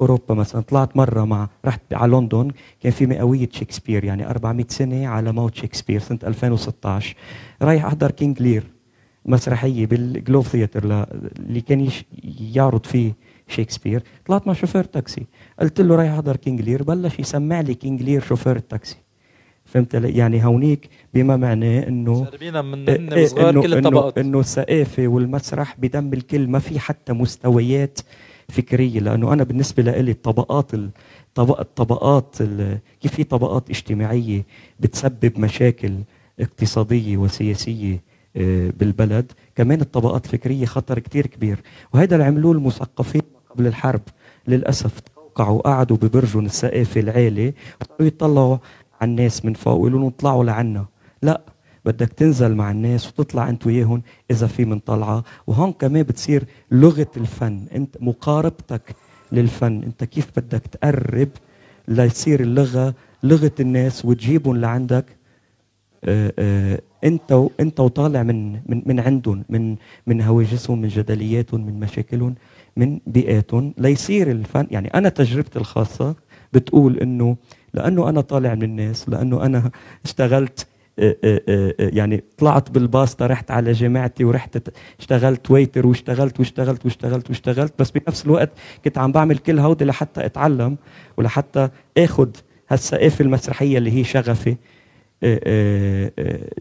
اوروبا 0.00 0.34
مثلا 0.34 0.60
طلعت 0.60 0.96
مرة 0.96 1.24
مع 1.24 1.48
رحت 1.64 1.80
على 1.92 2.16
لندن 2.16 2.50
كان 2.80 2.92
في 2.92 3.06
مئوية 3.06 3.48
شكسبير 3.52 4.04
يعني 4.04 4.30
400 4.30 4.66
سنة 4.68 5.06
على 5.06 5.32
موت 5.32 5.54
شكسبير 5.54 6.00
سنة 6.00 6.18
2016 6.24 7.16
رايح 7.62 7.84
أحضر 7.84 8.10
King 8.10 8.42
Lear 8.42 8.62
مسرحية 9.26 9.86
بال 9.86 10.03
Globe 10.03 10.44
Theatre 10.44 11.06
اللي 11.38 11.60
كان 11.60 11.88
يعرض 12.54 12.86
فيه 12.86 13.12
شكسبير 13.48 14.02
طلعت 14.26 14.46
مع 14.46 14.52
شوفير 14.52 14.84
تاكسي 14.84 15.26
قلت 15.60 15.80
له 15.80 15.96
رايح 15.96 16.12
أحضر 16.12 16.36
King 16.36 16.60
Lear 16.60 16.82
بلش 16.82 17.18
يسمع 17.18 17.60
لي 17.60 17.74
King 17.74 18.02
Lear 18.02 18.20
شوفير 18.20 18.56
التاكسي. 18.56 18.96
فهمت 19.64 19.94
يعني 19.94 20.44
هونيك 20.44 20.88
بما 21.14 21.36
معناه 21.36 21.88
إنه 21.88 22.24
شاربينا 22.24 22.62
من 22.62 22.88
إيه، 22.88 23.12
إيه، 23.12 23.26
صغار 23.26 23.60
كل 23.62 23.74
الطبقات. 23.74 24.18
إنه 24.18 24.40
الثقافه 24.40 25.08
والمسرح 25.08 25.76
بدم 25.78 26.12
الكل. 26.12 26.48
ما 26.48 26.58
في 26.58 26.78
حتى 26.78 27.12
مستويات 27.12 27.98
فكرية 28.48 29.00
لأنه 29.00 29.32
أنا 29.32 29.44
بالنسبة 29.44 29.82
لي 29.82 30.10
الطبقات 30.10 30.74
الطبقات 31.38 32.36
كيف 33.00 33.14
في 33.14 33.24
طبقات 33.24 33.70
اجتماعية 33.70 34.42
بتسبب 34.80 35.38
مشاكل 35.38 35.92
اقتصادية 36.40 37.16
وسياسية 37.16 38.02
آه، 38.36 38.72
بالبلد. 38.78 39.32
كمان 39.54 39.80
الطبقات 39.80 40.24
الفكرية 40.24 40.66
خطر 40.66 40.98
كتير 40.98 41.26
كبير. 41.26 41.58
وهذا 41.94 42.14
اللي 42.14 42.26
عملوه 42.26 42.52
المثقفين. 42.52 43.22
قبل 43.56 43.66
الحرب. 43.66 44.00
للأسف 44.48 45.00
توقعوا 45.00 45.60
قعدوا 45.60 45.96
ببرجهم 45.96 46.44
الثقافي 46.46 47.00
العالي 47.00 47.54
ويطلعوا 48.00 48.58
على 49.00 49.10
الناس 49.10 49.44
من 49.44 49.54
فوق 49.54 49.74
ويقولوا 49.74 50.00
لهم 50.00 50.08
اطلعوا 50.08 50.44
لعنا. 50.44 50.86
لا 51.22 51.40
بدك 51.84 52.08
تنزل 52.08 52.54
مع 52.54 52.70
الناس 52.70 53.08
وتطلع 53.08 53.48
انت 53.48 53.66
وياهم 53.66 54.02
إذا 54.30 54.46
في 54.46 54.64
من 54.64 54.78
طلعه 54.78 55.24
وهون 55.46 55.72
كمان 55.72 56.02
بتصير 56.02 56.44
لغة 56.70 57.10
الفن. 57.16 57.66
انت 57.74 57.96
مقاربتك 58.00 58.96
للفن. 59.32 59.82
انت 59.82 60.04
كيف 60.04 60.26
بدك 60.36 60.62
تقرب 60.66 61.28
ليصير 61.88 62.40
اللغة 62.40 62.94
لغة 63.22 63.52
الناس 63.60 64.04
وتجيبهم 64.04 64.56
لعندك؟ 64.56 65.16
آه، 66.04 66.32
آه، 66.38 66.80
انت 67.04 67.46
انت 67.60 67.80
وطالع 67.80 68.22
من 68.22 68.52
من 68.52 68.82
من 68.86 69.00
عندهم 69.00 69.44
من 69.48 69.76
من 70.06 70.20
هواجسهم 70.22 70.80
من 70.80 70.88
جدلياتهم 70.88 71.66
من 71.66 71.80
مشاكلهم. 71.80 72.34
من 72.76 73.00
بيئاتهم 73.06 73.74
ليصير 73.78 74.30
الفن. 74.30 74.66
يعني 74.70 74.88
أنا 74.94 75.08
تجربتي 75.08 75.58
الخاصة 75.58 76.16
بتقول 76.52 76.98
إنه 76.98 77.36
لأنه 77.74 78.08
أنا 78.08 78.20
طالع 78.20 78.54
من 78.54 78.62
الناس 78.62 79.08
لأنه 79.08 79.42
أنا 79.46 79.70
اشتغلت 80.04 80.66
آه، 80.98 81.16
آه، 81.24 81.40
آه، 81.48 81.74
يعني 81.78 82.24
طلعت 82.38 82.70
بالباسطه 82.70 83.26
رحت 83.26 83.50
على 83.50 83.72
جامعتي 83.72 84.24
ورحت 84.24 84.70
اشتغلت 85.00 85.50
ويتر 85.50 85.86
واشتغلت 85.86 86.38
واشتغلت 86.40 86.84
واشتغلت 86.84 87.28
واشتغلت 87.30 87.72
بس 87.78 87.90
بنفس 87.90 88.24
الوقت 88.24 88.50
كنت 88.84 88.98
عم 88.98 89.12
بعمل 89.12 89.38
كل 89.38 89.58
هودي 89.58 89.84
لحتى 89.84 90.26
أتعلم 90.26 90.76
ولحتى 91.16 91.68
اخذ 91.98 92.28
هالثقافه 92.68 93.22
المسرحية 93.22 93.78
اللي 93.78 93.90
هي 93.90 94.04
شغفي. 94.04 94.56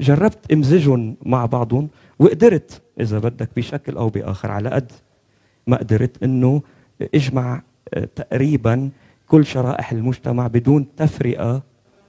جربت 0.02 0.52
امزجهم 0.54 1.18
مع 1.26 1.46
بعضهم 1.46 1.90
وقدرت 2.20 2.82
إذا 3.00 3.20
بدك 3.20 3.50
بشكل 3.58 3.98
أو 3.98 4.10
بآخر 4.10 4.52
على 4.52 4.70
قد. 4.70 4.92
ما 5.68 5.78
قدرت 5.78 6.24
إنه 6.24 6.62
إجمع 7.16 7.62
تقريبا 8.16 8.90
كل 9.28 9.46
شرائح 9.46 9.92
المجتمع 9.92 10.48
بدون 10.48 10.96
تفرقة 10.98 11.64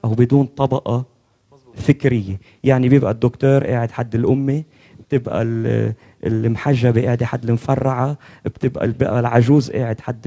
أو 0.04 0.14
بدون 0.14 0.46
طبقة 0.46 1.04
فكرية. 1.74 2.40
يعني 2.64 2.88
بيبقى 2.88 3.10
الدكتور 3.10 3.66
قاعد 3.66 3.90
حد 3.90 4.14
الأمة 4.14 4.62
بتبقى 5.08 5.42
المحجبة 6.24 7.04
قاعدة 7.04 7.26
حد 7.26 7.44
المفرعة 7.44 8.18
بتبقى 8.44 8.84
العجوز 9.20 9.70
قاعد 9.70 10.00
حد 10.00 10.20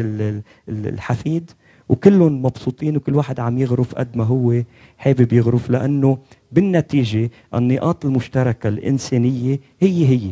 الحفيد. 0.70 1.52
وكلهم 1.90 2.42
مبسوطين 2.42 2.98
وكل 2.98 3.16
واحد 3.16 3.40
عم 3.40 3.58
يغرف 3.58 3.96
قد 3.96 4.18
ما 4.18 4.24
هو 4.24 4.64
حابب 4.98 5.34
يغرف 5.34 5.70
لأنه 5.70 6.18
بالنتيجة 6.52 7.30
النقاط 7.54 8.06
المشتركة 8.06 8.68
الإنسانية 8.68 9.60
هي 9.80 10.06
هي. 10.08 10.32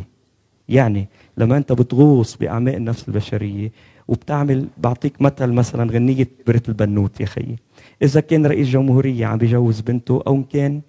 يعني 0.68 1.08
لما 1.36 1.56
انت 1.56 1.72
بتغوص 1.72 2.36
بأعماق 2.36 2.74
النفس 2.74 3.08
البشرية 3.08 3.72
وبتعمل 4.08 4.68
بعطيك 4.78 5.22
مثل 5.22 5.46
مثلا 5.52 5.92
غنية 5.92 6.28
بريت 6.46 6.68
البنوت 6.68 7.20
يا 7.20 7.26
خيي. 7.26 7.56
إذا 8.02 8.20
كان 8.20 8.46
رئيس 8.46 8.68
جمهورية 8.68 9.26
عم 9.26 9.38
بيجوز 9.38 9.80
بنته 9.80 10.22
أو 10.26 10.44
كان 10.52 10.80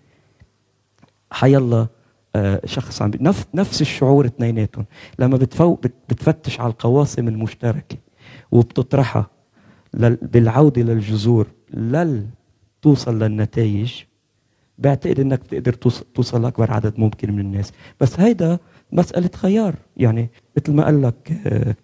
حيالله 1.32 1.88
آه، 2.36 2.62
شخص 2.66 3.02
عم 3.02 3.12
نفس 3.20 3.48
نفس 3.54 3.82
الشعور 3.82 4.26
اثنيناتهم. 4.26 4.86
لما 5.20 5.38
بتفوق 5.38 5.82
بتفتش 6.10 6.60
على 6.60 6.70
القواسم 6.72 7.28
المشتركة 7.28 7.98
وبتطرحها 8.52 9.30
بالعودة 10.22 10.82
للجذور 10.82 11.48
لل 11.74 12.26
توصل 12.82 13.20
للنتائج 13.24 13.94
بعتقد 14.78 15.20
إنك 15.20 15.40
بتقدر 15.40 15.74
توصل 16.16 16.42
لأكبر 16.42 16.72
عدد 16.72 17.00
ممكن 17.00 17.32
من 17.32 17.40
الناس. 17.40 17.74
بس 18.02 18.20
هيدا 18.20 18.60
مسألة 18.92 19.30
خيار. 19.36 19.76
يعني 19.98 20.30
مثل 20.58 20.74
ما 20.74 20.86
قال 20.86 21.02
لك 21.02 21.32
آه، 21.48 21.76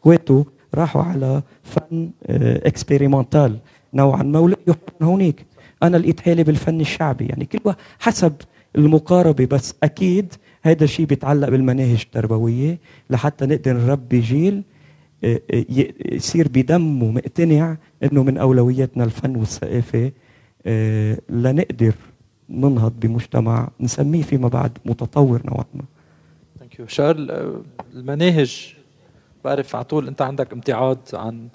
كويتو 0.00 0.44
راحوا 0.74 1.02
على 1.02 1.42
فن 1.62 2.10
experimental 2.28 3.52
آه، 3.52 3.60
نوعا 3.94 4.22
ما 4.22 4.38
ولقيوا 4.38 4.76
هونيك. 5.02 5.46
أنا 5.82 5.96
لقيت 5.96 6.20
حالي 6.20 6.44
بالفن 6.44 6.80
الشعبي. 6.80 7.26
يعني 7.26 7.44
كل 7.44 7.74
حسب 7.98 8.32
المقاربة. 8.76 9.46
بس 9.46 9.74
أكيد 9.82 10.34
هذا 10.62 10.84
الشيء 10.84 11.06
بيتعلق 11.06 11.48
بالمناهج 11.48 12.00
التربوية 12.02 12.78
لحتى 13.10 13.46
نقدر 13.46 13.72
نربي 13.72 14.20
جيل 14.20 14.62
آه، 15.24 15.40
يصير 16.12 16.48
بدمه 16.48 17.10
مقتنع 17.10 17.76
إنه 18.02 18.22
من 18.22 18.38
أولوياتنا 18.38 19.04
الفن 19.04 19.36
والثقافة. 19.36 20.12
لنقدر 21.30 21.94
ننهض 22.50 22.92
بمجتمع 23.00 23.68
نسميه 23.80 24.22
فيما 24.22 24.48
بعد 24.48 24.78
متطور 24.84 25.42
نوعا 25.44 25.64
ما. 25.74 25.84
Thanks 26.76 26.90
شارل 26.90 27.62
المناهج. 27.94 28.74
بعرف 29.44 29.76
على 29.76 29.84
طول 29.84 30.08
أنت 30.08 30.22
عندك 30.22 30.52
امتعاض 30.52 30.98
عن 31.14 31.48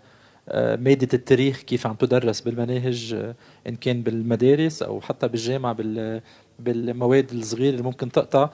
آه، 0.49 0.75
مادة 0.75 1.07
التاريخ 1.13 1.61
كيف 1.61 1.87
عم 1.87 1.95
تدرس 1.95 2.41
بالمناهج 2.41 3.13
آه، 3.13 3.35
إن 3.67 3.75
كان 3.75 4.01
بالمدارس 4.01 4.83
أو 4.83 5.01
حتى 5.01 5.27
بالجامعة 5.27 5.77
بالمواد 6.59 7.31
الصغيرة 7.31 7.71
اللي 7.71 7.83
ممكن 7.83 8.11
تقطع. 8.11 8.49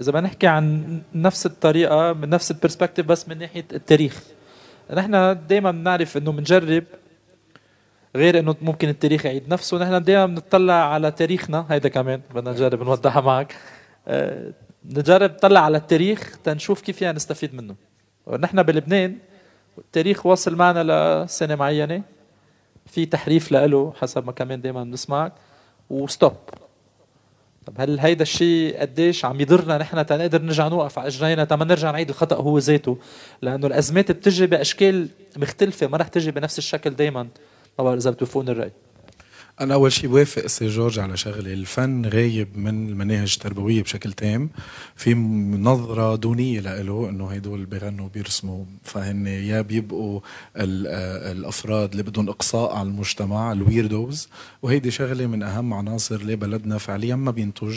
إذا 0.00 0.12
بدنا 0.12 0.26
نحكي 0.26 0.46
عن 0.46 1.00
نفس 1.14 1.46
الطريقة 1.46 2.12
من 2.12 2.28
نفس 2.28 2.50
ال 2.50 2.55
perspective 2.55 3.06
بس 3.06 3.28
من 3.28 3.38
ناحية 3.38 3.64
التاريخ. 3.72 4.22
نحن 4.92 5.38
دائما 5.48 5.70
بنعرف 5.70 6.16
إنه 6.16 6.32
بنجرب 6.32 6.84
غير 8.16 8.38
إنه 8.38 8.56
ممكن 8.62 8.88
التاريخ 8.88 9.26
يعيد 9.26 9.48
نفسه. 9.48 9.78
نحن 9.78 10.02
دائما 10.02 10.26
بنطلع 10.26 10.74
على 10.74 11.10
تاريخنا. 11.10 11.66
هيدا 11.70 11.88
كمان 11.88 12.20
بدنا 12.34 12.50
نجرب 12.50 12.82
نوضحها 12.82 13.20
معك. 13.20 13.54
آه، 14.08 14.52
نجرب 14.90 15.30
نطلع 15.30 15.60
على 15.60 15.76
التاريخ 15.76 16.38
تنشوف 16.44 16.80
كيف 16.80 17.02
يعني 17.02 17.16
نستفيد 17.16 17.54
منه. 17.54 17.74
ونحن 18.26 18.62
بلبنان 18.62 19.18
التاريخ 19.78 20.26
واصل 20.26 20.54
معنا 20.54 21.24
لسنة 21.24 21.54
معينة. 21.54 22.02
في 22.86 23.06
تحريف 23.06 23.52
له 23.52 23.92
حسب 23.96 24.26
ما 24.26 24.32
كمان 24.32 24.60
دائما 24.60 24.84
بنسمعك. 24.84 25.32
وستوب. 25.90 26.32
طب 27.66 27.74
هل 27.78 28.00
هيدا 28.00 28.22
الشيء 28.22 28.80
قديش 28.80 29.24
عم 29.24 29.40
يضرنا 29.40 29.78
نحن 29.78 30.06
تنقدر 30.06 30.42
نرجع 30.42 30.68
نوقف 30.68 30.98
على 30.98 31.08
إجرينا؟ 31.08 31.44
تما 31.44 31.64
نرجع 31.64 31.90
نعيد 31.90 32.08
الخطأ 32.08 32.36
هو 32.36 32.58
ذاته. 32.58 32.98
لأنه 33.42 33.66
الأزمات 33.66 34.12
بتجي 34.12 34.46
بأشكال 34.46 35.08
مختلفة 35.36 35.86
ما 35.86 35.96
رح 35.96 36.08
تجي 36.08 36.30
بنفس 36.30 36.58
الشكل 36.58 36.90
دائما 36.90 37.22
ما 37.78 37.84
بعرف 37.84 37.98
إذا 37.98 38.10
بتوافقوني 38.10 38.50
الرأي. 38.50 38.72
أنا 39.60 39.74
أول 39.74 39.92
شيء 39.92 40.10
بوافق 40.10 40.46
سي 40.46 40.66
جورج 40.68 40.98
على 40.98 41.16
شغلة 41.16 41.52
الفن 41.52 42.06
غايب 42.06 42.58
من 42.58 42.88
المناهج 42.88 43.32
التربوية 43.36 43.82
بشكل 43.82 44.12
تام. 44.12 44.50
في 44.96 45.14
نظرة 45.60 46.16
دونية 46.16 46.60
له 46.60 47.08
إنه 47.08 47.30
هدول 47.30 47.64
بيغنوا 47.64 48.08
بيرسموا 48.08 48.64
فهن 48.82 49.26
يا 49.26 49.60
بيبقوا 49.60 50.20
الأفراد 50.56 51.90
اللي 51.90 52.02
بدهم 52.02 52.28
إقصاء 52.28 52.76
على 52.76 52.88
المجتمع 52.88 53.52
ال 53.52 53.62
weirdos 53.62 54.28
وهيدي 54.62 54.90
شغلة 54.90 55.26
من 55.26 55.42
أهم 55.42 55.74
عناصر 55.74 56.22
لبلدنا 56.22 56.78
فعليا 56.78 57.16
ما 57.16 57.30
بينتج 57.30 57.76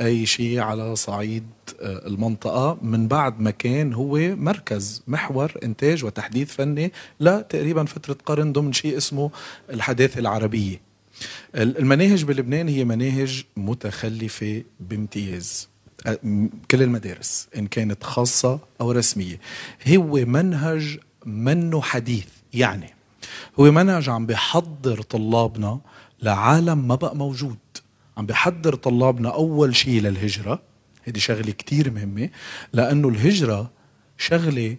أي 0.00 0.26
شيء 0.26 0.60
على 0.60 0.96
صعيد 0.96 1.46
آه، 1.80 2.06
المنطقة 2.06 2.78
من 2.82 3.08
بعد 3.08 3.40
ما 3.40 3.50
كان 3.50 3.92
هو 3.92 4.16
مركز 4.36 5.02
محور 5.06 5.52
إنتاج 5.64 6.04
وتحديث 6.04 6.52
فني 6.54 6.92
لتقريبا 7.20 7.84
فترة 7.84 8.16
قرن 8.26 8.52
ضمن 8.52 8.72
شيء 8.72 8.96
اسمه 8.96 9.30
الحداثة 9.70 10.20
العربية. 10.20 10.91
المناهج 11.54 12.24
بلبنان 12.24 12.68
هي 12.68 12.84
مناهج 12.84 13.44
متخلفة 13.56 14.62
بامتياز. 14.80 15.68
كل 16.70 16.82
المدارس 16.82 17.48
إن 17.56 17.66
كانت 17.66 18.04
خاصة 18.04 18.60
أو 18.80 18.92
رسمية. 18.92 19.40
هو 19.88 20.24
منهج 20.26 20.98
منه 21.26 21.80
حديث 21.82 22.26
يعني 22.54 22.94
هو 23.60 23.70
منهج 23.70 24.08
عم 24.08 24.26
بيحضر 24.26 25.02
طلابنا 25.02 25.80
لعالم 26.22 26.88
ما 26.88 26.94
بقى 26.94 27.16
موجود. 27.16 27.58
عم 28.16 28.26
بيحضر 28.26 28.74
طلابنا 28.74 29.28
أول 29.34 29.76
شيء 29.76 30.00
للهجرة. 30.00 30.62
هذه 31.04 31.18
شغلة 31.18 31.52
كتير 31.52 31.90
مهمة 31.90 32.28
لأنه 32.72 33.08
الهجرة 33.08 33.70
شغلة 34.18 34.76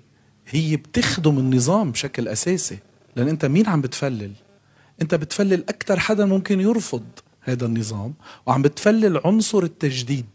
هي 0.47 0.75
بتخدم 0.77 1.39
النظام 1.39 1.91
بشكل 1.91 2.27
أساسي. 2.27 2.77
لأن 3.15 3.27
أنت 3.27 3.45
مين 3.45 3.67
عم 3.67 3.81
بتفلل؟ 3.81 4.31
انت 5.01 5.15
بتفلل 5.15 5.63
أكثر 5.69 5.99
حدا 5.99 6.25
ممكن 6.25 6.59
يرفض 6.59 7.03
هذا 7.41 7.65
النظام 7.65 8.13
وعم 8.45 8.61
بتفلل 8.61 9.21
عنصر 9.25 9.63
التجديد. 9.63 10.25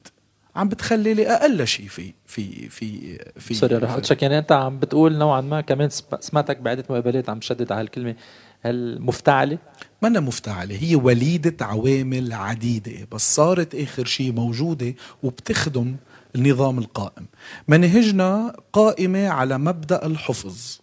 عم 0.56 0.68
بتخلي 0.68 1.14
لي 1.14 1.26
أقل 1.26 1.66
شيء 1.66 1.88
في 1.88 2.14
في 2.26 2.68
في 2.68 3.18
في 3.38 3.54
سوري 3.54 3.76
رح 3.76 3.90
اقطشك 3.90 4.22
يعني 4.22 4.38
انت 4.38 4.52
عم 4.52 4.78
بتقول 4.78 5.18
نوعا 5.18 5.40
ما 5.40 5.60
كمان 5.60 5.88
سمعتك 6.20 6.58
بعدة 6.58 6.84
مقابلات 6.90 7.28
عم 7.28 7.38
تشدد 7.38 7.72
على 7.72 7.80
هالكلمة. 7.80 8.14
هل 8.60 9.02
مفتعلة؟ 9.02 9.58
منا 10.02 10.20
مفتعلة. 10.20 10.78
هي 10.82 10.94
وليدة 10.96 11.66
عوامل 11.66 12.32
عديدة 12.32 13.08
بس 13.12 13.34
صارت 13.34 13.74
آخر 13.74 14.04
شيء 14.04 14.32
موجودة 14.32 14.94
وبتخدم 15.22 15.96
النظام 16.36 16.78
القائم. 16.78 17.26
منهجنا 17.68 18.56
قائمة 18.72 19.28
على 19.28 19.58
مبدأ 19.58 20.06
الحفظ 20.06 20.78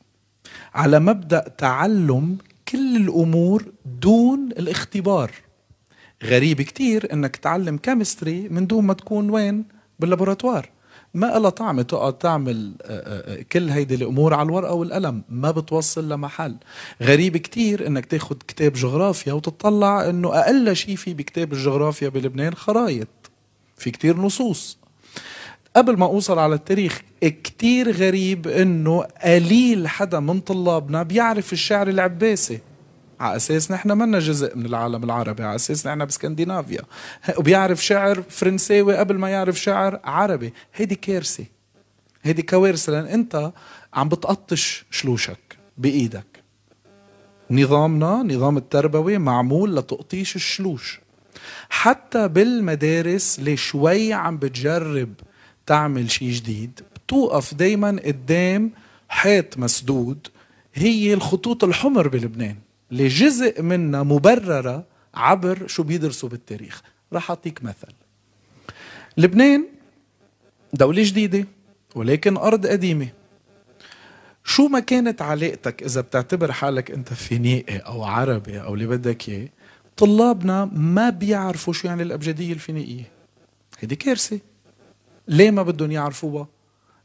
على 0.73 0.99
مبدأ 0.99 1.39
تعلم 1.57 2.37
كل 2.67 2.95
الأمور 2.95 3.65
دون 4.01 4.51
الاختبار. 4.51 5.31
غريب 6.23 6.61
كتير 6.61 7.13
إنك 7.13 7.35
تعلم 7.35 7.77
كيمستري 7.77 8.49
من 8.49 8.67
دون 8.67 8.83
ما 8.85 8.93
تكون 8.93 9.29
وين؟ 9.29 9.65
باللابوراتوار. 9.99 10.69
ما 11.13 11.39
لها 11.39 11.49
طعمة 11.49 11.81
تقعد 11.81 12.17
تعمل 12.17 12.75
آه، 12.81 13.33
آه، 13.39 13.41
كل 13.41 13.69
هيدي 13.69 13.95
الأمور 13.95 14.33
على 14.33 14.45
الورقة 14.45 14.73
والقلم. 14.73 15.23
ما 15.29 15.51
بتوصل 15.51 16.09
لمحل. 16.09 16.57
غريب 17.01 17.37
كتير 17.37 17.87
إنك 17.87 18.05
تاخد 18.05 18.43
كتاب 18.47 18.73
جغرافيا 18.73 19.33
وتطلع 19.33 20.09
إنه 20.09 20.33
أقل 20.33 20.75
شيء 20.75 20.95
في 20.95 21.13
بكتاب 21.13 21.53
الجغرافيا 21.53 22.09
بلبنان 22.09 22.53
خرايط. 22.55 23.07
في 23.77 23.91
كتير 23.91 24.17
نصوص. 24.17 24.77
قبل 25.75 25.97
ما 25.97 26.05
أوصل 26.05 26.39
على 26.39 26.55
التاريخ 26.55 27.01
كتير 27.21 27.91
غريب 27.91 28.47
إنه 28.47 29.01
قليل 29.23 29.87
حدا 29.87 30.19
من 30.19 30.39
طلابنا 30.39 31.03
بيعرف 31.03 31.53
الشعر 31.53 31.87
العباسي. 31.87 32.59
على 33.19 33.35
أساس 33.35 33.71
نحن 33.71 33.91
منا 33.91 34.19
جزء 34.19 34.57
من 34.57 34.65
العالم 34.65 35.03
العربي 35.03 35.43
على 35.43 35.55
أساس 35.55 35.87
نحن 35.87 36.05
باسكندنافيا 36.05 36.81
وبيعرف 37.37 37.85
شعر 37.85 38.23
فرنساوي 38.29 38.97
قبل 38.97 39.17
ما 39.17 39.29
يعرف 39.29 39.61
شعر 39.61 39.99
عربي. 40.03 40.53
هيدي 40.75 40.95
كارثة. 40.95 41.45
هيدي 42.23 42.41
كوارثه 42.41 42.91
لأن 42.91 43.05
أنت 43.05 43.51
عم 43.93 44.09
بتقطش 44.09 44.85
شلوشك 44.91 45.57
بإيدك. 45.77 46.43
نظامنا 47.51 48.23
نظام 48.23 48.57
التربوي 48.57 49.17
معمول 49.17 49.75
لتقطيش 49.75 50.35
الشلوش. 50.35 50.99
حتى 51.69 52.27
بالمدارس 52.27 53.39
اللي 53.39 53.57
شوي 53.57 54.13
عم 54.13 54.37
بتجرب 54.37 55.13
تعمل 55.65 56.11
شيء 56.11 56.31
جديد 56.31 56.79
بتوقف 56.95 57.53
دايما 57.53 57.99
قدام 58.05 58.71
حيط 59.09 59.57
مسدود 59.57 60.27
هي 60.73 61.13
الخطوط 61.13 61.63
الحمر 61.63 62.07
بلبنان 62.07 62.55
اللي 62.91 63.07
جزء 63.07 63.61
منها 63.61 64.03
مبررة 64.03 64.85
عبر 65.13 65.67
شو 65.67 65.83
بيدرسوا 65.83 66.29
بالتاريخ. 66.29 66.81
راح 67.13 67.29
أعطيك 67.29 67.63
مثل. 67.63 67.93
لبنان 69.17 69.65
دولة 70.73 71.03
جديدة 71.03 71.47
ولكن 71.95 72.37
أرض 72.37 72.67
قديمة. 72.67 73.07
شو 74.43 74.67
ما 74.67 74.79
كانت 74.79 75.21
علاقتك 75.21 75.83
إذا 75.83 76.01
بتعتبر 76.01 76.51
حالك 76.51 76.91
أنت 76.91 77.13
فينيقي 77.13 77.77
أو 77.77 78.03
عربي 78.03 78.61
أو 78.61 78.73
اللي 78.73 78.87
بدك 78.87 79.29
إياه 79.29 79.49
طلابنا 79.97 80.65
ما 80.65 81.09
بيعرفوا 81.09 81.73
شو 81.73 81.87
يعني 81.87 82.03
الأبجدية 82.03 82.53
الفينيقية. 82.53 83.11
هيدي 83.79 83.95
كارثة. 83.95 84.39
ليه 85.27 85.51
ما 85.51 85.63
بدهم 85.63 85.91
يعرفوها؟ 85.91 86.47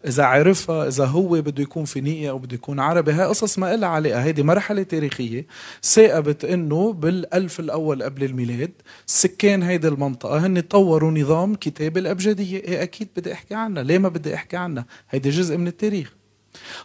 إذا 0.06 0.24
عرفها 0.24 0.88
إذا 0.88 1.04
هو 1.04 1.28
بده 1.28 1.62
يكون 1.62 1.84
فينيقي 1.84 2.30
أو 2.30 2.38
بده 2.38 2.54
يكون 2.54 2.80
عربي 2.80 3.12
هاي 3.12 3.26
قصص 3.26 3.58
ما 3.58 3.76
لها 3.76 3.88
علاقة. 3.88 4.22
هيدي 4.22 4.42
مرحلة 4.42 4.82
تاريخية 4.82 5.46
ثاقبت 5.82 6.44
إنه 6.44 6.92
بالألف 6.92 7.60
الأول 7.60 8.02
قبل 8.02 8.24
الميلاد 8.24 8.72
سكان 9.06 9.62
هيدي 9.62 9.88
المنطقة 9.88 10.46
هن 10.46 10.60
طوروا 10.60 11.10
نظام 11.10 11.54
كتاب 11.54 11.98
الأبجدية. 11.98 12.58
إيه 12.58 12.82
أكيد 12.82 13.08
بدي 13.16 13.32
أحكي 13.32 13.54
عنها. 13.54 13.82
ليه 13.82 13.98
ما 13.98 14.08
بدي 14.08 14.34
أحكي 14.34 14.56
عنها؟ 14.56 14.86
هيدي 15.10 15.30
جزء 15.30 15.56
من 15.56 15.66
التاريخ. 15.66 16.14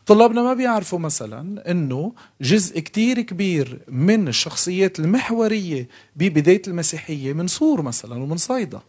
طلابنا 0.05 0.41
ما 0.43 0.53
بيعرفوا 0.53 0.99
مثلا 0.99 1.71
إنه 1.71 2.13
جزء 2.41 2.79
كتير 2.79 3.21
كبير 3.21 3.79
من 3.87 4.27
الشخصيات 4.27 4.99
المحورية 4.99 5.87
ببداية 6.15 6.61
المسيحية 6.67 7.33
من 7.33 7.47
سور 7.47 7.81
مثلا 7.81 8.23
ومن 8.23 8.37
صيدا. 8.37 8.81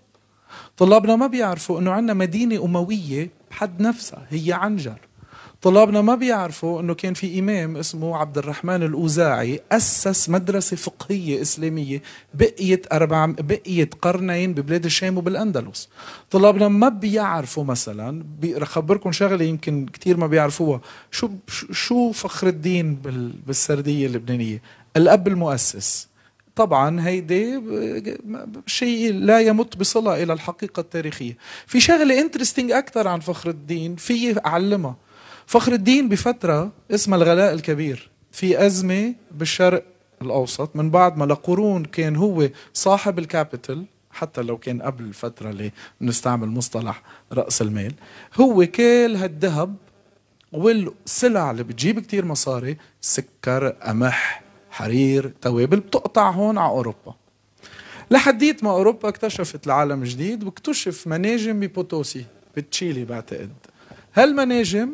طلابنا 0.77 1.17
ما 1.17 1.27
بيعرفوا 1.27 1.81
إنه 1.81 1.91
عندنا 1.91 2.15
مدينة 2.15 2.65
أموية 2.65 3.31
بحد 3.51 3.83
نفسها 3.83 4.27
هي 4.31 4.53
عنجر. 4.53 4.99
طلابنا 5.63 6.01
ما 6.01 6.15
بيعرفوا 6.15 6.81
إنه 6.81 6.95
كان 6.95 7.15
في 7.15 7.39
إمام 7.39 7.77
اسمه 7.77 8.17
عبد 8.17 8.39
الرحمن 8.39 8.83
الأوزاعي 8.83 9.61
أسس 9.73 10.29
مدرسة 10.29 10.77
فقهية 10.77 11.43
إسلامية 11.43 12.03
بقيت 12.35 12.93
أربع 12.93 13.27
بقيت 13.27 13.95
قرنين 13.95 14.55
ببلاد 14.55 14.85
الشام 14.85 15.19
وبالأندلس. 15.19 15.89
طلابنا 16.31 16.69
ما 16.69 16.89
بيعرفوا 16.89 17.65
مثلا 17.65 18.25
رح 18.45 18.69
أخبركم 18.69 19.13
شغلة 19.13 19.45
يمكن 19.45 19.87
كثير 19.93 20.17
ما 20.17 20.27
بيعرفوها. 20.27 20.81
شو 21.11 21.31
شو 21.73 22.13
فخر 22.13 22.47
الدين 22.47 22.95
بالسردية 23.47 24.07
اللبنانية؟ 24.07 24.63
الأب 24.97 25.29
المؤسس. 25.29 26.09
طبعا 26.57 27.07
هيدي 27.09 27.61
شيء 28.67 29.13
لا 29.15 29.41
يمت 29.41 29.77
بصلة 29.77 30.23
إلى 30.23 30.33
الحقيقة 30.33 30.81
التاريخية. 30.81 31.37
في 31.67 31.81
شغلة 31.81 32.21
انترستينج 32.21 32.73
أكثر 32.73 33.09
عن 33.09 33.21
فخر 33.21 33.51
الدين 33.51 33.97
في 33.97 34.47
أعلمها. 34.47 34.97
فخر 35.47 35.73
الدين 35.73 36.09
بفترة 36.09 36.73
اسمها 36.91 37.19
الغلاء 37.19 37.53
الكبير 37.55 38.11
في 38.33 38.67
أزمة 38.67 39.15
بالشرق 39.31 39.85
الأوسط 40.23 40.77
من 40.77 40.91
بعد 40.91 41.17
ما 41.17 41.25
لقرون 41.25 41.85
كان 41.85 42.17
هو 42.17 42.49
صاحب 42.75 43.19
ال 43.19 43.27
capital 43.27 43.85
حتى 44.11 44.43
لو 44.43 44.59
كان 44.59 44.83
قبل 44.83 45.05
الفترة 45.05 45.51
اللي 45.51 45.73
نستعمل 46.01 46.49
مصطلح 46.49 47.03
رأس 47.33 47.63
المال 47.63 47.93
هو 48.41 48.67
كل 48.67 49.17
هالذهب 49.17 49.77
والسلع 50.53 51.51
اللي 51.51 51.63
بتجيب 51.63 52.01
كتير 52.01 52.25
مصاري 52.25 52.77
سكر 53.01 53.69
قمح 53.69 54.43
حرير 54.77 55.33
توابل 55.43 55.81
بتقطع 55.81 56.31
هون 56.31 56.59
على 56.59 56.71
أوروبا. 56.71 57.15
لحديت 58.11 58.65
ما 58.65 58.71
أوروبا 58.71 59.09
اكتشفت 59.09 59.67
العالم 59.67 60.05
جديد 60.05 60.45
واكتشف 60.45 61.07
مناجم 61.07 61.61
ببوتوسي 61.61 62.25
بتشيلي 62.57 63.05
بعتقد. 63.05 63.53
هالمناجم 64.15 64.91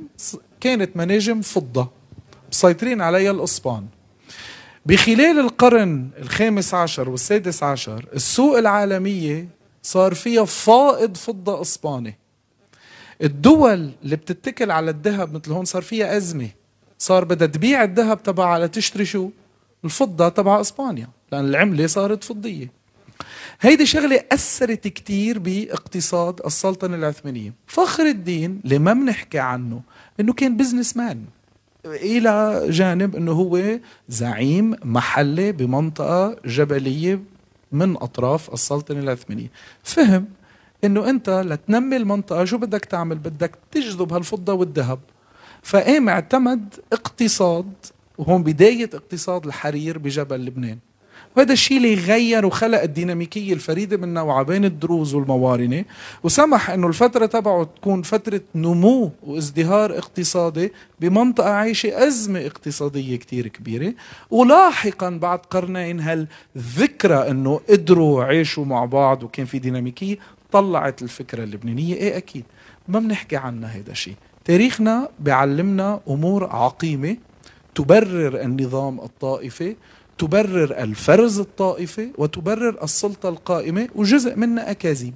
كانت 0.61 0.97
مناجم 0.97 1.41
فضة 1.41 1.91
مسيطرين 2.53 3.01
عليها 3.01 3.31
الأسبان. 3.31 3.87
بخلال 4.87 5.39
القرن 5.41 6.09
الخامس 6.19 6.75
عشر 6.75 7.09
والسادس 7.09 7.63
عشر 7.63 8.07
السوق 8.15 8.59
العالمية 8.59 9.49
صار 9.83 10.15
فيها 10.15 10.45
فائض 10.45 11.17
فضة 11.17 11.61
أسباني. 11.61 12.19
الدول 13.23 13.91
اللي 14.05 14.17
بتتكل 14.17 14.71
على 14.71 14.91
الذهب 14.91 15.35
مثل 15.35 15.53
هون 15.53 15.65
صار 15.65 15.83
فيها 15.83 16.17
أزمة. 16.17 16.49
صار 16.99 17.25
بدها 17.25 17.47
تبيع 17.47 17.85
الذهب 17.85 18.23
تبعها 18.23 18.67
لتشتري 18.67 19.05
شو؟ 19.05 19.31
الفضة 19.85 20.29
تبع 20.29 20.61
إسبانيا 20.61 21.09
لأن 21.33 21.45
العملة 21.45 21.87
صارت 21.87 22.25
فضية. 22.25 22.73
هيدي 23.61 23.87
شغلة 23.87 24.25
أثرت 24.33 24.89
كتير 24.89 25.39
باقتصاد 25.39 26.41
السلطنة 26.47 26.97
العثمانية. 26.97 27.53
فخر 27.67 28.07
الدين 28.07 28.61
اللي 28.65 28.79
ما 28.79 28.93
بنحكي 28.93 29.39
عنه 29.39 29.81
إنه 30.21 30.33
كان 30.33 30.57
businessman 30.57 31.25
إلى 31.87 32.67
جانب 32.69 33.17
إنه 33.17 33.33
هو 33.33 33.79
زعيم 34.09 34.77
محلي 34.85 35.53
بمنطقة 35.53 36.37
جبلية 36.45 37.23
من 37.73 37.97
أطراف 37.97 38.53
السلطنة 38.53 39.01
العثمانية. 39.01 39.51
فهم 39.83 40.29
إنه 40.85 41.11
أنت 41.11 41.31
لتنمي 41.31 41.97
المنطقة 41.97 42.45
شو 42.45 42.59
بدك 42.59 42.85
تعمل؟ 42.85 43.19
بدك 43.19 43.59
تجذب 43.71 44.13
هالفضة 44.13 44.53
والذهب. 44.53 44.99
فقام 45.63 46.09
اعتمد 46.09 46.75
اقتصاد 46.93 47.73
وهون 48.23 48.43
بداية 48.43 48.91
اقتصاد 48.95 49.47
الحرير 49.47 49.99
بجبل 49.99 50.45
لبنان. 50.45 50.79
وهذا 51.37 51.53
الشيء 51.53 51.77
اللي 51.77 51.95
غير 51.95 52.47
وخلق 52.47 52.83
الديناميكية 52.83 53.53
الفريدة 53.53 53.97
من 53.97 54.15
نوعها 54.15 54.43
بين 54.43 54.65
الدروز 54.65 55.15
والموارنة 55.15 55.85
وسمح 56.23 56.71
إنه 56.71 56.87
الفترة 56.87 57.27
تبعه 57.27 57.65
تكون 57.65 58.03
فترة 58.03 58.41
نمو 58.55 59.11
وازدهار 59.23 59.99
اقتصادي 59.99 60.73
بمنطقة 61.01 61.51
عايشة 61.51 62.07
أزمة 62.07 62.47
اقتصادية 62.47 63.17
كتير 63.17 63.49
كبيرة. 63.49 63.95
ولاحقا 64.31 65.11
بعد 65.11 65.39
قرنين 65.39 66.01
هالذكرى 66.01 67.31
إنه 67.31 67.61
قدروا 67.71 68.25
عيشوا 68.25 68.65
مع 68.65 68.85
بعض 68.85 69.23
وكان 69.23 69.47
في 69.47 69.59
ديناميكية؟ 69.59 70.19
طلعت 70.53 71.03
الفكرة 71.03 71.45
اللبنانية. 71.45 71.95
إيه 71.95 72.17
أكيد 72.17 72.45
ما 72.89 73.01
بنحكي 73.01 73.37
عنها 73.37 73.69
هذا 73.69 73.91
الشيء. 73.91 74.15
تاريخنا 74.45 75.09
بيعلمنا 75.21 76.01
أمور 76.09 76.45
عقيمة 76.45 77.17
تبرر 77.75 78.41
النظام 78.41 79.01
الطائفي 79.01 79.77
تبرر 80.19 80.83
الفرز 80.83 81.41
الطائفي 81.41 82.11
وتبرر 82.19 82.83
السلطة 82.83 83.29
القائمة 83.29 83.89
وجزء 83.95 84.37
منها 84.37 84.71
أكاذيب. 84.71 85.15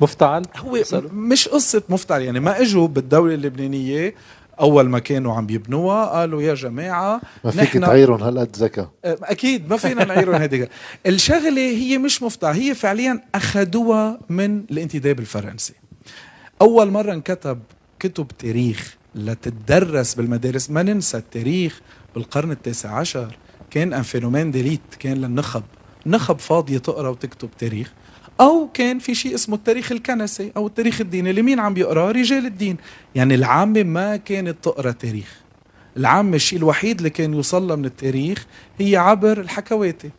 مفتعل؟ 0.00 0.42
هو 0.56 0.82
مش 1.12 1.48
قصة 1.48 1.82
مفتعل 1.88 2.22
يعني 2.22 2.40
ما 2.40 2.60
إجوا 2.60 2.88
بالدولة 2.88 3.34
اللبنانية 3.34 4.14
أول 4.60 4.88
ما 4.88 4.98
كانوا 4.98 5.34
عم 5.34 5.50
يبنوها 5.50 6.04
قالوا 6.04 6.42
يا 6.42 6.54
جماعة 6.54 7.20
ما 7.44 7.50
فيك 7.50 7.72
تعيرهم 7.72 8.22
هالقد 8.22 8.56
ذكاء 8.56 8.90
أكيد 9.04 9.70
ما 9.70 9.76
فينا 9.76 10.04
نعيرهم 10.04 10.34
هذه 10.34 10.68
الشغلة 11.06 11.60
هي 11.60 11.98
مش 11.98 12.22
مفتعلة 12.22 12.52
هي 12.52 12.74
فعليا 12.74 13.20
أخذوها 13.34 14.20
من 14.28 14.64
الانتداب 14.70 15.20
الفرنسي. 15.20 15.74
أول 16.62 16.90
مرة 16.90 17.12
انكتب 17.12 17.58
كتب 18.04 18.28
تاريخ 18.38 18.96
لتدرس 19.14 20.14
بالمدارس. 20.14 20.70
ما 20.70 20.82
ننسى 20.82 21.16
التاريخ 21.16 21.80
بالقرن 22.14 22.50
التاسع 22.50 22.98
عشر. 22.98 23.36
كان 23.70 23.92
un 23.92 24.02
phénomène 24.02 24.50
d'élite 24.50 24.80
كان 24.98 25.16
للنخب 25.16 25.62
نخب. 26.06 26.38
فاضية 26.38 26.78
تقرأ 26.78 27.08
وتكتب 27.08 27.48
تاريخ. 27.58 27.92
أو 28.40 28.68
كان 28.74 28.98
في 28.98 29.14
شيء 29.14 29.34
اسمه 29.34 29.56
التاريخ 29.56 29.92
الكنسي 29.92 30.52
أو 30.56 30.66
التاريخ 30.66 31.00
الديني. 31.00 31.30
اللي 31.30 31.42
مين 31.42 31.60
عم 31.60 31.74
بيقرا 31.74 32.10
رجال 32.10 32.46
الدين. 32.46 32.76
يعني 33.14 33.34
العامة 33.34 33.82
ما 33.82 34.16
كانت 34.16 34.56
تقرأ 34.62 34.90
تاريخ. 34.90 35.40
العامة 35.96 36.36
الشيء 36.36 36.58
الوحيد 36.58 36.96
اللي 36.96 37.10
كان 37.10 37.34
يوصل 37.34 37.78
من 37.78 37.84
التاريخ 37.84 38.46
هي 38.78 38.96
عبر 38.96 39.40
الحكواتي 39.40 40.10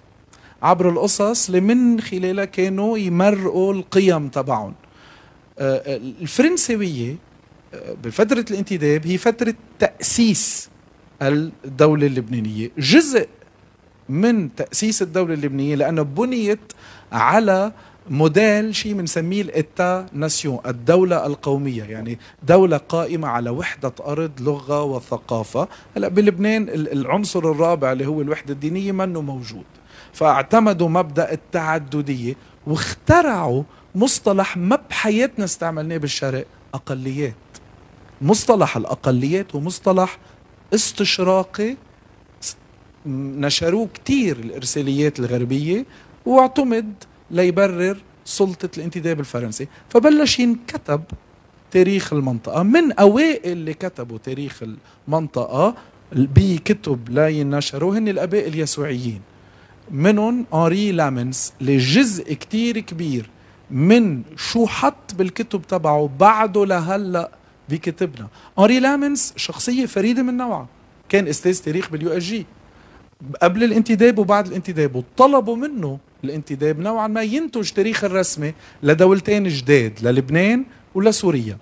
عبر 0.61 0.89
القصص 0.89 1.47
اللي 1.47 1.61
من 1.61 2.01
خلالها 2.01 2.45
كانوا 2.45 2.97
يمرقوا 2.97 3.73
القيم 3.73 4.27
تبعهم. 4.27 4.73
آه، 5.59 6.01
بفترة 8.03 8.45
الانتداب 8.51 9.07
هي 9.07 9.17
فترة 9.17 9.53
تأسيس 9.79 10.69
الدولة 11.21 12.07
اللبنانية. 12.07 12.71
جزء 12.77 13.27
من 14.09 14.55
تأسيس 14.55 15.01
الدولة 15.01 15.33
اللبنانية 15.33 15.75
لأنه 15.75 16.01
بنيت 16.01 16.73
على 17.11 17.71
موديل 18.09 18.75
شيء 18.75 18.93
بنسميه 18.93 19.41
الإتا 19.41 20.05
ناسيون 20.13 20.59
الدولة 20.65 21.25
القومية. 21.25 21.83
يعني 21.83 22.19
دولة 22.43 22.77
قائمة 22.77 23.27
على 23.27 23.49
وحدة 23.49 23.93
أرض 24.07 24.31
لغة 24.41 24.83
وثقافة. 24.83 25.67
هلأ 25.97 26.07
بلبنان 26.07 26.69
العنصر 26.69 27.39
الرابع 27.39 27.91
اللي 27.91 28.05
هو 28.05 28.21
الوحدة 28.21 28.53
الدينية 28.53 28.91
منه 28.91 29.21
موجود. 29.21 29.65
فاعتمدوا 30.13 30.89
مبدأ 30.89 31.31
التعددية 31.31 32.35
واخترعوا 32.67 33.63
مصطلح 33.95 34.57
ما 34.57 34.79
بحياتنا 34.89 35.45
استعملناه 35.45 35.97
بالشرق 35.97 36.45
أقليات. 36.73 37.35
مصطلح 38.21 38.77
الأقليات 38.77 39.55
هو 39.55 39.61
مصطلح 39.61 40.17
استشراقي 40.73 41.75
نشروه 43.07 43.87
كتير 43.93 44.39
الإرساليات 44.39 45.19
الغربية 45.19 45.85
واعتمد 46.25 46.93
ليبرر 47.31 47.97
سلطة 48.25 48.69
الانتداب 48.77 49.19
الفرنسي. 49.19 49.67
فبلش 49.89 50.39
ينكتب 50.39 51.01
تاريخ 51.71 52.13
المنطقة. 52.13 52.63
من 52.63 52.91
أوائل 52.91 53.51
اللي 53.51 53.73
كتبوا 53.73 54.17
تاريخ 54.17 54.63
المنطقة 55.07 55.75
بكتب 56.11 57.09
لا 57.09 57.27
ينشروا 57.27 57.97
هن 57.97 58.07
الأباء 58.07 58.47
اليسوعيين. 58.47 59.21
منهم 59.91 60.45
أنري 60.53 60.91
لامنس 60.91 61.53
لجزء 61.61 62.33
كتير 62.33 62.79
كبير 62.79 63.29
من 63.71 64.21
شو 64.37 64.65
حط 64.65 65.15
بالكتب 65.15 65.61
تبعه 65.61 66.09
بعده 66.19 66.65
لهلأ 66.65 67.31
بكتبنا 67.69 68.27
أنري 68.59 68.79
لامنس 68.79 69.33
شخصية 69.35 69.85
فريدة 69.85 70.23
من 70.23 70.37
نوعها. 70.37 70.67
كان 71.09 71.27
أستاذ 71.27 71.59
تاريخ 71.63 71.89
بال 71.89 72.09
USJ. 72.09 72.45
قبل 73.41 73.63
الانتداب 73.63 74.19
وبعد 74.19 74.47
الانتداب 74.47 74.95
وطلبوا 74.95 75.55
منه 75.55 75.99
الانتداب 76.23 76.79
نوعا 76.79 77.07
ما 77.07 77.21
ينتج 77.21 77.69
تاريخ 77.69 78.03
الرسمي 78.03 78.53
لدولتين 78.83 79.47
جداد 79.47 79.99
للبنان 80.01 80.65
ولسوريا. 80.95 81.57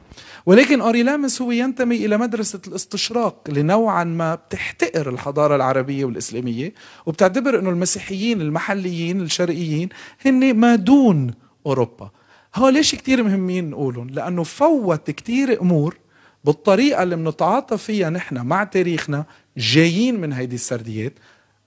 ولكن 0.46 0.82
أنري 0.82 1.04
لامنس 1.04 1.42
هو 1.42 1.52
ينتمي 1.52 2.06
إلى 2.06 2.18
مدرسة 2.18 2.60
الاستشراق 2.68 3.36
اللي 3.50 3.62
نوعا 3.62 4.04
ما 4.04 4.36
بتحتقر 4.36 5.10
الحضارة 5.10 5.56
العربية 5.56 6.06
والإسلامية 6.06 6.74
وبتعتبر 7.06 7.60
أنه 7.60 7.70
المسيحيين 7.70 8.42
المحليين 8.42 9.22
الشرقيين 9.22 9.90
هن 10.26 10.54
ما 10.54 10.76
دون 10.76 11.34
أوروبا. 11.66 12.12
هو 12.56 12.70
ليش 12.70 12.96
كتير 12.96 13.24
مهمين 13.24 13.70
نقولهم؟ 13.70 14.10
لأنه 14.10 14.44
فوت 14.44 15.12
كتير 15.12 15.62
أمور 15.62 15.98
بالطريقة 16.44 17.04
اللي 17.04 17.16
بنتعاطى 17.16 17.78
فيها 17.78 18.10
نحن 18.10 18.38
مع 18.38 18.64
تاريخنا 18.64 19.26
جايين 19.58 20.22
من 20.22 20.34
هيدي 20.34 20.56
السرديات. 20.56 21.14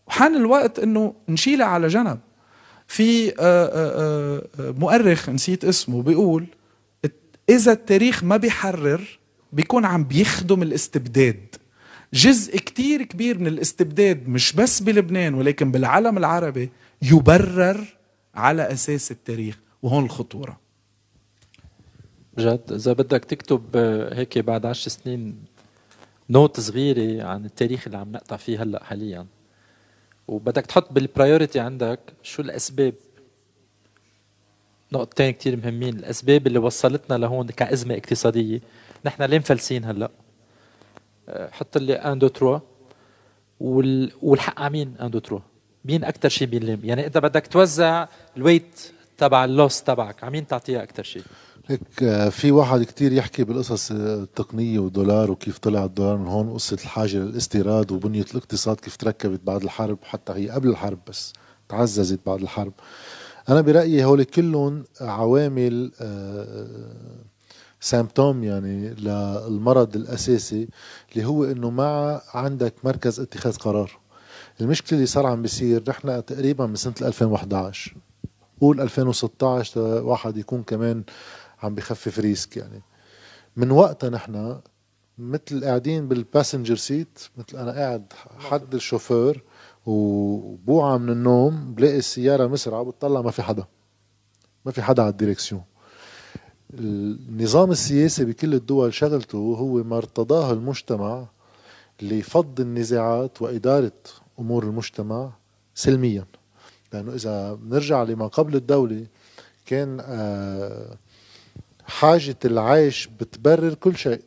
وحان 0.06 0.36
الوقت 0.36 0.78
إنه 0.78 1.14
نشيلها 1.28 1.66
على 1.66 1.88
جنب. 1.88 2.18
في 2.88 3.28
آه، 3.28 3.32
آه، 3.40 4.42
آه، 4.60 4.70
مؤرخ 4.78 5.28
نسيت 5.28 5.64
اسمه 5.64 6.02
بيقول 6.02 6.46
إذا 7.48 7.72
التاريخ 7.72 8.24
ما 8.24 8.36
بيحرر 8.36 9.18
بيكون 9.52 9.84
عم 9.84 10.04
بيخدم 10.04 10.62
الاستبداد. 10.62 11.56
جزء 12.14 12.58
كتير 12.58 13.02
كبير 13.02 13.38
من 13.38 13.46
الاستبداد 13.46 14.28
مش 14.28 14.52
بس 14.52 14.80
بلبنان 14.80 15.34
ولكن 15.34 15.70
بالعالم 15.70 16.18
العربي 16.18 16.70
يبرر 17.02 17.84
على 18.34 18.72
أساس 18.72 19.10
التاريخ. 19.10 19.58
وهون 19.82 20.04
الخطورة. 20.04 20.65
جد. 22.38 22.72
إذا 22.72 22.92
بدك 22.92 23.24
تكتب 23.24 23.76
هيك 24.12 24.38
بعد 24.38 24.66
عشر 24.66 24.90
سنين 24.90 25.44
note 26.30 26.60
صغيرة 26.60 27.24
عن 27.24 27.44
التاريخ 27.44 27.86
اللي 27.86 27.98
عم 27.98 28.12
نقطع 28.12 28.36
فيه 28.36 28.62
هلأ 28.62 28.84
حاليا 28.84 29.26
وبدك 30.28 30.66
تحط 30.66 30.92
بال 30.92 31.06
priority 31.06 31.60
عندك 31.60 32.00
شو 32.22 32.42
الأسباب. 32.42 32.94
نقطتين 34.92 35.30
كتير 35.30 35.56
مهمين 35.56 35.98
الأسباب 35.98 36.46
اللي 36.46 36.58
وصلتنا 36.58 37.18
لهون 37.18 37.46
كأزمة 37.46 37.94
اقتصادية. 37.94 38.60
نحن 39.04 39.22
ليه 39.22 39.38
مفلسين 39.38 39.84
هلأ. 39.84 40.10
آه، 41.28 41.50
حط 41.50 41.78
لي 41.78 41.94
un 41.94 42.18
deux 42.18 42.28
trois 42.28 42.58
والحق 43.60 44.60
على 44.60 44.72
مين 44.72 44.94
un 45.00 45.10
deux 45.10 45.18
trois 45.18 45.40
مين 45.84 46.04
أكثر 46.04 46.28
شيء 46.28 46.48
بينلم 46.48 46.80
يعني 46.84 47.06
انت 47.06 47.18
بدك 47.18 47.46
توزع 47.46 48.06
ال 48.36 48.44
weight 48.44 48.92
تبع 49.18 49.44
ال 49.44 49.52
loss 49.52 49.82
تبعك 49.82 50.24
على 50.24 50.32
مين 50.32 50.46
تعطيها 50.46 50.82
أكثر 50.82 51.02
شيء؟ 51.02 51.22
هيك 51.68 52.02
آه، 52.02 52.28
في 52.28 52.50
واحد 52.52 52.82
كتير 52.82 53.12
يحكي 53.12 53.44
بالقصص 53.44 53.92
آه، 53.92 54.14
التقنية 54.14 54.78
والدولار 54.78 55.30
وكيف 55.30 55.58
طلع 55.58 55.84
الدولار 55.84 56.16
من 56.16 56.26
هون 56.26 56.52
قصة 56.52 56.74
الحاجة 56.74 57.16
للاستيراد 57.16 57.92
وبنية 57.92 58.24
الاقتصاد 58.30 58.80
كيف 58.80 58.96
تركبت 58.96 59.40
بعد 59.44 59.62
الحرب 59.62 59.98
حتى 60.02 60.32
هي 60.32 60.50
قبل 60.50 60.68
الحرب 60.68 60.98
بس 61.08 61.32
تعززت 61.68 62.20
بعد 62.26 62.40
الحرب. 62.42 62.72
أنا 63.48 63.60
برأيي 63.60 64.04
هول 64.04 64.24
كلهم 64.24 64.84
عوامل 65.00 65.92
symptôme 67.80 68.42
آه، 68.42 68.46
يعني 68.46 68.88
للمرض 68.94 69.96
الأساسي 69.96 70.68
اللي 71.12 71.24
هو 71.24 71.44
إنه 71.44 71.70
ما 71.70 72.20
عندك 72.34 72.74
مركز 72.84 73.20
اتخاذ 73.20 73.56
قرار. 73.56 73.98
المشكلة 74.60 74.96
اللي 74.96 75.06
صار 75.06 75.26
عم 75.26 75.42
بيصير 75.42 75.82
نحن 75.88 76.24
تقريبا 76.24 76.66
من 76.66 76.76
سنة 76.76 76.94
2011 77.02 77.96
قول 78.60 78.80
2016 78.80 79.80
واحد 79.80 80.36
يكون 80.36 80.62
كمان 80.62 81.02
عم 81.66 81.74
بخفف 81.74 82.18
risk 82.18 82.56
يعني. 82.56 82.82
من 83.56 83.70
وقتها 83.70 84.10
نحن 84.10 84.60
مثل 85.18 85.64
قاعدين 85.64 86.08
بال 86.08 86.21
passenger 86.21 86.76
seat 86.76 87.18
مثل 87.36 87.58
أنا 87.58 87.72
قاعد 87.72 88.12
حد 88.38 88.74
الشوفير 88.74 89.42
وبوعى 89.86 90.98
من 90.98 91.10
النوم 91.10 91.74
بلاقي 91.74 91.98
السيارة 91.98 92.46
مسرعة 92.46 92.82
بتطلع 92.82 93.22
ما 93.22 93.30
في 93.30 93.42
حدا. 93.42 93.64
ما 94.64 94.72
في 94.72 94.82
حدا 94.82 95.02
على 95.02 95.10
ال 95.10 95.15
direction 95.15 95.62
النظام 96.74 97.70
السياسي 97.70 98.24
بكل 98.24 98.54
الدول 98.54 98.94
شغلته 98.94 99.38
هو 99.38 99.82
ما 99.82 99.96
ارتضاه 99.96 100.52
المجتمع 100.52 101.26
لفض 102.02 102.60
النزاعات 102.60 103.42
وإدارة 103.42 103.92
أمور 104.38 104.64
المجتمع 104.64 105.32
سلميا. 105.74 106.24
لأنه 106.92 107.14
إذا 107.14 107.54
بنرجع 107.54 108.02
لما 108.02 108.26
قبل 108.26 108.56
الدولة 108.56 109.06
كان 109.66 109.98
آه 110.00 110.96
حاجة 111.86 112.36
العيش 112.44 113.08
بتبرر 113.20 113.74
كل 113.74 113.96
شيء. 113.96 114.20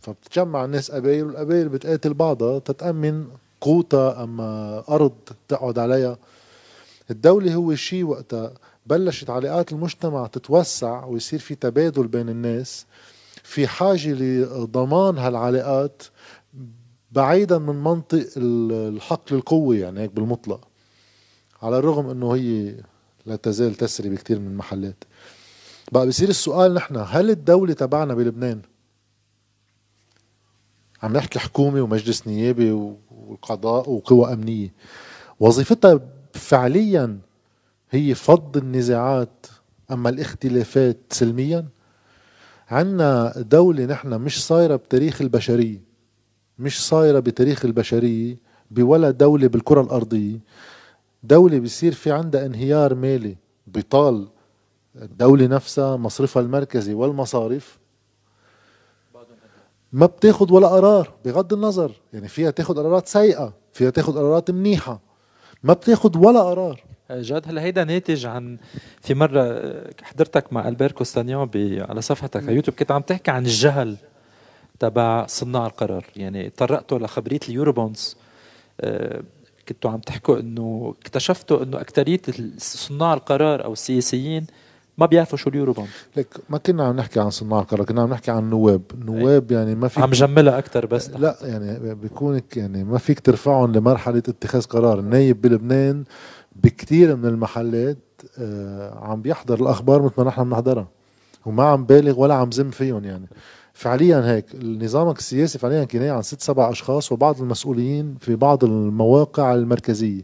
فبتجمع 0.00 0.64
الناس 0.64 0.90
قبايل 0.90 1.24
والقبايل 1.24 1.68
بتقاتل 1.68 2.14
بعضها 2.14 2.58
تتأمن 2.58 3.28
قوتها 3.60 4.24
أما 4.24 4.82
أرض 4.88 5.12
تقعد 5.48 5.78
عليها. 5.78 6.18
الدولة 7.10 7.54
هو 7.54 7.74
شيء 7.74 8.04
وقتها 8.04 8.54
بلشت 8.86 9.30
علاقات 9.30 9.72
المجتمع 9.72 10.26
تتوسع 10.26 11.04
ويصير 11.04 11.38
في 11.38 11.54
تبادل 11.54 12.06
بين 12.06 12.28
الناس. 12.28 12.86
في 13.42 13.66
حاجة 13.66 14.12
لضمان 14.12 15.18
هالعلاقات 15.18 16.02
بعيدا 17.12 17.58
من 17.58 17.84
منطق 17.84 18.26
الحقل 18.36 19.36
القوي 19.36 19.80
يعني 19.80 20.00
هيك 20.00 20.10
بالمطلق. 20.10 20.68
على 21.62 21.78
الرغم 21.78 22.10
إنه 22.10 22.34
هي 22.34 22.74
لا 23.26 23.36
تزال 23.36 23.74
تسري 23.74 24.08
بكثير 24.08 24.38
من 24.38 24.46
المحلات. 24.46 25.04
بقى 25.92 26.06
بصير 26.06 26.28
السؤال 26.28 26.74
نحن 26.74 26.96
هل 27.08 27.30
الدولة 27.30 27.72
تبعنا 27.72 28.14
بلبنان؟ 28.14 28.60
عم 31.02 31.12
نحكي 31.12 31.38
حكومة 31.38 31.82
ومجلس 31.82 32.26
نيابي 32.26 32.72
وقضاء 33.10 33.90
وقوى 33.90 34.32
أمنية. 34.32 34.72
وظيفتها 35.40 36.00
فعليا 36.32 37.18
هي 37.90 38.14
فض 38.14 38.56
النزاعات 38.56 39.46
أما 39.90 40.08
الاختلافات 40.10 40.98
سلميا؟ 41.10 41.66
عنا 42.68 43.32
دولة 43.36 43.84
نحن 43.84 44.08
مش 44.08 44.46
صايرة 44.46 44.76
بتاريخ 44.76 45.20
البشرية 45.22 45.80
مش 46.58 46.86
صايرة 46.86 47.18
بتاريخ 47.18 47.64
البشرية 47.64 48.36
بولا 48.70 49.10
دولة 49.10 49.46
بالكرة 49.46 49.80
الأرضية. 49.80 50.38
دولة 51.22 51.58
بيصير 51.58 51.92
في 51.92 52.12
عندها 52.12 52.46
انهيار 52.46 52.94
مالي 52.94 53.36
بطال 53.66 54.28
الدولة 54.96 55.46
نفسها 55.46 55.96
مصرفها 55.96 56.42
المركزي 56.42 56.94
والمصارف 56.94 57.78
ما 59.92 60.06
بتاخد 60.06 60.50
ولا 60.50 60.68
قرار 60.68 61.12
بغض 61.24 61.52
النظر. 61.52 61.92
يعني 62.12 62.28
فيها 62.28 62.50
تاخد 62.50 62.78
قرارات 62.78 63.08
سيئة 63.08 63.54
فيها 63.72 63.90
تاخد 63.90 64.16
قرارات 64.16 64.50
منيحة. 64.50 65.00
ما 65.62 65.72
بتاخد 65.72 66.16
ولا 66.16 66.40
قرار. 66.42 66.84
جاد 67.10 67.48
هلا 67.48 67.62
هيدا 67.62 67.84
ناتج 67.84 68.26
عن 68.26 68.58
في 69.00 69.14
مرة 69.14 69.42
آه، 69.42 69.90
حضرتك 70.02 70.52
مع 70.52 70.68
البير 70.68 70.92
كوستانيون 70.92 71.50
على 71.56 72.02
صفحتك 72.02 72.42
على 72.42 72.54
يوتيوب 72.54 72.76
كنت 72.76 72.90
عم 72.90 73.02
تحكي 73.02 73.30
عن 73.30 73.44
الجهل 73.44 73.96
تبع 74.78 75.26
صناع 75.26 75.66
القرار. 75.66 76.04
يعني 76.16 76.50
طرقتوا 76.50 76.98
لخبرية 76.98 77.40
اليوروبونز 77.48 78.16
آه، 78.80 79.22
كنتوا 79.68 79.90
عم 79.90 79.98
تحكوا 79.98 80.40
إنه 80.40 80.94
اكتشفتوا 81.00 81.62
إنه 81.62 81.80
اكثريه 81.80 82.20
صناع 82.58 83.14
القرار 83.14 83.64
أو 83.64 83.72
السياسيين 83.72 84.46
ما 84.98 85.06
بيعرفوا 85.06 85.38
شو 85.38 85.50
اليورو 85.50 85.72
بوند 85.72 85.88
لك 86.16 86.36
ما 86.48 86.58
كنا 86.58 86.84
عم 86.84 86.96
نحكي 86.96 87.20
عن 87.20 87.30
صناع 87.30 87.60
القرار 87.60 87.84
كنا 87.84 88.02
عم 88.02 88.10
نحكي 88.10 88.30
عن 88.30 88.50
نواب. 88.50 88.82
نواب 89.04 89.52
يعني 89.52 89.74
ما 89.74 89.88
في 89.88 90.00
عم 90.00 90.10
جملها 90.10 90.58
أكثر 90.58 90.86
بس. 90.86 91.10
لا 91.10 91.36
يعني 91.42 91.94
بيكونك 91.94 92.56
يعني 92.56 92.84
ما 92.84 92.98
فيك 92.98 93.20
ترفعهم 93.20 93.72
لمرحلة 93.72 94.22
اتخاذ 94.28 94.62
قرار. 94.64 94.98
النايب 94.98 95.40
بلبنان 95.40 96.04
بكثير 96.56 97.16
من 97.16 97.26
المحلات 97.26 97.98
آه 98.38 98.98
عم 98.98 99.22
بيحضر 99.22 99.60
الأخبار 99.60 100.02
مثل 100.02 100.14
ما 100.18 100.24
نحن 100.24 100.44
بنحضرها 100.44 100.88
وما 101.46 101.64
عم 101.64 101.84
بالغ 101.84 102.20
ولا 102.20 102.34
عم 102.34 102.52
زم 102.52 102.70
فيهم 102.70 103.04
يعني. 103.04 103.26
فعليا 103.72 104.32
هيك 104.32 104.46
نظامك 104.64 105.18
السياسي 105.18 105.58
فعليا 105.58 105.84
كناية 105.84 106.10
عن 106.12 106.22
ست 106.22 106.40
سبع 106.40 106.70
أشخاص 106.70 107.12
وبعض 107.12 107.40
المسؤولين 107.40 108.14
في 108.20 108.36
بعض 108.36 108.64
المواقع 108.64 109.54
المركزية. 109.54 110.22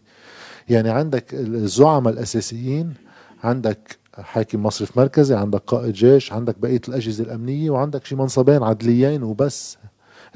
يعني 0.68 0.90
عندك 0.90 1.34
الزعماء 1.34 2.12
الأساسيين 2.12 2.94
عندك 3.44 3.99
حاكم 4.18 4.62
مصرف 4.62 4.98
مركزي 4.98 5.34
عندك 5.34 5.62
قائد 5.66 5.92
جيش 5.92 6.32
عندك 6.32 6.58
بقية 6.58 6.80
الأجهزة 6.88 7.24
الأمنية 7.24 7.70
وعندك 7.70 8.04
شي 8.04 8.16
منصبين 8.16 8.62
عدليين 8.62 9.22
وبس. 9.22 9.78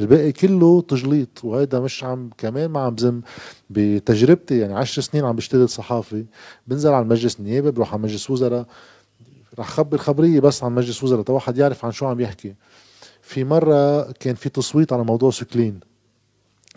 الباقي 0.01 0.33
كله 0.33 0.81
تجليط 0.81 1.45
وهيدا 1.45 1.81
مش 1.81 2.05
عم 2.05 2.31
كمان 2.39 2.70
ما 2.70 2.81
عم 2.81 2.95
بزم 2.95 3.20
بتجربتي. 3.70 4.59
يعني 4.59 4.75
عشر 4.75 5.03
سنين 5.03 5.25
عم 5.25 5.37
بشتغل 5.37 5.68
صحافي 5.68 6.25
بنزل 6.66 6.93
على 6.93 7.03
المجلس 7.03 7.41
النيابي 7.41 7.70
بروح 7.70 7.93
على 7.93 8.03
مجلس 8.03 8.31
وزراء. 8.31 8.66
رح 9.59 9.68
خبر 9.68 9.99
خبرية 9.99 10.41
بس 10.41 10.64
عن 10.64 10.75
مجلس 10.75 11.05
وزراء 11.05 11.22
تا 11.22 11.33
واحد 11.33 11.59
يعرف 11.59 11.85
عن 11.85 11.93
شو 11.93 12.07
عم 12.07 12.20
يحكي. 12.20 12.55
في 13.22 13.45
مرة 13.45 14.12
كان 14.12 14.35
في 14.35 14.49
تصويت 14.49 14.93
على 14.93 15.05
موضوع 15.05 15.31
سكلين. 15.31 15.81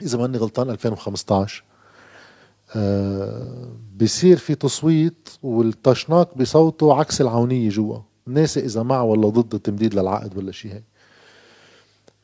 إذا 0.02 0.18
ماني 0.18 0.38
غلطان 0.38 0.70
2015 0.70 1.64
آه 1.64 1.67
بصير 3.98 4.38
في 4.38 4.56
تصويت 4.56 5.30
والطشناق 5.44 6.38
بصوتوا 6.38 6.94
عكس 6.94 7.22
العونية 7.22 7.70
جوا. 7.70 8.00
الناس 8.28 8.58
إذا 8.58 8.84
مع 8.84 9.02
ولا 9.02 9.30
ضد 9.30 9.54
التمديد 9.54 9.94
للعقد 9.94 10.38
ولا 10.38 10.52
شيء 10.52 10.74
هيك. 10.74 10.84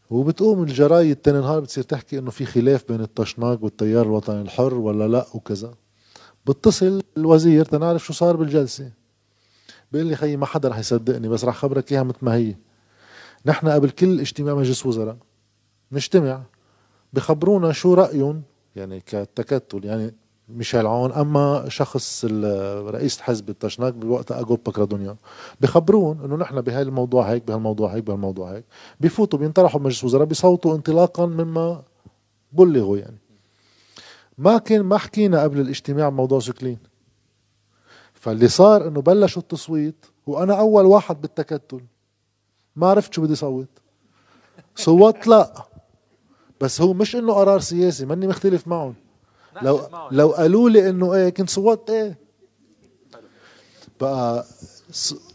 وبتقوم 0.09 0.63
الجرايد 0.63 1.15
تاني 1.15 1.39
نهار 1.39 1.59
بتصير 1.59 1.83
تحكي 1.83 2.19
إنه 2.19 2.31
في 2.31 2.45
خلاف 2.45 2.85
بين 2.89 3.01
الطشناق 3.01 3.63
والتيار 3.63 4.05
الوطني 4.05 4.41
الحر 4.41 4.73
ولا 4.73 5.07
لا 5.07 5.25
وكذا. 5.33 5.73
بتصل 6.45 7.01
الوزير 7.17 7.65
تنعرف 7.65 8.05
شو 8.05 8.13
صار 8.13 8.35
بالجلسة. 8.35 8.91
بيقول 9.91 10.07
لي 10.07 10.15
خيي 10.15 10.37
ما 10.37 10.45
حدا 10.45 10.69
رح 10.69 10.79
يصدقني 10.79 11.27
بس 11.27 11.45
رح 11.45 11.55
خبرك 11.55 11.91
إياها 11.91 12.03
مثل 12.03 12.17
ما 12.21 12.35
هي. 12.35 12.55
نحن 13.45 13.67
قبل 13.67 13.89
كل 13.89 14.19
اجتماع 14.19 14.55
مجلس 14.55 14.85
وزراء 14.85 15.17
نجتمع 15.91 16.41
بخبرونا 17.13 17.71
شو 17.71 17.93
رأيهم 17.93 18.41
يعني 18.75 18.99
كتكتل 18.99 19.85
يعني 19.85 20.13
ميشيل 20.53 20.87
عون 20.87 21.11
أما 21.11 21.65
شخص 21.69 22.25
رئيس 22.85 23.21
حزب 23.21 23.49
التشناك 23.49 23.93
بوقتها 23.93 24.39
أجوب 24.39 24.59
بكرادونيا 24.65 25.15
بخبرون 25.61 26.19
إنه 26.25 26.35
نحن 26.35 26.61
بهاي 26.61 26.81
الموضوع 26.81 27.31
هيك 27.31 27.47
بهالموضوع 27.47 27.93
هيك 27.93 28.03
بهالموضوع 28.03 28.51
هيك 28.51 28.63
بفوتوا 28.99 29.39
بينطرحوا 29.39 29.79
بمجلس 29.79 30.03
وزراء 30.03 30.25
بيصوتوا 30.25 30.75
انطلاقا 30.75 31.25
مما 31.25 31.83
بلغوا 32.51 32.97
يعني. 32.97 33.17
ما 34.37 34.57
كان 34.57 34.81
ما 34.81 34.97
حكينا 34.97 35.43
قبل 35.43 35.59
الاجتماع 35.59 36.09
بموضوع 36.09 36.39
سكلين. 36.39 36.77
فاللي 38.13 38.47
صار 38.47 38.87
إنه 38.87 39.01
بلشوا 39.01 39.41
التصويت 39.41 40.05
وأنا 40.27 40.59
أول 40.59 40.85
واحد 40.85 41.21
بالتكتل. 41.21 41.81
ما 42.75 42.87
عرفت 42.87 43.13
شو 43.13 43.21
بدي 43.21 43.35
صوت. 43.35 43.69
صوت 44.75 45.27
لا. 45.27 45.65
بس 46.61 46.81
هو 46.81 46.93
مش 46.93 47.15
إنه 47.15 47.33
قرار 47.33 47.59
سياسي 47.59 48.05
ماني 48.05 48.27
مختلف 48.27 48.67
معهم. 48.67 48.93
لو 49.61 49.81
لو 50.11 50.29
قالوا 50.31 50.69
لي 50.69 50.89
إنه 50.89 51.13
إيه 51.13 51.29
كنت 51.29 51.49
صوت 51.49 51.89
إيه. 51.89 52.17
بقى 54.01 54.45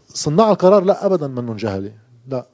صناع 0.09 0.51
القرار 0.51 0.85
لا 0.85 1.07
ابدا 1.07 1.27
منهم 1.27 1.57
جهله 1.57 1.93
لا 2.29 2.47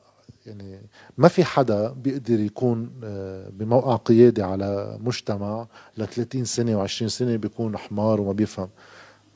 يعني 0.46 0.80
ما 1.18 1.28
في 1.28 1.44
حدا 1.44 1.88
بيقدر 1.88 2.40
يكون 2.40 2.90
آه، 3.04 3.48
بموقع 3.48 3.96
قيادي 3.96 4.42
على 4.42 4.98
مجتمع 5.00 5.66
ل 5.96 6.06
30 6.06 6.44
سنة 6.44 6.84
و20 6.86 7.06
سنة 7.06 7.36
بيكون 7.36 7.76
حمار 7.76 8.20
وما 8.20 8.32
بيفهم. 8.32 8.68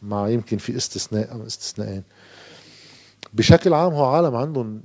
مع 0.03 0.29
يمكن 0.29 0.59
في 0.59 0.77
استثناء 0.77 1.33
أو 1.33 1.47
استثناءين. 1.47 2.03
بشكل 3.33 3.75
عام 3.75 3.93
هو 3.93 4.05
عالم 4.05 4.35
عندهم 4.37 4.81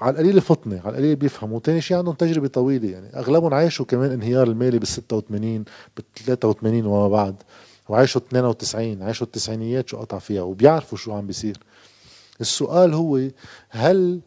على 0.00 0.12
القليل 0.12 0.40
فطنه 0.40 0.80
على 0.84 0.90
القليل 0.90 1.16
بيفهموا. 1.16 1.60
ثاني 1.60 1.80
شيء 1.80 1.96
عندهم 1.96 2.14
تجربة 2.14 2.48
طويلة 2.48 2.88
يعني 2.90 3.16
أغلبهم 3.16 3.54
عايشوا 3.54 3.84
كمان 3.86 4.10
انهيار 4.10 4.46
المالي 4.46 4.78
بال 4.78 4.88
86 4.88 5.64
بال 5.96 6.04
83 6.26 6.86
وما 6.86 7.08
بعد 7.08 7.36
وعايشوا 7.88 8.20
92 8.28 9.02
عايشوا 9.02 9.26
التسعينيات 9.26 9.88
شو 9.88 9.96
قطع 9.96 10.18
فيها 10.18 10.42
وبيعرفوا 10.42 10.98
شو 10.98 11.12
عم 11.12 11.26
بيصير. 11.26 11.58
السؤال 12.40 12.94
هو 12.94 13.20
هل 13.68 14.20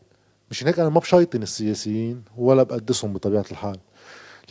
مش 0.51 0.63
هيك 0.63 0.79
أنا 0.79 0.89
ما 0.89 0.99
بشيطن 0.99 1.43
السياسيين 1.43 2.23
ولا 2.37 2.63
بقدسهم 2.63 3.13
بطبيعة 3.13 3.45
الحال؟ 3.51 3.77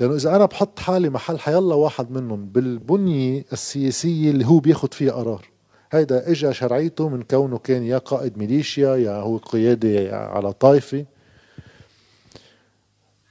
لأنه 0.00 0.14
إذا 0.14 0.36
أنا 0.36 0.44
بحط 0.46 0.78
حالي 0.78 1.10
محل 1.10 1.38
حيلا 1.38 1.74
واحد 1.74 2.10
منهم 2.10 2.46
بالبنية 2.46 3.44
السياسية 3.52 4.30
اللي 4.30 4.46
هو 4.46 4.58
بياخد 4.58 4.94
فيها 4.94 5.12
قرار 5.12 5.49
هيدا 5.90 6.30
اجى 6.30 6.52
شرعيته 6.52 7.08
من 7.08 7.22
كونه 7.22 7.58
كان 7.58 7.82
يا 7.82 7.98
قائد 7.98 8.38
ميليشيا 8.38 8.96
يا 8.96 9.12
هو 9.12 9.36
قيادي 9.36 10.08
على 10.08 10.52
طائفة. 10.52 11.04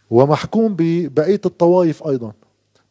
ومحكوم 0.10 0.76
ببقية 0.78 1.42
الطوائف 1.46 2.08
أيضا. 2.08 2.34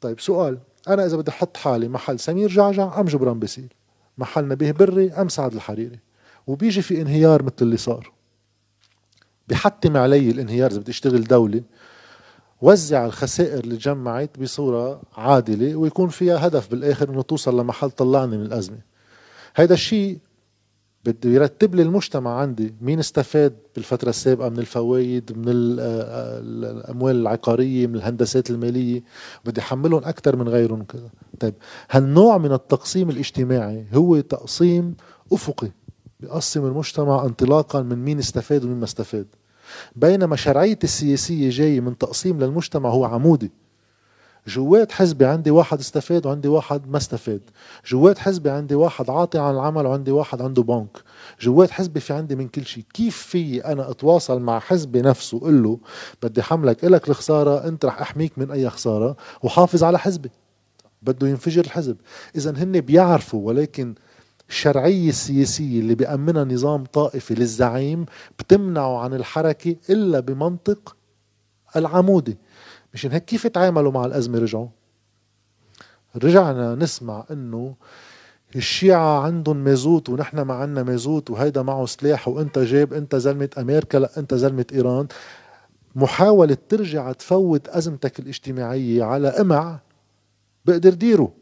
طيب 0.01 0.21
سؤال 0.21 0.59
أنا 0.89 1.07
إذا 1.07 1.17
بدي 1.17 1.31
أحط 1.31 1.57
حالي 1.57 1.89
محل 1.89 2.19
سمير 2.19 2.49
جعجع 2.49 3.01
أم 3.01 3.05
جبران 3.05 3.39
باسيل 3.39 3.73
محل 4.19 4.49
نبيه 4.49 4.73
بري 4.73 5.13
أم 5.13 5.29
سعد 5.29 5.55
الحريري؟ 5.55 5.99
وبيجي 6.47 6.83
في 6.83 7.01
انهيار 7.01 7.43
مثل 7.43 7.55
اللي 7.63 7.77
صار. 7.77 8.13
بحتم 9.49 9.97
علي 9.97 10.31
الانهيار 10.31 10.71
إذا 10.71 10.81
بدي 10.81 10.91
أشتغل 10.91 11.25
دولة 11.25 11.63
وزع 12.63 13.07
الخسائر 13.07 13.59
اللي 13.59 13.77
جمعت 13.77 14.39
بصورة 14.39 15.03
عادلة 15.17 15.77
ويكون 15.77 16.09
فيها 16.09 16.47
هدف 16.47 16.71
بالآخر 16.71 17.11
أنه 17.11 17.23
توصل 17.23 17.61
لمحل 17.61 17.91
طلعني 17.91 18.37
من 18.37 18.47
الأزمة. 18.47 18.88
هيدا 19.57 19.75
الشيء 19.75 20.19
بده 21.05 21.31
يرتب 21.31 21.75
لي 21.75 21.83
المجتمع 21.83 22.41
عندي 22.41 22.75
مين 22.81 22.99
استفاد 22.99 23.57
بالفترة 23.75 24.09
السابقة 24.09 24.49
من 24.49 24.59
الفوائد 24.59 25.33
من 25.39 25.45
الأموال 25.49 27.17
العقارية 27.17 27.87
من 27.87 27.95
الهندسات 27.95 28.51
المالية. 28.51 29.03
بدي 29.45 29.61
يحملهم 29.61 30.05
أكثر 30.05 30.37
من 30.37 30.49
غيرهم 30.49 30.83
كذا 30.83 31.11
طيب 31.41 31.55
هالنوع 31.91 32.39
من 32.39 32.53
التقسيم 32.53 33.11
الاجتماعي 33.11 33.85
هو 33.95 34.21
تقسيم 34.21 34.95
أفقي 35.33 35.71
بيقسم 36.21 36.67
المجتمع 36.67 37.25
انطلاقا 37.25 37.83
من 37.83 38.05
مين 38.05 38.19
استفاد 38.19 38.65
ومين 38.65 38.77
ما 38.77 38.85
استفاد. 38.85 39.27
بينما 39.97 40.37
شرعية 40.37 40.79
السياسية 40.85 41.51
جاية 41.51 41.81
من 41.81 41.99
تقسيم 41.99 42.41
للمجتمع 42.41 42.91
هو 42.91 43.05
عمودي. 43.05 43.51
جوات 44.47 44.93
حزبي 44.93 45.25
عندي 45.25 45.51
واحد 45.51 45.79
استفاد 45.79 46.27
وعندي 46.27 46.49
واحد 46.49 46.89
ما 46.89 46.97
استفاد. 46.97 47.41
جوات 47.87 48.19
حزبي 48.19 48.51
عندي 48.51 48.75
واحد 48.75 49.11
عاطي 49.11 49.39
عن 49.39 49.55
العمل 49.55 49.87
وعندي 49.87 50.11
واحد 50.11 50.43
عنده 50.43 50.63
بنك. 50.63 51.03
جوات 51.41 51.71
حزبي 51.71 52.01
في 52.01 52.13
عندي 52.13 52.37
من 52.37 52.49
كل 52.49 52.67
شيء. 52.67 52.85
كيف 52.95 53.17
في 53.17 53.65
أنا 53.65 53.91
أتواصل 53.91 54.41
مع 54.41 54.59
حزبي 54.59 55.03
نفسه 55.03 55.37
وقول 55.37 55.63
له 55.63 55.79
بدي 56.23 56.43
حملك 56.43 56.85
إلك 56.85 57.09
الخسارة 57.09 57.69
أنت 57.69 57.85
رح 57.85 58.01
أحميك 58.01 58.39
من 58.39 58.51
أي 58.51 58.71
خسارة 58.71 59.17
وحافظ 59.43 59.85
على 59.85 59.99
حزبي. 59.99 60.31
بده 61.03 61.29
ينفجر 61.29 61.65
الحزب. 61.65 61.97
اذا 62.37 62.51
هن 62.51 62.81
بيعرفوا 62.81 63.47
ولكن 63.47 63.95
الشرعية 64.49 65.09
السياسية 65.09 65.81
اللي 65.81 65.95
بيأمنها 65.95 66.45
نظام 66.45 66.85
طائفي 66.85 67.35
للزعيم 67.35 68.07
بتمنعه 68.39 68.99
عن 68.99 69.15
الحركة 69.15 69.77
إلا 69.91 70.21
بمنطق 70.21 70.97
العمودي 71.77 72.39
مشان 72.95 73.13
هيك 73.13 73.25
كيف 73.25 73.47
تعاملوا 73.47 73.93
مع 73.93 74.05
الأزمة 74.05 74.39
رجعوا؟ 74.39 74.69
رجعنا 76.17 76.75
نسمع 76.75 77.25
إنه 77.31 77.75
الشيعة 78.57 79.21
عندهم 79.21 79.57
مازوت 79.57 80.09
ونحن 80.09 80.41
ما 80.41 80.55
عنا 80.55 80.83
مازوت 80.83 81.31
وهيدا 81.31 81.63
معه 81.63 81.87
سلاح 81.87 82.29
وإنت 82.29 82.59
جايب 82.59 82.93
إنت 82.93 83.17
زلمة 83.17 83.49
أمريكا 83.59 83.99
لا 83.99 84.11
إنت 84.19 84.35
زلمة 84.35 84.67
إيران. 84.73 85.07
محاولة 85.95 86.57
ترجع 86.69 87.13
تفوت 87.13 87.69
أزمتك 87.69 88.21
الاجتماعية 88.21 89.05
على 89.05 89.31
قمع 89.31 89.81
بقدر 90.65 90.95
ديره. 90.95 91.33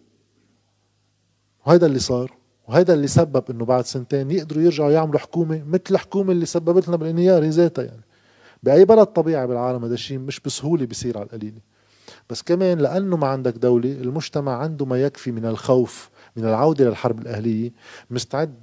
وهذا 1.67 1.87
اللي 1.87 1.99
صار. 1.99 2.33
وهذا 2.69 2.95
اللي 2.95 3.07
سبب 3.07 3.45
إنه 3.51 3.65
بعد 3.65 3.85
سنتين 3.85 4.31
يقدروا 4.31 4.63
يرجعوا 4.63 4.91
يعملوا 4.91 5.19
حكومة 5.19 5.63
مثل 5.67 5.83
الحكومة 5.91 6.33
اللي 6.33 6.47
سببت 6.47 6.89
لنا 6.89 6.97
بالانهيار 6.97 7.45
هي 7.45 7.49
ذاتها 7.49 7.85
يعني. 7.85 8.03
بأي 8.67 8.85
بلد 8.85 9.07
طبيعي 9.07 9.47
بالعالم 9.47 9.85
هذا 9.85 9.95
الشيء 9.95 10.19
مش 10.19 10.41
بسهولة 10.41 10.87
بيصير 10.87 11.19
على 11.19 11.27
القليلة. 11.27 11.61
بس 12.31 12.43
كمان 12.43 12.79
لأنه 12.79 13.17
ما 13.17 13.27
عندك 13.27 13.53
دولة 13.53 13.93
المجتمع 13.93 14.57
عنده 14.57 14.87
ما 14.87 15.03
يكفي 15.03 15.33
من 15.33 15.47
الخوف 15.47 16.11
من 16.37 16.45
العودة 16.45 16.85
للحرب 16.85 17.19
الأهلية 17.19 17.73
مستعد 18.11 18.55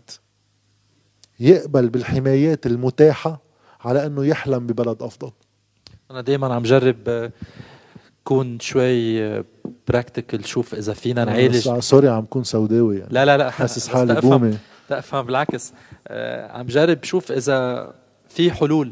يقبل 1.39 1.89
بالحمايات 1.89 2.65
المتاحة 2.65 3.41
على 3.81 4.05
أنه 4.05 4.25
يحلم 4.25 4.67
ببلد 4.67 5.01
أفضل. 5.01 5.31
أنا 6.11 6.21
دايما 6.21 6.53
عم 6.53 6.63
جرب 6.63 7.31
كون 8.23 8.59
شوي 8.59 9.43
practical 9.87 10.45
شوف 10.45 10.75
إذا 10.75 10.93
فينا 10.93 11.25
نعالج. 11.25 11.79
sorry 11.79 12.07
عم 12.07 12.25
كون 12.25 12.43
سوداوي 12.43 12.97
يعني. 12.97 13.13
لا 13.13 13.25
لا 13.25 13.37
لا 13.37 13.49
حاسس 13.49 13.87
حالي 13.87 14.21
بومي 14.21 14.57
أفهم 14.91 15.25
بالعكس. 15.25 15.73
آه 16.07 16.51
عم 16.51 16.65
جرب 16.65 17.03
شوف 17.03 17.31
إذا 17.31 17.91
في 18.29 18.51
حلول. 18.51 18.91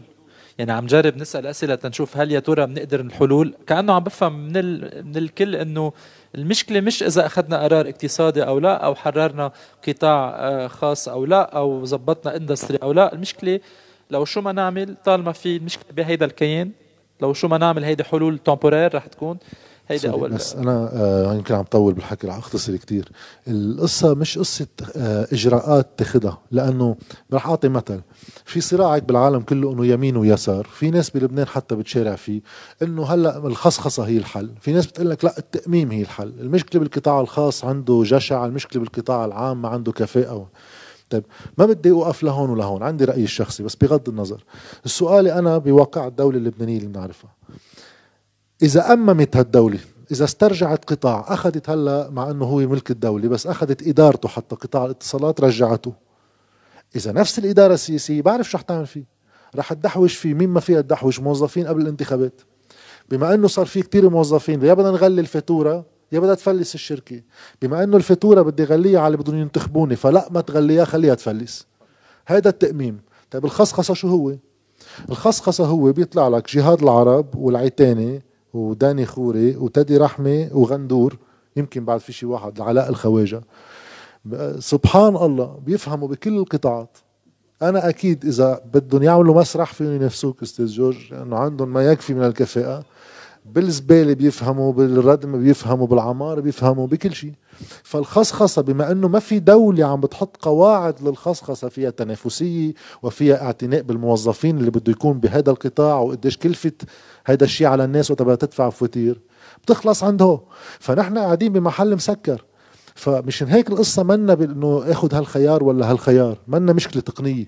يعني 0.62 0.72
عم 0.72 0.86
جرب 0.86 1.18
نسأل 1.18 1.47
أسئلة 1.47 1.76
تنشوف 1.76 2.18
هل 2.18 2.32
يا 2.32 2.39
ترى 2.39 2.66
بنقدر 2.66 2.99
الحلول. 2.99 3.53
كأنه 3.68 3.93
عم 3.93 4.03
بفهم 4.03 4.47
من 4.47 4.57
ال... 4.57 5.05
من 5.05 5.18
الكل 5.18 5.55
إنه 5.55 5.93
المشكلة 6.36 6.80
مش 6.80 7.03
إذا 7.03 7.26
أخذنا 7.26 7.64
قرار 7.64 7.89
اقتصادي 7.89 8.43
أو 8.43 8.59
لا 8.59 8.86
أو 8.86 8.95
حررنا 8.95 9.51
قطاع 9.88 10.30
آه، 10.30 10.68
خاص 10.68 11.07
أو 11.07 11.26
لا 11.26 11.57
أو 11.57 11.86
زبطنا 11.86 12.36
إندستري 12.36 12.78
أو 12.84 12.91
لا. 12.91 13.14
المشكلة 13.14 13.59
لو 14.12 14.26
شو 14.26 14.41
ما 14.41 14.51
نعمل 14.51 14.95
طالما 15.05 15.32
في 15.32 15.59
مشكله 15.59 15.93
بهيدا 15.93 16.26
الكيان 16.26 16.72
لو 17.22 17.34
شو 17.34 17.47
ما 17.47 17.57
نعمل 17.57 17.84
هيدي 17.84 18.03
حلول 18.03 18.38
تومبورير 18.38 18.95
رح 18.95 19.05
تكون. 19.05 19.38
هيدي 19.91 20.09
أول 20.09 20.29
بس 20.29 20.55
أنا 20.55 20.89
آه 20.93 21.33
يمكن 21.33 21.55
عم 21.55 21.63
طول 21.63 21.93
بالحكي 21.93 22.27
رح 22.27 22.37
أختصر 22.37 22.75
كثير 22.75 23.11
القصة 23.47 24.13
مش 24.13 24.37
قصة 24.37 24.67
آه 24.95 25.27
إجراءات 25.31 25.89
تاخذها 25.97 26.37
لأنه 26.51 26.95
رح 27.33 27.47
أعطي 27.47 27.69
مثل. 27.69 28.01
في 28.45 28.61
صراع 28.61 28.97
بالعالم 28.97 29.39
كله 29.39 29.73
إنه 29.73 29.85
يمين 29.85 30.17
ويسار. 30.17 30.63
في 30.63 30.89
ناس 30.91 31.09
بلبنان 31.09 31.47
حتى 31.47 31.75
بتشارع 31.75 32.15
فيه 32.15 32.41
إنه 32.81 33.05
هلأ 33.05 33.37
الخصخصة 33.37 34.03
هي 34.03 34.17
الحل. 34.17 34.49
في 34.61 34.73
ناس 34.73 34.85
بتقول 34.85 35.09
لك 35.09 35.25
لا 35.25 35.37
التأميم 35.37 35.91
هي 35.91 36.01
الحل. 36.01 36.33
المشكلة 36.39 36.79
بالقطاع 36.81 37.21
الخاص 37.21 37.65
عنده 37.65 38.03
جشع 38.05 38.45
المشكلة 38.45 38.81
بالقطاع 38.81 39.25
العام 39.25 39.61
ما 39.61 39.69
عنده 39.69 39.91
كفاءة. 39.91 40.49
طيب 41.09 41.23
ما 41.57 41.65
بدي 41.65 41.91
أوقف 41.91 42.23
لهون 42.23 42.49
ولهون 42.49 42.83
عندي 42.83 43.05
رأيي 43.05 43.23
الشخصي 43.23 43.63
بس 43.63 43.75
بغض 43.75 44.09
النظر. 44.09 44.43
سؤالي 44.85 45.33
أنا 45.33 45.57
بواقع 45.57 46.07
الدولة 46.07 46.37
اللبنانية 46.37 46.77
اللي 46.77 46.87
بنعرفها. 46.87 47.31
إذا 48.62 48.93
أممت 48.93 49.38
هالدولة 49.38 49.80
إذا 50.12 50.24
استرجعت 50.24 50.86
قطاع 50.86 51.26
أخذت 51.28 51.70
هلا 51.70 52.09
مع 52.09 52.32
إنه 52.32 52.45
هو 52.45 52.57
ملك 52.57 52.91
الدولة 52.91 53.28
بس 53.28 53.47
أخذت 53.47 53.88
إدارته 53.88 54.30
حتى 54.30 54.55
قطاع 54.55 54.86
الاتصالات 54.86 55.41
رجعته. 55.41 55.93
إذا 56.95 57.12
نفس 57.12 57.39
الإدارة 57.39 57.74
السياسية 57.74 58.22
بعرف 58.22 58.49
شو 58.49 58.57
رح 58.57 58.62
تعمل 58.62 58.86
فيه. 58.86 59.03
رح 59.55 59.74
تدحوش 59.74 60.16
فيه. 60.16 60.34
مين 60.34 60.49
ما 60.49 60.59
فيها 60.59 60.82
تدحوش؟ 60.82 61.20
موظفين 61.20 61.68
قبل 61.68 61.82
الانتخابات. 61.82 62.41
بما 63.09 63.34
إنه 63.34 63.47
صار 63.47 63.66
في 63.66 63.82
كتير 63.82 64.09
موظفين 64.09 64.66
يا 64.66 64.74
بدنا 64.74 64.91
نغلي 64.91 65.22
الفاتورة 65.22 65.86
يا 66.12 66.20
بدها 66.20 66.36
تفلس 66.36 66.76
الشركة. 66.76 67.22
بما 67.62 67.84
إنه 67.84 67.97
الفاتورة 67.97 68.41
بدي 68.41 68.64
غليها 68.64 68.99
على 68.99 69.07
اللي 69.07 69.18
بدهم 69.18 69.36
ينتخبوني 69.36 69.95
فلا 69.95 70.28
ما 70.32 70.41
تغليها 70.41 70.86
خليها 70.86 71.16
تفلس. 71.16 71.68
هذا 72.26 72.49
التأميم. 72.49 73.01
طيب 73.32 73.45
الخصخصة 73.45 73.93
شو 73.93 74.07
هو؟ 74.07 74.36
الخصخصة 75.09 75.66
هو 75.66 75.91
بيطلع 75.91 76.28
لك 76.28 76.55
جهاد 76.55 76.84
العرب 76.84 77.36
والعيتاني 77.36 78.22
وداني 78.53 79.05
خوري 79.05 79.55
وتدي 79.55 79.97
رحمة 79.97 80.49
وغندور 80.51 81.17
يمكن 81.55 81.85
بعد 81.85 81.99
في 81.99 82.13
شي 82.13 82.25
واحد 82.25 82.61
علاء 82.61 82.89
الخواجة. 82.89 83.41
سبحان 84.59 85.15
الله 85.15 85.59
بيفهموا 85.65 86.07
بكل 86.07 86.37
القطاعات. 86.37 86.97
أنا 87.61 87.89
أكيد 87.89 88.25
إذا 88.25 88.61
بدهم 88.73 89.03
يعملوا 89.03 89.41
مسرح 89.41 89.73
فيهم 89.73 89.95
ينافسوك 89.95 90.41
أستاذ 90.41 90.65
جورج 90.65 90.97
لأنه 91.11 91.37
عندهم 91.37 91.73
ما 91.73 91.85
يكفي 91.91 92.13
من 92.13 92.23
الكفاءة. 92.23 92.83
بالزبالة 93.45 94.13
بيفهموا 94.13 94.73
بالردم 94.73 95.43
بيفهموا 95.43 95.87
بالعمار 95.87 96.39
بيفهموا 96.39 96.87
بكل 96.87 97.13
شيء. 97.13 97.33
فالخصخصة 97.84 98.62
بما 98.62 98.91
أنه 98.91 99.07
ما 99.07 99.20
في 99.20 99.39
دولة 99.39 99.86
عم 99.86 100.01
بتحط 100.01 100.38
قواعد 100.38 101.01
للخصخصة 101.01 101.70
فيها 101.70 101.89
تنافسية 101.89 102.74
وفيها 103.03 103.41
اعتناء 103.41 103.82
بالموظفين 103.82 104.57
اللي 104.57 104.72
بده 104.72 104.91
يكون 104.91 105.20
بهذا 105.20 105.51
القطاع 105.51 105.99
وقديش 105.99 106.38
كلفة 106.38 106.72
هذا 107.26 107.43
الشيء 107.43 107.68
على 107.68 107.84
الناس 107.84 108.12
وقت 108.12 108.22
تدفع 108.22 108.70
فواتير. 108.70 109.22
بتخلص 109.64 110.03
عنده. 110.03 110.39
فنحن 110.80 111.18
قاعدين 111.18 111.53
بمحل 111.53 111.95
مسكر. 111.95 112.45
فمشان 112.95 113.47
هيك 113.47 113.70
القصة 113.70 114.03
منا 114.03 114.34
بأنه 114.34 114.84
آخذ 114.91 115.16
هالخيار 115.16 115.64
ولا 115.64 115.91
هالخيار. 115.91 116.38
منا 116.47 116.74
مشكلة 116.74 117.01
تقنية. 117.01 117.45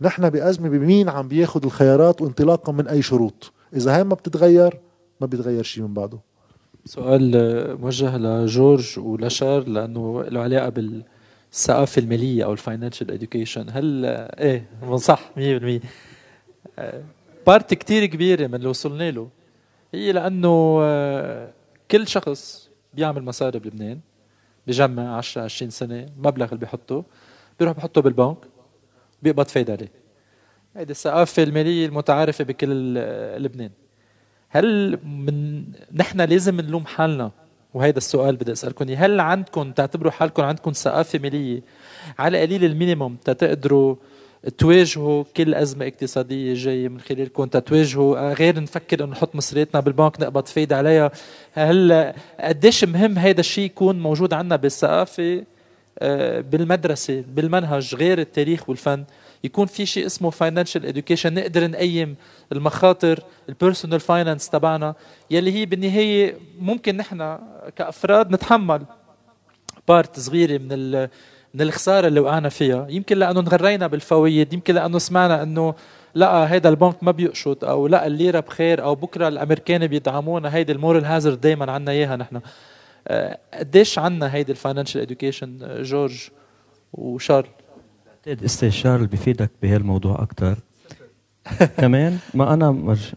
نحن 0.00 0.30
بأزمة 0.30 0.68
بمين 0.68 1.08
عم 1.08 1.28
بياخذ 1.28 1.64
الخيارات 1.64 2.22
وانطلاقا 2.22 2.72
من 2.72 2.88
أي 2.88 3.02
شروط؟ 3.02 3.52
إذا 3.76 3.96
هاي 3.96 4.04
ما 4.04 4.14
بتتغير 4.14 4.80
ما 5.20 5.26
بيتغير 5.26 5.62
شيء 5.62 5.82
من 5.82 5.94
بعده. 5.94 6.33
سؤال 6.84 7.30
موجه 7.80 8.16
لجورج 8.18 8.98
ولشار 8.98 9.68
لأنه 9.68 10.22
له 10.22 10.40
علاقة 10.40 10.68
بالثقافة 10.68 12.00
المالية 12.00 12.44
أو 12.44 12.52
ال 12.52 12.58
financial 12.58 13.10
education 13.10 13.66
هل 13.70 14.04
إيه 14.38 14.66
صح 14.96 15.30
100% 16.78 16.80
بارت 17.46 17.74
كتير 17.74 18.06
كبيرة 18.06 18.46
من 18.46 18.54
اللي 18.54 18.68
وصلنا 18.68 19.10
له 19.10 19.28
هي 19.94 20.12
لأنه 20.12 20.78
كل 21.90 22.06
شخص 22.08 22.70
بيعمل 22.94 23.22
مصاري 23.24 23.58
بلبنان 23.58 24.00
بجمع 24.66 25.16
10 25.16 25.42
20 25.42 25.70
سنة 25.70 26.06
مبلغ 26.18 26.46
اللي 26.46 26.58
بيحطه 26.58 27.04
بيروح 27.58 27.76
بحطه 27.76 28.00
بالبنك 28.00 28.36
بيقبض 29.22 29.46
فايدة 29.46 29.72
عليه. 29.72 29.92
هيدي 30.76 30.90
الثقافة 30.92 31.42
المالية 31.42 31.86
المتعارفة 31.86 32.44
بكل 32.44 32.94
لبنان. 33.42 33.70
هل 34.54 34.98
من 35.04 35.64
نحن 35.94 36.20
لازم 36.20 36.60
نلوم 36.60 36.86
حالنا؟ 36.86 37.30
وهذا 37.74 37.98
السؤال 37.98 38.36
بدي 38.36 38.52
اسالكم 38.52 38.90
هل 38.90 39.20
عندكم 39.20 39.72
تعتبروا 39.72 40.12
حالكم 40.12 40.42
عندكم 40.42 40.72
ثقافة 40.72 41.18
ماليه 41.18 41.62
على 42.18 42.40
قليل 42.40 42.64
ال 42.64 42.70
minimum 42.70 43.16
تقدروا 43.24 43.96
تواجهوا 44.58 45.24
كل 45.36 45.54
أزمة 45.54 45.86
اقتصادية 45.86 46.54
جاية 46.54 46.88
من 46.88 47.00
خلالكم 47.00 47.44
تتواجهوا. 47.44 48.18
آه، 48.18 48.34
غير 48.34 48.60
نفكر 48.60 49.04
إنه 49.04 49.12
نحط 49.12 49.34
مصرياتنا 49.36 49.80
بالبنك 49.80 50.20
نقبض 50.20 50.46
فايدة 50.46 50.76
عليها. 50.76 51.10
هل 51.52 52.12
قديش 52.40 52.84
مهم 52.84 53.18
هذا 53.18 53.40
الشيء 53.40 53.64
يكون 53.64 54.00
موجود 54.00 54.34
عندنا 54.34 54.56
بالثقافة؟ 54.56 55.44
آه، 55.98 56.40
بالمدرسة 56.40 57.24
بالمنهج 57.28 57.94
غير 57.94 58.18
التاريخ 58.18 58.68
والفن؟ 58.68 59.04
يكون 59.44 59.66
في 59.66 59.86
شيء 59.86 60.06
اسمه 60.06 60.30
financial 60.30 60.86
education 60.86 61.34
نقدر 61.34 61.70
نقيم 61.70 62.16
المخاطر 62.52 63.20
ال 63.48 63.54
personal 63.54 64.00
finance 64.00 64.48
تبعنا 64.48 64.94
يلي 65.30 65.52
هي 65.52 65.66
بالنهاية 65.66 66.38
ممكن 66.58 66.96
نحن 66.96 67.38
كأفراد 67.76 68.30
نتحمل 68.30 68.82
part 69.88 70.20
صغيرة 70.20 70.58
من 70.58 71.08
من 71.54 71.60
الخسارة 71.60 72.06
اللي 72.06 72.20
وقعنا 72.20 72.48
فيها. 72.48 72.86
يمكن 72.90 73.18
لأنه 73.18 73.40
انغرينا 73.40 73.86
بالفوائد 73.86 74.52
يمكن 74.52 74.74
لأنه 74.74 74.98
سمعنا 74.98 75.42
إنه 75.42 75.74
لا 76.14 76.52
هيدا 76.52 76.68
البنك 76.68 77.04
ما 77.04 77.10
بيقشط 77.10 77.64
أو 77.64 77.86
لا 77.86 78.06
الليرة 78.06 78.40
بخير 78.40 78.82
أو 78.82 78.94
بكرة 78.94 79.28
الامريكان 79.28 79.86
بيدعمونا 79.86 80.54
هيدي 80.54 80.72
ال 80.72 80.77
moral 80.77 81.04
hazard 81.04 81.40
دائما 81.40 81.72
عنا 81.72 81.92
إياها 81.92 82.16
نحن. 82.16 82.40
آه، 83.08 83.38
قديش 83.54 83.98
عنا 83.98 84.34
هيدي 84.34 84.52
ال 84.52 84.57
financial 84.57 85.00
education 85.00 85.82
جورج 85.82 86.28
وشارل؟ 86.92 87.48
أستاذ 88.28 88.70
شارل 88.70 89.06
بفيدك 89.06 89.50
بهالموضوع 89.62 90.22
أكثر 90.22 90.56
كمان؟ 91.80 92.18
ما 92.34 92.54
أنا 92.54 92.70
مش 92.70 93.12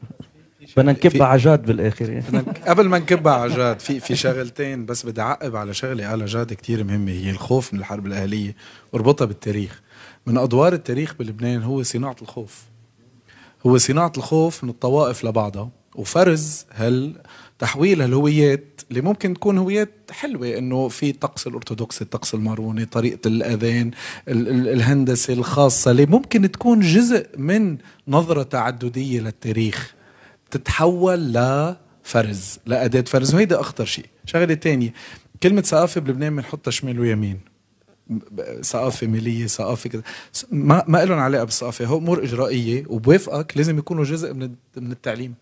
بدنا 0.78 0.92
نكبها 0.92 1.28
على 1.28 1.42
جاد 1.42 1.66
بالآخر. 1.66 2.10
يعني. 2.10 2.24
قبل 2.68 2.90
ما 2.90 3.00
نكبها 3.00 3.34
على 3.34 3.56
جاد 3.56 3.80
في 3.80 4.00
في 4.00 4.16
شغلتين 4.16 4.86
بس 4.86 5.06
بدي 5.06 5.22
أعقب 5.22 5.56
على 5.56 5.74
شغلة 5.74 6.10
قالها 6.10 6.28
جاد 6.28 6.54
كثير 6.54 6.84
مهمة 6.84 7.12
هي 7.12 7.30
الخوف 7.30 7.74
من 7.74 7.80
الحرب 7.80 8.06
الأهلية 8.06 8.56
واربطها 8.94 9.26
بالتاريخ. 9.26 9.82
من 10.26 10.38
أدوار 10.38 10.74
التاريخ 10.74 11.16
بلبنان 11.20 11.64
هو 11.64 11.84
صناعة 11.84 12.16
الخوف. 12.22 12.64
هو 13.66 13.78
صناعة 13.78 14.12
الخوف 14.18 14.64
من 14.64 14.70
الطوائف 14.70 15.26
لبعضها 15.26 15.70
وفرز 15.96 16.66
هل 16.72 17.14
تحويل 17.60 18.02
هالهويات 18.02 18.82
اللي 18.90 19.02
ممكن 19.02 19.34
تكون 19.34 19.58
هويات 19.58 19.92
حلوة 20.12 20.58
إنه 20.58 20.88
في 20.88 21.10
الطقس 21.10 21.48
الارثوذكسي 21.48 22.04
الطقس 22.04 22.34
الماروني 22.34 22.86
طريقة 22.86 23.28
الأذان 23.28 23.92
الهندسة 24.28 25.34
الخاصة 25.34 25.92
اللي 25.92 26.06
ممكن 26.06 26.52
تكون 26.52 26.80
جزء 26.80 27.28
من 27.38 27.78
نظرة 28.08 28.44
تعددية 28.44 29.20
للتاريخ. 29.20 29.94
تتحول 30.52 31.34
لفرز 31.34 32.60
لأداة 32.66 33.02
فرز. 33.02 33.36
وهيدا 33.36 33.60
أخطر 33.60 33.86
شيء. 33.86 34.06
شغلة 34.26 34.54
تانية 34.54 34.94
كلمة 35.44 35.62
ثقافة 35.62 36.02
بلبنان 36.02 36.36
بنحطها 36.36 36.72
شمال 36.72 37.00
ويمين. 37.00 37.40
ثقافة 38.62 39.08
مالية 39.08 39.48
ثقافة 39.48 39.90
كذا. 39.90 40.02
ما 40.52 40.84
ما 40.88 41.06
لهم 41.06 41.20
علاقة 41.20 41.44
بالثقافة. 41.44 41.86
هو 41.86 41.98
أمور 41.98 42.24
إجرائية 42.24 42.84
وبوافقك 42.88 43.58
لازم 43.58 43.78
يكونوا 43.78 44.04
جزء 44.04 44.34
من 44.34 44.52
من 44.78 44.92
التعليم. 44.92 45.34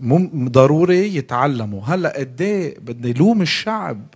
مم 0.00 0.48
ضروري 0.48 1.16
يتعلموا. 1.16 1.82
هلا 1.84 2.18
قد 2.18 2.40
إيه 2.42 2.78
بدنا 2.78 3.08
يلوم 3.08 3.42
الشعب 3.42 4.14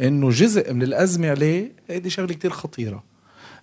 إنه 0.00 0.30
جزء 0.30 0.72
من 0.72 0.82
الأزمة 0.82 1.30
عليه 1.30 1.72
هيدي 1.88 2.10
شغلة 2.10 2.34
كتير 2.34 2.50
خطيرة. 2.50 3.04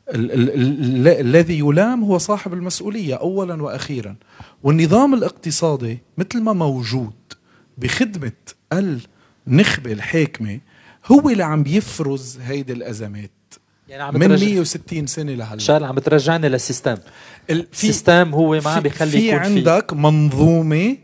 ال- 0.09 0.31
ال- 0.31 0.49
ال- 0.53 1.07
الذي 1.07 1.59
يلام 1.59 2.03
هو 2.03 2.17
صاحب 2.17 2.53
المسؤولية 2.53 3.15
اولا 3.15 3.63
وأخيرا. 3.63 4.15
والنظام 4.63 5.13
الاقتصادي 5.13 5.97
مثل 6.17 6.41
ما 6.41 6.53
موجود 6.53 7.13
بخدمة 7.77 8.31
النخبة 8.73 9.91
الحاكمة 9.91 10.59
هو 11.05 11.29
اللي 11.29 11.43
عم 11.43 11.63
بيفرز 11.63 12.39
هيدي 12.41 12.73
الأزمات. 12.73 13.31
يعني 13.89 14.03
عم 14.03 14.13
من 14.13 14.19
ترجع 14.27 14.45
160 14.45 15.07
سنة 15.07 15.33
لهلا. 15.33 15.59
شال 15.59 15.83
عم 15.83 15.99
ترجعني 15.99 16.49
لل 16.49 16.60
system. 16.60 16.97
ال- 17.49 17.67
ال 17.71 17.80
system 17.80 18.33
هو 18.33 18.59
ما 18.65 18.69
عم 18.69 18.83
بيخلي 18.83 19.11
في 19.11 19.27
يكون 19.27 19.39
عندك 19.39 19.93
منظومة 19.93 20.97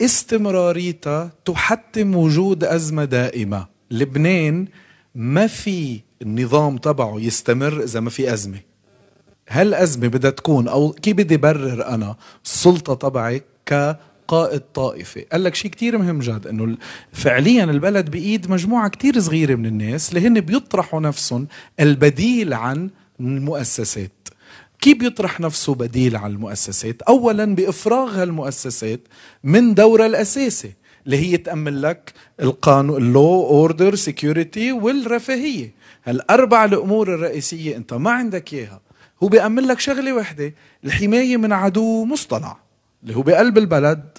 استمراريتها 0.00 1.32
تحتم 1.44 2.14
وجود 2.14 2.64
أزمة 2.64 3.04
دائمة. 3.04 3.66
لبنان 3.90 4.68
ما 5.14 5.46
في 5.46 6.00
النظام 6.22 6.76
تبعه 6.78 7.20
يستمر 7.20 7.82
إذا 7.82 8.00
ما 8.00 8.10
في 8.10 8.32
أزمة. 8.32 8.60
هالأزمة 9.48 10.08
بدها 10.08 10.30
تكون 10.30 10.68
أو 10.68 10.92
كيف 10.92 11.16
بدي 11.16 11.36
برر 11.36 11.86
أنا 11.86 12.16
السلطة 12.44 12.94
تبعي 12.94 13.42
كقائد 13.66 14.62
طائفة؟ 14.74 15.24
قال 15.32 15.44
لك 15.44 15.54
شيء 15.54 15.70
كتير 15.70 15.98
مهم 15.98 16.18
جاد 16.18 16.46
أنه 16.46 16.76
فعليا 17.12 17.64
البلد 17.64 18.10
بإيد 18.10 18.50
مجموعة 18.50 18.88
كتير 18.88 19.20
صغيرة 19.20 19.54
من 19.54 19.66
الناس 19.66 20.08
اللي 20.08 20.28
هن 20.28 20.40
بيطرحوا 20.40 21.00
نفسهم 21.00 21.46
البديل 21.80 22.54
عن 22.54 22.90
المؤسسات. 23.20 24.19
كيف 24.80 24.98
بيطرح 24.98 25.40
نفسه 25.40 25.74
بديل 25.74 26.16
على 26.16 26.32
المؤسسات؟ 26.32 27.02
اولا 27.02 27.44
بإفراغ 27.54 28.22
هالمؤسسات 28.22 29.00
من 29.44 29.74
دورها 29.74 30.06
الاساسي 30.06 30.72
اللي 31.06 31.16
هي 31.16 31.36
تأمن 31.36 31.80
لك 31.80 32.12
القانون 32.40 33.02
ال 33.02 33.46
law 33.46 33.64
order 33.64 33.94
security 33.94 34.72
والرفاهية. 34.72 35.74
هالأربع 36.04 36.64
الأمور 36.64 37.14
الرئيسية 37.14 37.76
أنت 37.76 37.94
ما 37.94 38.10
عندك 38.10 38.54
إياها. 38.54 38.80
هو 39.22 39.28
بيأمن 39.28 39.62
لك 39.66 39.80
شغلة 39.80 40.12
وحدة 40.12 40.54
الحماية 40.84 41.36
من 41.36 41.52
عدو 41.52 42.04
مصطنع 42.04 42.56
اللي 43.02 43.16
هو 43.16 43.22
بقلب 43.22 43.58
البلد. 43.58 44.18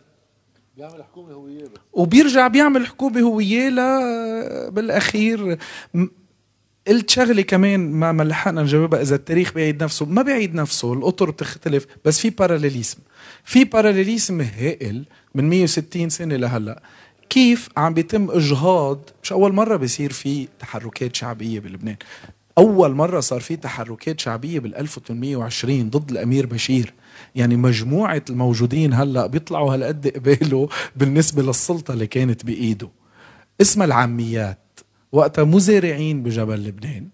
بيعمل 0.77 1.03
حكومة 1.03 1.33
هوية 1.33 1.63
وبيرجع 1.93 2.47
بيعمل 2.47 2.87
حكومة 2.87 3.19
هوية 3.21 3.69
لا 3.69 4.69
بالأخير 4.69 5.57
م- 5.93 6.07
قلت 6.87 7.09
شغلة 7.09 7.41
كمان 7.41 7.91
ما 7.91 8.11
ما 8.11 8.23
لحقنا 8.23 8.61
نجاوبها 8.63 9.01
إذا 9.01 9.15
التاريخ 9.15 9.53
بيعيد 9.53 9.83
نفسه. 9.83 10.05
ما 10.05 10.21
بيعيد 10.21 10.55
نفسه 10.55 10.93
الأطر 10.93 11.29
بتختلف 11.31 11.85
بس 12.05 12.19
في 12.19 12.29
parallelism 12.29 12.97
في 13.43 13.63
باراليليزم 13.63 14.41
هائل 14.41 15.05
من 15.35 15.49
160 15.49 16.09
سنة 16.09 16.35
لهلأ. 16.35 16.81
كيف 17.29 17.69
عم 17.77 17.93
بيتم 17.93 18.31
إجهاض؟ 18.31 19.09
مش 19.23 19.31
أول 19.31 19.53
مرة 19.53 19.75
بيصير 19.75 20.11
في 20.11 20.47
تحركات 20.59 21.15
شعبية 21.15 21.59
بلبنان. 21.59 21.95
أول 22.57 22.95
مرة 22.95 23.19
صار 23.19 23.39
في 23.41 23.55
تحركات 23.55 24.19
شعبية 24.19 24.59
بال 24.59 24.75
1820 24.75 25.89
ضد 25.89 26.11
الأمير 26.11 26.45
بشير. 26.45 26.93
يعني 27.35 27.55
مجموعة 27.55 28.21
الموجودين 28.29 28.93
هلأ 28.93 29.27
بيطلعوا 29.27 29.73
هالقد 29.73 30.07
قباله 30.07 30.69
بالنسبة 30.95 31.43
للسلطة 31.43 31.93
اللي 31.93 32.07
كانت 32.07 32.45
بإيده. 32.45 32.89
اسمها 33.61 33.85
العاميات. 33.85 34.60
وقتها 35.11 35.43
مزارعين 35.43 36.23
بجبل 36.23 36.63
لبنان. 36.63 37.09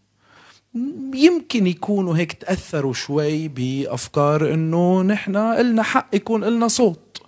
يمكن 1.13 1.67
يكونوا 1.67 2.17
هيك 2.17 2.33
تأثروا 2.33 2.93
شوي 2.93 3.47
بأفكار 3.47 4.53
إنه 4.53 5.01
نحن 5.01 5.35
إلنا 5.35 5.83
حق 5.83 6.07
يكون 6.13 6.43
إلنا 6.43 6.67
صوت. 6.67 7.21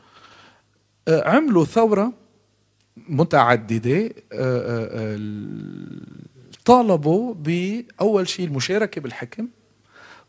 آه، 1.08 1.30
عملوا 1.30 1.66
ثورة 1.66 2.14
متعددة 3.10 3.98
آه، 4.00 4.10
آه، 4.34 5.16
آه، 5.16 5.20
طالبوا 6.66 7.34
بأول 7.34 8.28
شيء 8.28 8.46
المشاركة 8.46 9.02
بالحكم 9.02 9.48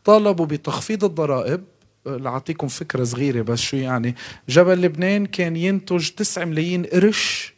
طالبوا 0.03 0.45
بتخفيض 0.45 1.03
الضرائب. 1.03 1.63
لأعطيكم 2.05 2.67
فكرة 2.67 3.03
صغيرة 3.03 3.41
بس 3.41 3.59
شو 3.59 3.77
يعني. 3.77 4.15
جبل 4.49 4.81
لبنان 4.81 5.25
كان 5.25 5.55
ينتج 5.55 6.09
9 6.09 6.45
ملايين 6.45 6.83
قرش 6.85 7.53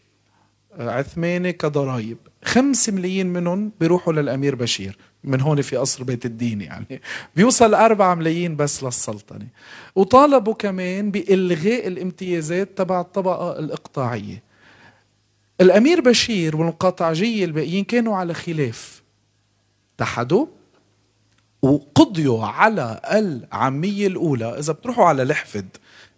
عثماني 0.79 1.53
كضرائب. 1.53 2.17
5 2.43 2.91
ملايين 2.91 3.27
منهم 3.27 3.71
بيروحوا 3.79 4.13
للأمير 4.13 4.55
بشير 4.55 4.97
من 5.23 5.41
هون 5.41 5.61
في 5.61 5.77
قصر 5.77 6.03
بيت 6.03 6.25
الدين 6.25 6.61
يعني. 6.61 7.01
بيوصل 7.35 7.73
4 7.73 8.15
ملايين 8.15 8.55
بس 8.55 8.83
للسلطنة. 8.83 9.47
وطالبوا 9.95 10.53
كمان 10.53 11.11
بإلغاء 11.11 11.87
الامتيازات 11.87 12.77
تبع 12.77 13.01
الطبقة 13.01 13.59
الإقطاعية. 13.59 14.43
الأمير 15.61 16.01
بشير 16.01 16.57
والمقاطعجية 16.57 17.45
الباقيين 17.45 17.83
كانوا 17.83 18.17
على 18.17 18.33
خلاف. 18.33 19.03
اتحدوا 19.95 20.45
وقضيوا 21.61 22.45
على 22.45 23.01
العامية 23.13 24.07
الأولى. 24.07 24.59
إذا 24.59 24.73
بتروحوا 24.73 25.05
على 25.05 25.23
لحفد 25.23 25.67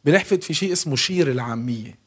بلحفد 0.05 0.43
في 0.43 0.53
شيء 0.53 0.71
اسمه 0.71 0.95
شير 0.95 1.31
العامية. 1.31 2.04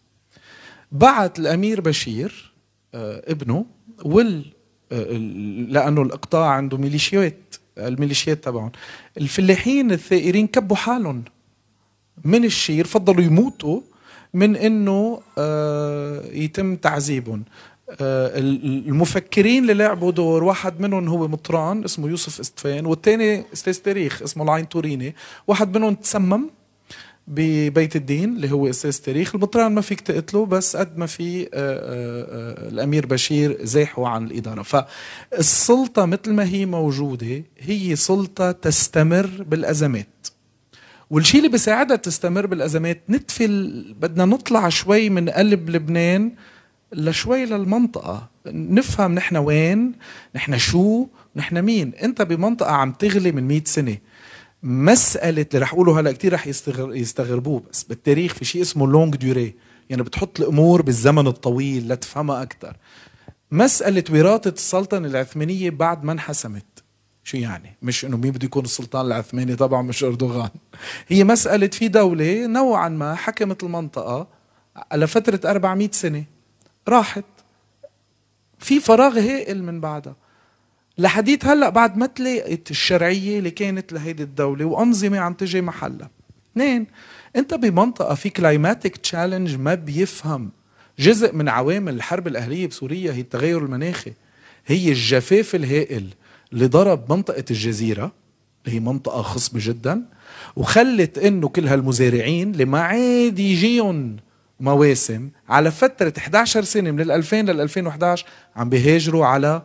بعت 0.93 1.39
الأمير 1.39 1.81
بشير 1.81 2.53
آه، 2.95 3.23
ابنه 3.29 3.67
وال 4.05 4.45
آه، 4.93 5.03
ال- 5.03 5.73
لأنه 5.73 6.03
الإقطاع 6.03 6.51
عنده 6.51 6.77
ميليشيات 6.79 7.55
الميليشيات 7.79 8.45
تبعهم. 8.45 8.73
الفلاحين 9.19 9.93
الثائرين 9.93 10.47
كبوا 10.47 10.77
حالهم 10.77 11.25
من 12.25 12.45
الشير 12.45 12.87
فضلوا 12.87 13.25
يموتوا 13.25 13.81
من 14.35 14.57
إنه 14.57 15.21
آه، 15.39 16.23
يتم 16.33 16.77
تعذيبهم. 16.77 17.45
ال- 18.01 18.89
المفكرين 18.89 19.63
اللي 19.63 19.75
لعبوا 19.75 20.11
دور 20.13 20.45
واحد 20.45 20.81
منهم 20.81 21.09
هو 21.09 21.29
مطران 21.29 21.85
اسمه 21.85 22.09
يوسف 22.09 22.41
إستفان 22.41 22.87
والثاني 22.87 23.45
أستاذ 23.53 23.75
تاريخ 23.75 24.23
اسمه 24.23 24.45
العين 24.45 24.69
توريني 24.69 25.15
واحد 25.47 25.77
منهم 25.79 25.95
تسمم. 25.95 26.51
ببيت 27.29 27.97
الدين 27.97 28.37
اللي 28.37 28.53
هو 28.53 28.71
أستاذ 28.71 28.99
تاريخ 28.99 29.35
المطران 29.35 29.73
ما 29.73 29.81
فيك 29.81 30.01
تقتله 30.01 30.47
بس 30.47 30.77
قد 30.77 30.99
ما 30.99 31.07
في 31.07 31.43
آه، 31.43 31.47
آه، 31.47 31.49
آه، 31.55 32.69
الأمير 32.69 33.07
بشير 33.07 33.59
زاحوا 33.65 34.09
عن 34.09 34.27
الإدارة. 34.27 34.63
فالسلطة 34.63 36.05
مثل 36.05 36.33
ما 36.33 36.45
هي 36.45 36.67
موجودة 36.67 37.43
هي 37.59 37.97
سلطة 37.97 38.53
تستمر 38.53 39.31
بالأزمات. 39.47 40.27
والشيء 41.11 41.41
اللي 41.41 41.53
بيساعدها 41.53 41.97
تستمر 41.97 42.47
بالأزمات 42.47 43.03
نتفي 43.11 43.47
بدنا 44.01 44.25
نطلع 44.25 44.69
شوي 44.69 45.11
من 45.11 45.29
قلب 45.29 45.71
لبنان 45.71 46.33
لشوي 46.93 47.45
للمنطقة. 47.45 48.29
نفهم 48.47 49.15
نحن 49.15 49.37
وين 49.37 49.93
نحن 50.35 50.59
شو 50.59 51.07
نحن 51.37 51.63
مين. 51.63 51.93
أنت 52.03 52.23
بمنطقة 52.23 52.73
عم 52.73 52.93
تغلي 52.93 53.33
من 53.33 53.49
100 53.49 53.63
سنة. 53.65 53.97
مسألة 54.63 55.47
اللي 55.55 55.63
رح 55.63 55.73
أقوله 55.73 56.01
هلا 56.01 56.13
كثير 56.13 56.33
رح 56.33 56.47
يستغر 56.47 56.95
يستغربوه 56.95 57.63
بس 57.73 57.83
بالتاريخ 57.83 58.35
في 58.35 58.45
شيء 58.45 58.63
اسمه 58.63 58.87
لونج 58.87 59.17
ديوري 59.17 59.55
يعني 59.91 60.03
بتحط 60.03 60.41
الأمور 60.41 60.83
بالزمن 60.83 61.27
الطويل 61.27 61.89
لتفهمها 61.89 62.43
أكثر 62.43 62.77
مسألة 63.53 64.05
وراثة 64.11 64.51
السلطنة 64.51 65.09
العثمانية 65.09 65.71
بعد 65.71 66.05
ما 66.05 66.13
انحسمت. 66.13 66.65
شو 67.25 67.37
يعني؟ 67.37 67.77
مش 67.83 68.05
إنه 68.05 68.17
مين 68.17 68.31
بده 68.31 68.45
يكون 68.45 68.65
السلطان 68.65 69.07
العثماني 69.07 69.57
طبعا 69.57 69.83
مش 69.83 70.05
أردوغان. 70.05 70.51
هي 71.09 71.25
مسألة 71.25 71.67
في 71.67 71.89
دولة 71.89 72.47
نوعا 72.47 72.89
ما 72.89 73.15
حكمت 73.15 73.63
المنطقة 73.63 74.27
على 74.93 75.07
فترة 75.07 75.51
400 75.51 75.91
سنة. 75.93 76.25
راحت. 76.89 77.25
في 78.59 78.81
فراغ 78.81 79.19
هائل 79.19 79.63
من 79.65 79.81
بعدها. 79.81 80.17
لحديت 80.99 81.45
هلأ 81.45 81.69
بعد 81.69 81.97
ما 81.97 82.07
تلاقت 82.07 82.71
الشرعية 82.71 83.39
اللي 83.39 83.51
كانت 83.51 83.93
لهيدي 83.93 84.23
الدولة 84.23 84.65
وأنظمة 84.65 85.19
عم 85.19 85.35
تجي 85.35 85.61
محلها. 85.61 86.11
اثنين 86.53 86.87
أنت 87.37 87.55
بمنطقة 87.55 88.15
في 88.15 88.31
climatic 88.31 88.97
challenge 88.97 89.57
ما 89.57 89.75
بيفهم. 89.75 90.51
جزء 90.99 91.35
من 91.35 91.49
عوامل 91.49 91.95
الحرب 91.95 92.27
الأهلية 92.27 92.67
بسوريا 92.67 93.13
هي 93.13 93.21
التغير 93.21 93.59
المناخي. 93.65 94.13
هي 94.67 94.89
الجفاف 94.89 95.55
الهائل 95.55 96.07
اللي 96.53 96.67
ضرب 96.67 97.13
منطقة 97.13 97.45
الجزيرة 97.51 98.13
اللي 98.65 98.77
هي 98.77 98.81
منطقة 98.81 99.23
خصبة 99.23 99.61
جدا 99.63 100.03
وخلت 100.57 101.19
إنه 101.19 101.49
كل 101.49 101.69
هالمزارعين 101.69 102.51
اللي 102.51 102.65
ما 102.65 102.81
عاد 102.81 103.39
يجيهم 103.39 104.17
مواسم 104.61 105.31
على 105.49 105.71
فترة 105.71 106.13
11 106.19 106.65
سنة 106.65 106.91
من 106.91 107.01
ال 107.01 107.11
2000 107.11 107.37
لل 107.37 107.61
2011 107.61 108.27
عم 108.57 108.69
بيهاجروا 108.69 109.27
على 109.27 109.63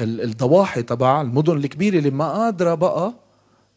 الضواحي 0.00 0.82
تبع 0.82 1.20
المدن 1.20 1.56
الكبيرة 1.56 1.98
اللي 1.98 2.10
ما 2.10 2.28
قادرة 2.32 2.74
بقى 2.74 3.14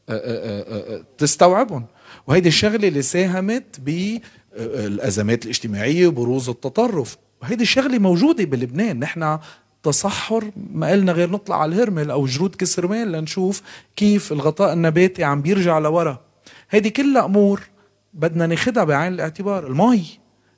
آه، 0.09 0.13
آه، 0.13 0.95
آه، 0.95 1.03
تستوعبهم. 1.17 1.85
وهيدي 2.27 2.49
الشغلة 2.49 2.87
اللي 2.87 3.01
ساهمت 3.01 3.79
بالازمات 3.79 5.43
الاجتماعية 5.43 6.07
وبروز 6.07 6.49
التطرف. 6.49 7.17
وهيدي 7.41 7.63
الشغلة 7.63 7.99
موجودة 7.99 8.43
بلبنان. 8.43 8.99
نحن 8.99 9.39
تصحر 9.83 10.51
ما 10.73 10.89
قلنا 10.91 11.11
غير 11.11 11.29
نطلع 11.29 11.61
على 11.61 11.75
الهرمل 11.75 12.11
أو 12.11 12.25
جرود 12.25 12.55
كسرمان 12.55 13.11
لنشوف 13.11 13.61
كيف 13.95 14.31
الغطاء 14.31 14.73
النباتي 14.73 15.23
عم 15.23 15.41
بيرجع 15.41 15.79
لورا. 15.79 16.19
هيدي 16.69 16.89
كلها 16.89 17.25
أمور 17.25 17.61
بدنا 18.13 18.47
ناخدها 18.47 18.83
بعين 18.83 19.13
الاعتبار. 19.13 19.67
المي 19.67 20.05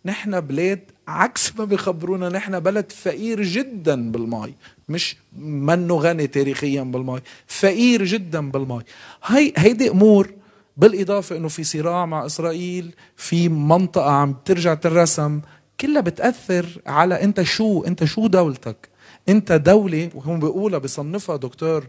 نحن 0.06 0.40
بلاد 0.40 0.80
عكس 1.08 1.56
ما 1.60 1.66
بيخبرونا. 1.66 2.30
نحن 2.30 2.60
بلد 2.60 2.92
فقير 2.92 3.44
جدا 3.44 4.12
بالماء 4.12 4.52
مش 4.90 5.18
منه 5.40 5.96
غني 5.96 6.28
تاريخيا 6.28 6.82
بالماء 6.84 7.22
فقير 7.48 8.04
جدا 8.04 8.52
بالماء. 8.52 8.84
هي 9.24 9.54
هيدي 9.58 9.90
أمور 9.90 10.34
بالإضافة 10.78 11.38
إنه 11.38 11.48
في 11.48 11.64
صراع 11.64 12.06
مع 12.06 12.26
إسرائيل 12.26 12.94
في 13.16 13.50
منطقة 13.50 14.12
عم 14.12 14.34
ترجع 14.46 14.74
ترسم 14.74 15.42
كلها 15.82 16.02
بتأثر 16.02 16.82
على 16.88 17.24
أنت 17.24 17.42
شو 17.42 17.84
أنت 17.84 18.04
شو 18.04 18.28
دولتك؟ 18.28 18.90
أنت 19.30 19.52
دولة 19.52 20.10
وهم 20.16 20.40
بيقولها 20.40 20.80
بصنفها 20.80 21.36
دكتور 21.36 21.88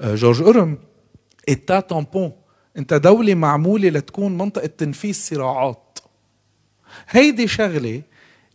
آه، 0.00 0.14
جورج 0.14 0.42
ارم 0.42 0.78
إتا 1.48 1.80
تامبون. 1.80 2.32
أنت 2.76 2.94
دولة 2.94 3.34
معمولة 3.34 3.88
لتكون 3.88 4.38
منطقة 4.38 4.66
تنفيذ 4.66 5.14
صراعات. 5.14 5.98
هيدي 7.08 7.48
شغلة 7.48 8.02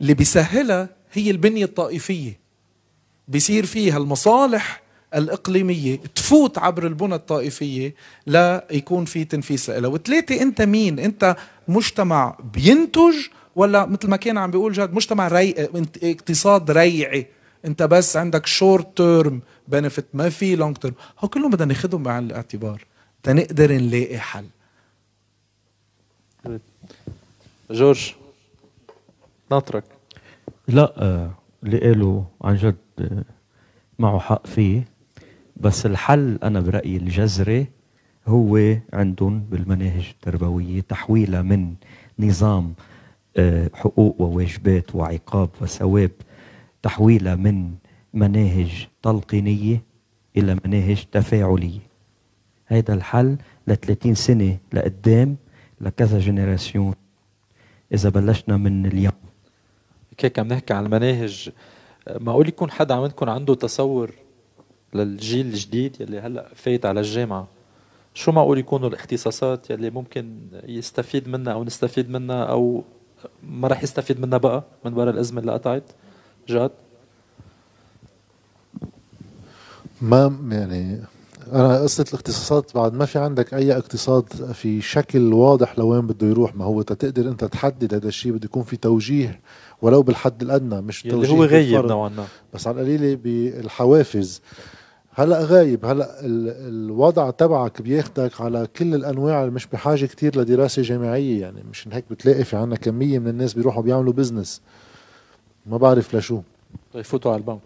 اللي 0.01 0.13
بيسهلها 0.13 0.89
هي 1.13 1.31
البنية 1.31 1.65
الطائفية. 1.65 2.42
بيصير 3.27 3.65
فيها 3.65 3.97
المصالح 3.97 4.83
الإقليمية 5.15 5.95
تفوت 6.15 6.57
عبر 6.57 6.87
البنى 6.87 7.15
الطائفية 7.15 7.95
لا 8.25 8.67
يكون 8.71 9.05
في 9.05 9.25
تنفيذ 9.25 9.79
لها. 9.79 9.89
وثلاثة 9.89 10.41
أنت 10.41 10.61
مين؟ 10.61 10.99
أنت 10.99 11.35
مجتمع 11.67 12.37
بينتج 12.53 13.15
ولا 13.55 13.85
مثل 13.85 14.07
ما 14.07 14.17
كان 14.17 14.37
عم 14.37 14.51
بيقول 14.51 14.73
جاد 14.73 14.93
مجتمع 14.93 15.27
ري... 15.27 15.69
اقتصاد 16.03 16.71
ريعي؟ 16.71 17.27
أنت 17.65 17.83
بس 17.83 18.17
عندك 18.17 18.45
short 18.45 18.97
term 18.97 19.41
benefit 19.67 20.05
ما 20.13 20.29
في 20.29 20.55
long 20.55 20.77
term 20.77 20.93
هو 21.19 21.27
كلهم 21.27 21.51
بدنا 21.51 21.65
ناخذهم 21.65 22.03
بعين 22.03 22.23
الاعتبار 22.25 22.85
تنقدر 23.23 23.71
نلاقي 23.71 24.19
حل. 24.19 24.45
جورج 27.71 28.13
ناطرك. 29.51 29.83
لا 30.67 30.93
آه 30.97 31.31
اللي 31.63 31.79
قاله 31.79 32.25
عن 32.41 32.55
جد 32.55 32.75
معه 33.99 34.19
حق 34.19 34.47
فيه. 34.47 34.87
بس 35.57 35.85
الحل 35.85 36.39
أنا 36.43 36.59
برأيي 36.59 36.97
الجذري 36.97 37.67
هو 38.27 38.77
عندهم 38.93 39.39
بالمناهج 39.39 40.09
التربوية 40.09 40.81
تحويلها 40.81 41.41
من 41.41 41.73
نظام 42.19 42.73
آه 43.37 43.69
حقوق 43.73 44.21
وواجبات 44.21 44.95
وعقاب 44.95 45.49
وثواب 45.61 46.11
تحويلها 46.81 47.35
من 47.35 47.73
مناهج 48.13 48.87
تلقينية 49.03 49.81
إلى 50.37 50.57
مناهج 50.65 51.05
تفاعلية. 51.11 51.79
هيدا 52.67 52.93
الحل 52.93 53.37
ل 53.67 53.75
30 53.75 54.15
سنة 54.15 54.57
لقدام 54.73 55.35
لكذا 55.81 56.19
جنراسيون. 56.19 56.93
إذا 57.93 58.09
بلشنا 58.09 58.57
من 58.57 58.85
اليوم. 58.85 59.13
هيك 60.19 60.39
عم 60.39 60.47
نحكي 60.47 60.73
عن 60.73 60.85
المناهج 60.85 61.49
معقول 62.09 62.47
يكون 62.47 62.71
حدا 62.71 62.95
عندكم 62.95 63.29
عنده 63.29 63.55
تصور 63.55 64.11
للجيل 64.93 65.45
الجديد 65.45 66.01
يلي 66.01 66.19
هلأ 66.19 66.49
فايت 66.55 66.85
على 66.85 66.99
الجامعة. 66.99 67.47
شو 68.13 68.31
معقول 68.31 68.57
يكونوا 68.57 68.89
الاختصاصات 68.89 69.69
يلي 69.69 69.89
ممكن 69.89 70.37
يستفيد 70.67 71.27
منها 71.27 71.53
أو 71.53 71.63
نستفيد 71.63 72.09
منها 72.09 72.43
أو 72.43 72.83
ما 73.43 73.67
راح 73.67 73.83
يستفيد 73.83 74.19
منها 74.19 74.37
بقى 74.37 74.63
من 74.85 74.93
وراء 74.93 75.13
الأزمة 75.13 75.41
اللي 75.41 75.51
قطعت. 75.51 75.83
جاد؟ 76.47 76.71
ما 80.01 80.37
يعني 80.51 81.01
أنا 81.53 81.81
قصة 81.81 82.05
الاختصاصات 82.09 82.75
بعد 82.75 82.93
ما 82.93 83.05
في 83.05 83.19
عندك 83.19 83.53
أي 83.53 83.77
اقتصاد 83.77 84.51
في 84.53 84.81
شكل 84.81 85.33
واضح 85.33 85.79
لوين 85.79 86.07
بده 86.07 86.27
يروح 86.27 86.55
ما 86.55 86.65
هو 86.65 86.81
تقدر 86.81 87.29
أنت 87.29 87.45
تحدد 87.45 87.93
هذا 87.93 88.07
الشيء 88.07 88.31
بده 88.31 88.45
يكون 88.45 88.63
في 88.63 88.77
توجيه 88.77 89.39
ولو 89.83 90.01
بالحد 90.01 90.41
الأدنى 90.41 90.81
مش 90.81 91.03
توجيه 91.03 91.29
هو 91.29 91.45
غايب 91.45 91.85
نوعا 91.85 92.09
ما. 92.09 92.25
بس 92.53 92.67
على 92.67 92.81
القليله 92.81 93.15
بالحوافز. 93.23 94.41
هلأ 95.15 95.39
غايب 95.43 95.85
هلأ 95.85 96.15
الوضع 96.21 97.29
تبعك 97.29 97.81
بياخدك 97.81 98.41
على 98.41 98.67
كل 98.75 98.95
الأنواع 98.95 99.41
اللي 99.41 99.51
مش 99.51 99.67
بحاجة 99.67 100.05
كتير 100.05 100.39
لدراسة 100.39 100.81
جامعية. 100.81 101.41
يعني 101.41 101.63
مش 101.71 101.87
هيك 101.91 102.05
بتلاقي 102.11 102.43
في 102.43 102.55
عنا 102.55 102.75
كمية 102.75 103.19
من 103.19 103.27
الناس 103.27 103.53
بيروحوا 103.53 103.83
بيعملوا 103.83 104.13
business 104.13 104.61
ما 105.65 105.77
بعرف 105.77 106.15
لشو. 106.15 106.41
يفوتوا 106.95 107.31
على 107.31 107.39
البنك. 107.39 107.59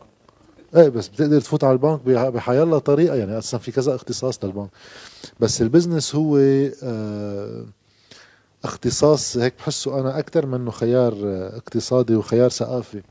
إيه 0.75 0.89
بس 0.89 1.07
بتقدر 1.07 1.41
تفوت 1.41 1.63
على 1.63 1.73
البنك 1.73 1.99
بحيالله 2.05 2.77
طريقة. 2.77 3.15
يعني 3.15 3.37
أصلا 3.37 3.59
في 3.59 3.71
كذا 3.71 3.95
اختصاص 3.95 4.43
للبنك. 4.43 4.69
بس 5.39 5.61
ال 5.61 5.67
business 5.67 6.15
هو 6.15 6.37
آه 6.83 7.65
اختصاص 8.67 9.37
هيك 9.37 9.53
بحسه 9.59 9.99
أنا 9.99 10.19
أكثر 10.19 10.45
منه 10.45 10.71
خيار 10.71 11.13
اقتصادي 11.57 12.15
وخيار 12.15 12.49
ثقافي. 12.49 13.01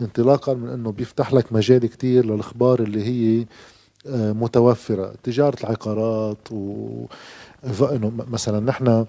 انطلاقا 0.00 0.54
من 0.54 0.68
إنه 0.68 0.92
بيفتح 0.92 1.32
لك 1.32 1.52
مجال 1.52 1.86
كتير 1.86 2.26
للأخبار 2.26 2.80
اللي 2.82 3.04
هي 3.04 3.46
آه 4.06 4.32
متوفرة. 4.32 5.14
تجارة 5.22 5.56
العقارات 5.60 6.38
و 6.52 7.06
مثلا 8.28 8.60
نحن 8.60 9.06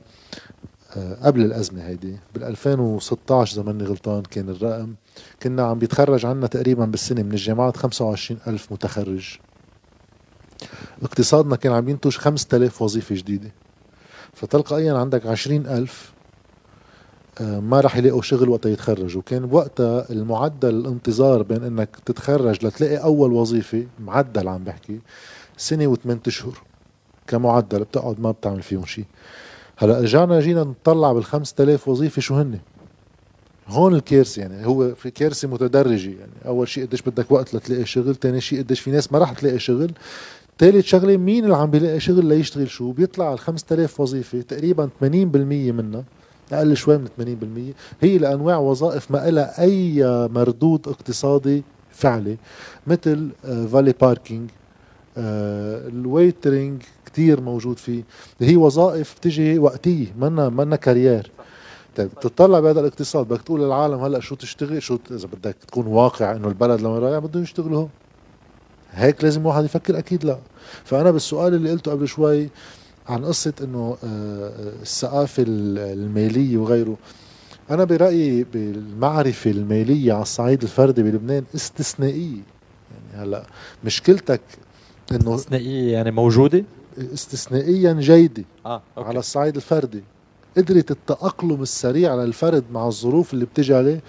قبل 1.22 1.42
الأزمة 1.42 1.88
هيدي 1.88 2.18
بال 2.34 2.44
2016 2.44 3.54
إذا 3.54 3.64
ماني 3.64 3.84
غلطان 3.84 4.22
كان 4.22 4.50
الرقم 4.50 4.96
كنا 5.44 5.64
عم 5.64 5.80
بيتخرج 5.80 6.26
عنا 6.26 6.48
تقريبا 6.48 6.86
بالسنة 6.86 7.24
من 7.24 7.32
الجامعات 7.32 7.78
25 7.78 8.40
ألف 8.48 8.72
متخرج. 8.72 9.38
اقتصادنا 11.04 11.56
كان 11.56 11.74
عم 11.74 11.90
ينتج 11.90 12.18
5000 12.18 12.82
وظيفة 12.82 13.16
جديدة. 13.16 13.52
فتلقائيا 14.36 14.94
عندك 14.94 15.26
20 15.26 15.68
ألف 15.68 16.14
ما 17.42 17.82
راح 17.82 17.98
يلاقوا 17.98 18.22
شغل 18.22 18.50
وقت 18.50 18.66
يتخرجوا. 18.66 19.22
كان 19.26 19.46
بوقتها 19.46 20.10
المعدل 20.10 20.70
الانتظار 20.70 21.44
بين 21.44 21.64
إنك 21.64 21.90
تتخرج 22.06 22.66
لتلاقي 22.66 22.98
أول 22.98 23.34
وظيفة 23.34 23.88
معدل 24.00 24.48
عم 24.48 24.64
بحكي 24.64 25.00
سنة 25.58 25.88
وثمان 25.88 26.20
أشهر 26.28 26.62
كمعدل 27.28 27.80
بتقعد 27.80 28.20
ما 28.20 28.32
بتعمل 28.32 28.62
فيهم 28.62 28.86
شيء 28.86 29.06
هلأ 29.78 30.00
رجعنا 30.00 30.40
جينا 30.40 30.64
نطلع 30.64 31.14
بال 31.14 31.26
5000 31.26 31.88
وظيفة 31.88 32.22
شو 32.22 32.36
هن 32.36 32.60
هون 33.68 33.96
الكارثة 33.96 34.42
يعني 34.42 34.66
هو 34.66 34.96
في 34.96 35.12
كارثة 35.12 35.48
متدرجة 35.48 36.10
يعني. 36.10 36.32
أول 36.46 36.68
شيء 36.68 36.86
قديش 36.86 37.02
بدك 37.02 37.32
وقت 37.32 37.54
لتلاقي 37.54 37.86
شغل 37.86 38.16
ثاني 38.16 38.42
شيء 38.42 38.60
قديش 38.60 38.80
في 38.80 38.92
ناس 38.92 39.12
ما 39.12 39.20
راح 39.20 39.34
تلاقي 39.34 39.60
شغل. 39.60 39.92
ثالث 40.60 40.86
شغلة 40.86 41.18
مين 41.18 41.44
اللي 41.44 41.56
عم 41.56 41.72
بيلاقي 41.72 42.00
شغل 42.00 42.26
ليشتغل 42.26 42.70
شو؟ 42.70 42.92
بيطلع 42.92 43.34
ال 43.34 43.40
5000 43.40 44.00
وظيفة 44.00 44.42
تقريبا 44.42 44.90
80% 45.02 45.06
منها 45.06 46.04
أقل 46.52 46.78
شوي 46.78 46.98
من 46.98 47.74
80% 48.02 48.04
هي 48.04 48.18
لأنواع 48.18 48.58
وظائف 48.58 49.12
ما 49.12 49.30
لها 49.30 49.62
أي 49.62 50.04
مردود 50.28 50.88
اقتصادي 50.88 51.64
فعلي 51.92 52.38
مثل 52.88 53.30
valet 53.44 53.94
parking 54.02 54.50
ال 55.18 55.34
waitering 55.34 56.82
كتير 57.06 57.42
موجود 57.42 57.78
فيه 57.78 58.04
هي 58.42 58.56
وظائف 58.56 59.16
بتجي 59.18 59.60
وقتية 59.60 60.08
منا 60.20 60.50
منا 60.50 60.76
career 60.76 61.32
طيب 61.96 62.10
تطلع 62.22 62.60
بهذا 62.60 62.80
الاقتصاد 62.80 63.28
بدك 63.28 63.42
تقول 63.42 63.62
للعالم 63.62 64.00
هلأ 64.00 64.20
شو 64.20 64.36
تشتغل 64.36 64.84
شو 64.84 64.98
إذا 65.12 65.28
بدك 65.28 65.56
تكون 65.68 65.88
واقع 65.88 66.36
إنه 66.36 66.48
البلد 66.48 66.82
لما 66.82 67.00
رايح 67.00 67.20
بدهم 67.20 67.44
يشتغلوا 67.44 67.80
هون. 67.80 67.90
هيك 68.96 69.24
لازم 69.24 69.46
واحد 69.46 69.64
يفكر 69.64 69.98
أكيد 69.98 70.26
لا 70.26 70.38
فأنا 70.84 71.12
بالسؤال 71.12 71.54
اللي 71.54 71.72
قلته 71.72 71.92
قبل 71.92 72.08
شوي 72.08 72.50
عن 73.08 73.26
قصة 73.26 73.54
إنه 73.62 73.98
الثقافة 74.82 75.44
المالية 75.48 76.58
وغيره 76.58 76.98
أنا 77.70 77.84
برأيي 77.84 78.44
بالمعرفة 78.44 79.52
المالية 79.52 80.14
على 80.14 80.22
الصعيد 80.22 80.62
الفردي 80.62 81.04
بلبنان 81.04 81.44
استثنائية 81.56 82.42
يعني 83.14 83.24
هلأ 83.24 83.46
مشكلتك 83.84 84.42
إنه 85.12 85.36
استثنائية 85.36 85.94
يعني 85.94 86.12
موجودة؟ 86.12 86.64
استثنائيا 87.14 87.94
جيدة 87.94 88.44
آه، 88.66 88.82
أوكي. 88.98 89.10
على 89.10 89.20
الصعيد 89.20 89.56
الفردي 89.56 90.04
قدرت 90.58 90.92
التأقلم 90.92 91.62
السريع 91.62 92.12
على 92.12 92.24
الفرد 92.24 92.64
مع 92.72 92.88
الظروف 92.88 93.34
اللي 93.34 93.46
بتجي 93.46 93.76
عليه 93.76 94.02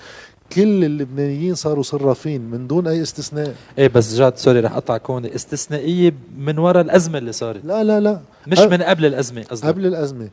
كل 0.52 0.85
اللبنانيين 0.85 1.55
صاروا 1.55 1.82
صرافين 1.82 2.40
من 2.40 2.66
دون 2.66 2.86
أي 2.86 3.02
استثناء. 3.02 3.55
إيه 3.78 3.89
بس 3.89 4.14
جاد 4.14 4.36
sorry 4.37 4.61
رح 4.60 4.73
اقطعك 4.73 5.10
هون 5.10 5.24
استثنائية 5.27 6.14
من 6.39 6.59
وراء 6.59 6.82
الأزمة 6.82 7.18
اللي 7.18 7.32
صارت. 7.32 7.64
لا 7.64 7.85
لا 7.85 8.01
لا. 8.01 8.20
مش 8.47 8.59
من 8.59 8.82
قبل 8.82 9.06
الأزمة 9.06 9.43
قصدي. 9.43 9.66
قبل 9.66 9.86
الأزمة. 9.86 10.28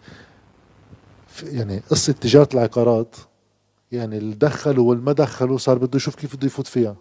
يعني 1.43 1.81
قصة 1.89 2.13
تجارة 2.13 2.49
العقارات 2.53 3.15
يعني 3.91 4.17
اللي 4.17 4.35
دخلوا 4.35 4.89
والما 4.89 5.11
دخلوا 5.11 5.57
صار 5.57 5.77
بده 5.77 5.95
يشوف 5.95 6.15
كيف 6.15 6.35
بده 6.35 6.47
يفوت 6.47 6.67
فيها. 6.67 6.95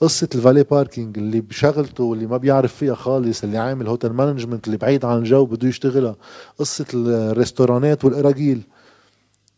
قصة 0.00 0.28
ال 0.34 0.39
valet 0.39 0.62
parking 0.62 1.18
اللي 1.18 1.40
بشغلته 1.40 2.04
واللي 2.04 2.26
ما 2.26 2.36
بيعرف 2.36 2.74
فيها 2.74 2.94
خالص 2.94 3.44
اللي 3.44 3.58
عامل 3.58 3.88
hotel 3.88 4.12
management 4.12 4.66
اللي 4.66 4.76
بعيد 4.76 5.04
عن 5.04 5.18
الجو 5.18 5.44
بده 5.44 5.68
يشتغلها. 5.68 6.16
قصة 6.58 6.86
ال 6.94 7.03
restaurants 7.03 8.04
والأراجيل. 8.04 8.62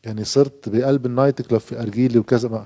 يعني 0.07 0.25
صرت 0.25 0.69
بقلب 0.69 1.07
النايت 1.07 1.43
كلوب 1.43 1.61
في 1.61 1.81
أرجيلي 1.83 2.19
وكذا. 2.19 2.65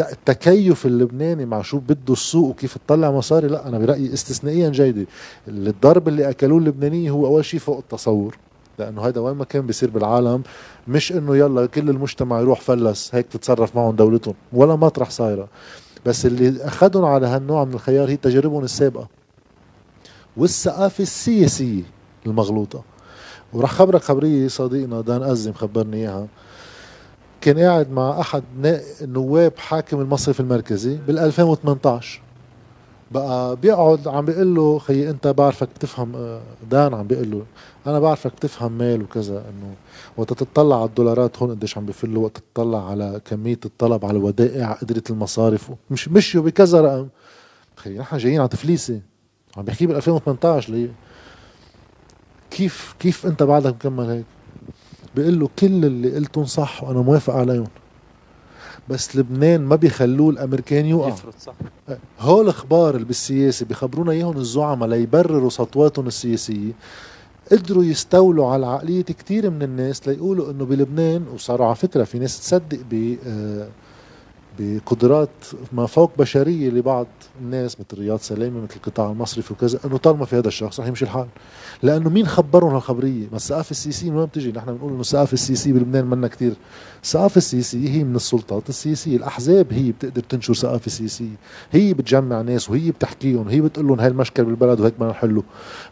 التكيف 0.00 0.86
اللبناني 0.86 1.46
مع 1.46 1.62
شو 1.62 1.78
بده 1.78 2.12
السوق 2.12 2.48
وكيف 2.48 2.78
تطلع 2.78 3.10
مصاري 3.10 3.48
لا 3.48 3.68
أنا 3.68 3.78
برأيي 3.78 4.12
استثنائيا 4.12 4.68
جيدة. 4.68 5.06
الضرب 5.48 6.08
اللي 6.08 6.30
أكلوه 6.30 6.58
اللبنانيين 6.58 7.10
هو 7.10 7.26
أول 7.26 7.44
شيء 7.44 7.60
فوق 7.60 7.78
التصور 7.78 8.36
لأنه 8.78 9.02
هذا 9.02 9.20
وين 9.20 9.36
ما 9.36 9.44
كان 9.44 9.66
بيصير 9.66 9.90
بالعالم 9.90 10.42
مش 10.88 11.12
إنه 11.12 11.36
يلا 11.36 11.66
كل 11.66 11.90
المجتمع 11.90 12.40
يروح 12.40 12.60
فلس 12.60 13.14
هيك 13.14 13.26
تتصرف 13.26 13.76
معهم 13.76 13.96
دولتهم 13.96 14.34
ولا 14.52 14.76
مطرح 14.76 15.10
صايرة. 15.10 15.48
بس 16.06 16.26
اللي 16.26 16.64
أخذهم 16.64 17.04
على 17.04 17.26
هالنوع 17.26 17.64
من 17.64 17.74
الخيار 17.74 18.10
هي 18.10 18.16
تجاربهم 18.16 18.64
السابقة 18.64 19.08
والثقافة 20.36 21.02
السياسية 21.02 21.82
المغلوطة. 22.26 22.82
وراح 23.52 23.72
خبرك 23.72 24.02
خبريه 24.02 24.48
صديقنا 24.48 25.00
دان 25.00 25.22
أزم 25.22 25.52
خبرني 25.52 25.96
إياها. 25.96 26.26
كان 27.42 27.58
قاعد 27.58 27.90
مع 27.90 28.20
أحد 28.20 28.42
نواب 29.02 29.52
حاكم 29.58 30.00
المصرف 30.00 30.40
المركزي 30.40 30.98
بال 31.06 31.18
2018 31.18 32.20
بقى 33.10 33.56
بيقعد 33.56 34.08
عم 34.08 34.24
بيقول 34.24 34.54
له 34.54 34.78
خيي 34.78 35.10
أنت 35.10 35.26
بعرفك 35.28 35.68
بتفهم 35.76 36.16
آه، 36.16 36.40
دان 36.70 36.94
عم 36.94 37.06
بيقول 37.06 37.30
له 37.30 37.42
أنا 37.86 38.00
بعرفك 38.00 38.32
بتفهم 38.32 38.72
مال 38.72 39.02
وكذا 39.02 39.38
إنه 39.38 39.74
وقت 40.16 40.32
تطلع 40.32 40.76
على 40.76 40.84
الدولارات 40.84 41.38
هون 41.42 41.50
قديش 41.50 41.78
عم 41.78 41.86
بفلوا 41.86 42.24
وقت 42.24 42.38
تطلع 42.54 42.90
على 42.90 43.20
كمية 43.24 43.58
الطلب 43.64 44.04
على 44.04 44.18
الودائع 44.18 44.72
قدرة 44.72 45.02
المصارف 45.10 45.70
مش 45.90 46.08
مشيوا 46.08 46.44
بكذا 46.44 46.80
رقم. 46.80 47.08
خيي 47.76 47.98
نحن 47.98 48.18
جايين 48.18 48.40
على 48.40 48.48
تفليسة 48.48 49.00
عم 49.56 49.64
بحكي 49.64 49.86
بال 49.86 49.96
2018 49.96 50.72
ليه؟ 50.72 50.88
كيف 52.50 52.94
كيف 53.00 53.26
أنت 53.26 53.42
بعدك 53.42 53.74
مكمل 53.74 54.04
هيك؟ 54.04 54.24
بيقول 55.16 55.40
له 55.40 55.48
كل 55.58 55.84
اللي 55.84 56.14
قلتهم 56.16 56.44
صح 56.44 56.84
وأنا 56.84 57.00
موافق 57.00 57.34
عليهم. 57.34 57.66
بس 58.88 59.16
لبنان 59.16 59.60
ما 59.60 59.76
بيخلوه 59.76 60.30
الأمريكان 60.30 60.86
يوقع 60.86 61.08
يفرط 61.08 61.34
صح. 61.40 61.54
هول 62.20 62.44
الأخبار 62.44 62.94
اللي 62.94 63.06
بالسياسة 63.06 63.66
بيخبرونا 63.66 64.12
إياهم 64.12 64.36
الزعماء 64.36 64.88
ليبرروا 64.88 65.50
سطواتهم 65.50 66.06
السياسية. 66.06 66.72
قدروا 67.52 67.84
يستولوا 67.84 68.46
على 68.46 68.66
عقلية 68.66 69.02
كتير 69.02 69.50
من 69.50 69.62
الناس 69.62 70.08
ليقولوا 70.08 70.50
إنه 70.50 70.64
بلبنان 70.64 71.24
وصاروا 71.34 71.66
على 71.66 71.74
فكرة 71.76 72.04
في 72.04 72.18
ناس 72.18 72.40
تصدق 72.40 72.78
ب 72.90 73.16
آه، 73.26 73.68
بقدرات 74.58 75.28
ما 75.72 75.86
فوق 75.86 76.10
بشرية 76.18 76.70
لبعض 76.70 77.06
الناس 77.40 77.76
مثل 77.80 78.00
رياض 78.02 78.18
سلامه 78.18 78.60
مثل 78.60 78.76
القطاع 78.76 79.10
المصرفي 79.10 79.52
وكذا 79.52 79.78
إنه 79.84 79.96
طالما 79.96 80.24
في 80.24 80.36
هذا 80.36 80.48
الشخص 80.48 80.80
رح 80.80 80.86
يمشي 80.86 81.04
الحال. 81.04 81.26
لأنه 81.82 82.10
مين 82.10 82.26
خبرهم 82.26 82.74
هالخبرية؟ 82.74 83.26
ما 83.30 83.36
الثقافه 83.36 83.70
السياسيه 83.70 84.10
من 84.10 84.16
وين 84.16 84.26
بتجي؟ 84.26 84.52
نحن 84.52 84.72
بنقول 84.72 84.92
إنه 84.92 85.00
الثقافه 85.00 85.32
السياسيه 85.32 85.72
بلبنان 85.72 86.04
منا 86.04 86.28
كثير 86.28 86.52
الثقافه 87.02 87.38
السياسيه 87.38 87.88
هي 87.88 88.04
من 88.04 88.16
السلطات 88.16 88.68
السياسيه 88.68 89.16
الأحزاب 89.16 89.72
هي 89.72 89.92
بتقدر 89.92 90.22
تنشر 90.22 90.54
ثقافه 90.54 90.90
سياسيه 90.90 91.36
هي 91.72 91.94
بتجمع 91.94 92.40
ناس 92.40 92.70
وهي 92.70 92.90
بتحكيهم 92.90 93.48
هي 93.48 93.60
بتقول 93.60 93.86
لهم 93.86 94.00
هاي 94.00 94.08
المشكل 94.08 94.44
بالبلد 94.44 94.80
وهيك 94.80 94.94
بدنا 94.94 95.10
نحله 95.10 95.42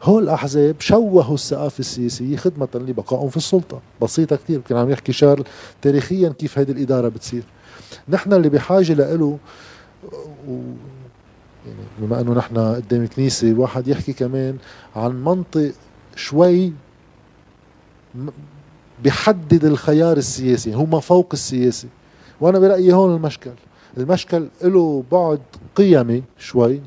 هول 0.03 0.23
الأحزاب 0.23 0.77
شوهوا 0.81 1.35
الثقافه 1.35 1.79
السياسيه 1.81 2.37
خدمه 2.37 2.69
لبقائهم 2.75 3.29
في 3.29 3.37
السلطة. 3.37 3.81
بسيطة 4.03 4.37
كثير 4.37 4.61
كان 4.61 4.79
عم 4.79 4.91
يحكي 4.91 5.13
شارل 5.13 5.45
تاريخيا 5.83 6.29
كيف 6.29 6.59
هذه 6.59 6.71
الإدارة 6.71 7.09
بتصير. 7.09 7.43
نحن 8.09 8.33
اللي 8.33 8.49
بحاجة 8.49 8.93
له 8.93 9.39
و 10.49 10.59
يعني 11.67 11.79
بما 11.99 12.21
إنه 12.21 12.33
نحن 12.35 12.59
قدام 12.59 13.07
كنيسة 13.07 13.49
الواحد 13.51 13.89
يحكي 13.89 14.13
كمان 14.13 14.57
عن 14.97 15.25
منطق 15.25 15.73
شوي 16.17 16.73
بحدد 19.05 19.65
الخيار 19.65 20.17
السياسي 20.17 20.75
هو 20.75 20.87
ما 20.87 21.01
فوق 21.01 21.29
السياسي. 21.33 21.89
وأنا 22.41 22.59
برأيي 22.59 22.93
هون 22.93 23.17
المشكل 23.17 23.51
المشكل 23.97 24.49
له 24.63 25.05
بعد 25.13 25.41
قيمي 25.77 26.23
شوي 26.39 26.81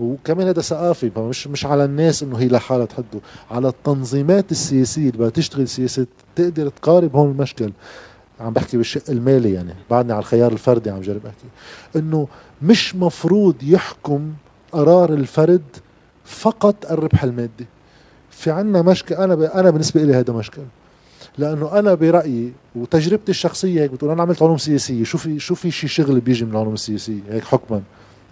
وكمان 0.00 0.46
هذا 0.46 0.62
ثقافي 0.62 1.10
مش 1.16 1.46
مش 1.46 1.66
على 1.66 1.84
الناس 1.84 2.22
إنه 2.22 2.38
هي 2.38 2.48
لحالها 2.48 2.86
تحده 2.86 3.20
على 3.50 3.68
التنظيمات 3.68 4.50
السياسية 4.50 5.06
اللي 5.06 5.18
بدها 5.18 5.30
تشتغل 5.30 5.68
سياسة 5.68 6.06
تقدر 6.36 6.68
تقارب 6.68 7.16
هون 7.16 7.30
المشكل. 7.30 7.72
عم 8.42 8.52
بحكي 8.52 8.76
بالشق 8.76 9.02
المالي 9.08 9.52
يعني 9.52 9.74
بعدني 9.90 10.12
على 10.12 10.20
الخيار 10.20 10.52
الفردي 10.52 10.90
عم 10.90 11.00
جرب 11.00 11.26
أحكي. 11.26 11.46
إنه 11.96 12.28
مش 12.62 12.96
مفروض 12.96 13.54
يحكم 13.62 14.32
قرار 14.72 15.12
الفرد 15.12 15.62
فقط 16.24 16.90
الربح 16.90 17.24
المادي. 17.24 17.66
في 18.30 18.50
عنا 18.50 18.82
مشكل 18.82 19.14
أنا 19.14 19.34
ب... 19.34 19.42
أنا 19.42 19.70
بالنسبة 19.70 20.02
لي 20.02 20.14
هذا 20.14 20.32
مشكل 20.32 20.62
لأنه 21.38 21.78
أنا 21.78 21.94
برأيي 21.94 22.52
وتجربتي 22.76 23.30
الشخصية 23.30 23.82
هيك 23.82 23.90
بتقول 23.90 24.10
أنا 24.10 24.22
عملت 24.22 24.42
علوم 24.42 24.58
سياسية 24.58 25.04
شو 25.04 25.18
في 25.18 25.38
شو 25.38 25.54
في 25.54 25.70
شيء 25.70 25.90
شغل 25.90 26.20
بيجي 26.20 26.44
من 26.44 26.50
العلوم 26.50 26.74
السياسية؟ 26.74 27.20
هيك 27.30 27.44
حكما. 27.44 27.82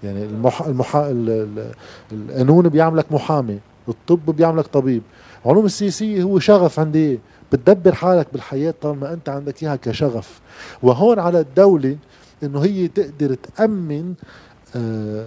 يعني 0.05 0.25
المح... 0.25 0.63
المحا... 0.63 1.11
القانون 2.13 2.69
بيعملك 2.69 3.13
محامي 3.13 3.59
الطب 3.89 4.37
بيعملك 4.37 4.67
طبيب. 4.67 5.03
العلوم 5.47 5.65
السياسية 5.65 6.23
هو 6.23 6.39
شغف 6.39 6.81
عندي 6.81 7.19
بتدبر 7.53 7.95
حالك 7.95 8.27
بالحياة 8.33 8.75
طالما 8.83 9.13
أنت 9.13 9.29
عندك 9.29 9.63
إياها 9.63 9.77
كشغف. 9.77 10.41
وهون 10.83 11.19
على 11.19 11.41
الدولة 11.41 11.97
إنه 12.43 12.61
هي 12.61 12.89
تقدر 12.89 13.35
تأمن 13.35 14.15
آه، 14.77 15.27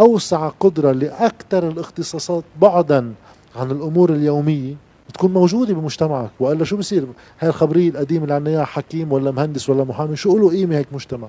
أوسع 0.00 0.48
قدرة 0.48 0.92
لأكثر 0.92 1.68
الاختصاصات 1.68 2.44
بعدا 2.60 3.12
عن 3.56 3.70
الأمور 3.70 4.10
اليومية. 4.12 4.74
تكون 5.14 5.32
موجودة 5.32 5.74
بمجتمعك. 5.74 6.30
وإلا 6.40 6.64
شو 6.64 6.76
بصير؟ 6.76 7.06
هاي 7.40 7.48
الخبرية 7.48 7.90
القديمة 7.90 8.22
اللي 8.22 8.34
عنا 8.34 8.50
إياها 8.50 8.64
حكيم 8.64 9.12
ولا 9.12 9.30
مهندس 9.30 9.70
ولا 9.70 9.84
محامي 9.84 10.16
شو 10.16 10.38
له 10.38 10.50
قيمة 10.50 10.76
هيك 10.76 10.86
مجتمع؟ 10.92 11.28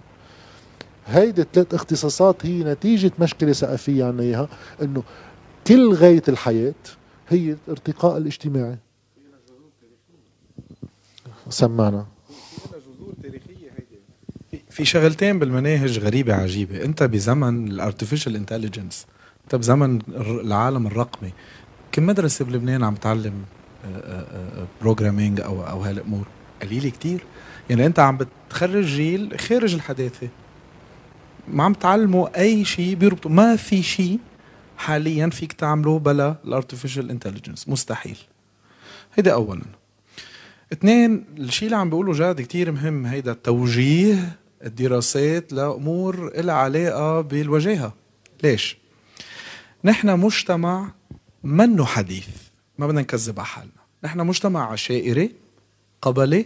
هيدي 1.08 1.42
الثلاث 1.42 1.74
اختصاصات 1.74 2.46
هي 2.46 2.64
نتيجة 2.64 3.12
مشكلة 3.20 3.54
ثقافية 3.54 4.06
عنا 4.06 4.24
إياها 4.24 4.48
إنه 4.82 5.04
كل 5.68 5.94
غاية 5.94 6.24
الحياة 6.28 6.74
هي 7.30 7.56
الارتقاء 7.68 8.18
الاجتماعي. 8.18 8.78
سمعنا. 11.50 12.06
في 14.70 14.86
شغلتين 14.86 15.40
بالمناهج 15.40 16.00
غريبة 16.00 16.34
عجيبة. 16.34 16.84
أنت 16.86 17.04
بزمن 17.04 17.68
ال 17.68 17.74
artificial 17.74 18.36
intelligence 18.36 19.06
أنت 19.44 19.56
بزمن 19.56 20.02
العالم 20.18 20.88
الرقمي. 20.88 21.32
كم 21.92 22.06
مدرسة 22.06 22.46
بلبنان 22.46 22.84
عم 22.84 22.96
تعلم 22.96 23.34
programming 24.82 25.42
أو 25.42 25.68
أو 25.68 25.82
هالأمور؟ 25.82 26.28
قليلة 26.62 26.90
كتير. 26.90 27.24
يعني 27.70 27.86
أنت 27.86 28.00
عم 28.00 28.18
بتخرج 28.18 28.86
جيل 28.86 29.40
خارج 29.40 29.74
الحداثة. 29.74 30.30
ما 31.48 31.64
عم 31.64 31.74
تعلموا 31.74 32.40
أي 32.40 32.66
شيء 32.66 32.96
بيربطوا 32.96 33.32
ما 33.32 33.56
في 33.56 33.84
شيء 33.84 34.20
حاليا 34.78 35.30
فيك 35.30 35.54
تعمله 35.54 36.00
بلا 36.00 36.36
ال 36.46 36.51
artificial 36.51 37.10
intelligence 37.10 37.70
مستحيل. 37.70 38.18
هيدا 39.14 39.34
اولا. 39.34 39.62
اثنين 40.74 41.26
الشيء 41.38 41.66
اللي 41.66 41.78
عم 41.78 41.90
بيقوله 41.90 42.14
جاد 42.14 42.42
كتير 42.42 42.72
مهم 42.72 43.06
هيدا 43.06 43.34
توجيه 43.34 44.38
الدراسات 44.66 45.54
لأمور 45.54 46.42
لها 46.42 46.56
علاقة 46.56 47.22
بالوجاهة. 47.22 47.94
ليش؟ 48.44 48.78
نحن 49.84 50.20
مجتمع 50.20 50.92
منه 51.44 51.86
حديث 51.86 52.28
ما 52.78 52.88
بدنا 52.88 53.02
نكذب 53.02 53.40
على 53.40 53.48
حالنا. 53.48 53.72
نحن 54.04 54.20
مجتمع 54.20 54.72
عشائري 54.72 55.32
قبلي 56.02 56.46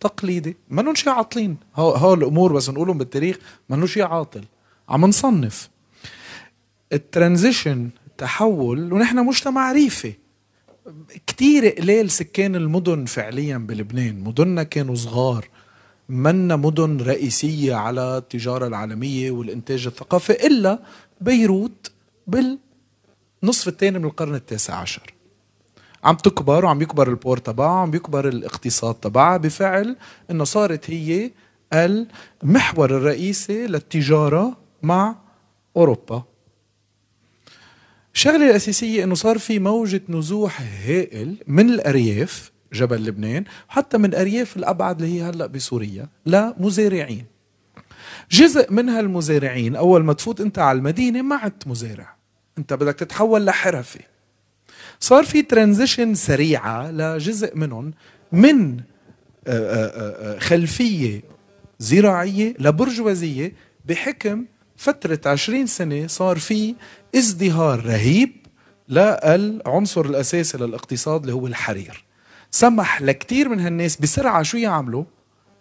تقليدي. 0.00 0.56
منه 0.70 0.94
شيء 0.94 1.12
عاطلين. 1.12 1.56
هو 1.76 2.14
الأمور 2.14 2.52
بس 2.52 2.70
نقولهم 2.70 2.98
بالتاريخ 2.98 3.38
منه 3.68 3.86
شيء 3.86 4.02
عاطل. 4.02 4.44
عم 4.88 5.04
نصنف. 5.04 5.70
الترانزيشن 6.92 7.90
تحول 8.18 8.92
ونحن 8.92 9.18
مجتمع 9.18 9.72
ريفي. 9.72 10.12
كتير 11.26 11.68
قليل 11.68 12.10
سكان 12.10 12.56
المدن 12.56 13.04
فعليا 13.04 13.58
بلبنان. 13.58 14.20
مدننا 14.20 14.62
كانوا 14.62 14.94
صغار. 14.94 15.48
منا 16.08 16.56
مدن 16.56 17.00
رئيسية 17.00 17.74
على 17.74 18.18
التجارة 18.18 18.66
العالمية 18.66 19.30
والإنتاج 19.30 19.86
الثقافي 19.86 20.46
إلا 20.46 20.78
بيروت 21.20 21.90
بالنصف 22.26 23.68
الثاني 23.68 23.98
من 23.98 24.04
القرن 24.04 24.34
التاسع 24.34 24.74
عشر. 24.74 25.14
عم 26.04 26.16
تكبر 26.16 26.64
وعم 26.64 26.82
يكبر 26.82 27.08
البور 27.08 27.38
تبعها 27.38 27.80
عم 27.80 27.94
يكبر 27.94 28.28
الاقتصاد 28.28 28.94
تبعها 28.94 29.36
بفعل 29.36 29.96
إنه 30.30 30.44
صارت 30.44 30.90
هي 30.90 31.30
المحور 31.72 32.90
الرئيسي 32.96 33.66
للتجارة 33.66 34.56
مع 34.82 35.16
أوروبا. 35.76 36.22
الشغله 38.14 38.50
الأساسية 38.50 39.04
إنه 39.04 39.14
صار 39.14 39.38
في 39.38 39.58
موجة 39.58 40.00
نزوح 40.08 40.60
هائل 40.86 41.36
من 41.46 41.68
الأرياف 41.70 42.52
جبل 42.72 43.04
لبنان 43.04 43.44
حتى 43.68 43.98
من 43.98 44.14
أرياف 44.14 44.56
الأبعد 44.56 45.02
اللي 45.02 45.14
هي 45.14 45.22
هلأ 45.22 45.46
بسوريا 45.46 46.08
لمزارعين. 46.26 47.24
جزء 48.30 48.72
من 48.72 48.88
هالمزارعين 48.88 49.76
أول 49.76 50.04
ما 50.04 50.12
تفوت 50.12 50.40
أنت 50.40 50.58
على 50.58 50.78
المدينة 50.78 51.22
ما 51.22 51.36
عدت 51.36 51.66
مزارع. 51.66 52.16
أنت 52.58 52.72
بدك 52.72 52.94
تتحول 52.94 53.44
لحرفي 53.46 54.00
صار 55.00 55.24
في 55.24 55.42
ترانزيشن 55.42 56.14
سريعة 56.14 56.90
لجزء 56.90 57.56
منهم 57.56 57.92
من 58.32 58.76
آه، 58.76 58.82
آه، 59.46 60.34
آه، 60.34 60.38
خلفية 60.38 61.22
زراعية 61.78 62.54
لبرجوازية 62.58 63.52
بحكم 63.84 64.44
فترة 64.76 65.20
عشرين 65.26 65.66
سنة 65.66 66.06
صار 66.06 66.38
في 66.38 66.74
ازدهار 67.16 67.86
رهيب 67.86 68.32
للعنصر 68.88 70.04
الأساسي 70.06 70.58
للاقتصاد 70.58 71.20
اللي 71.20 71.32
هو 71.32 71.46
الحرير. 71.46 72.04
سمح 72.50 73.02
لكتير 73.02 73.48
من 73.48 73.60
هالناس 73.60 73.96
بسرعة 73.96 74.42
شو 74.42 74.56
يعملوا؟ 74.56 75.04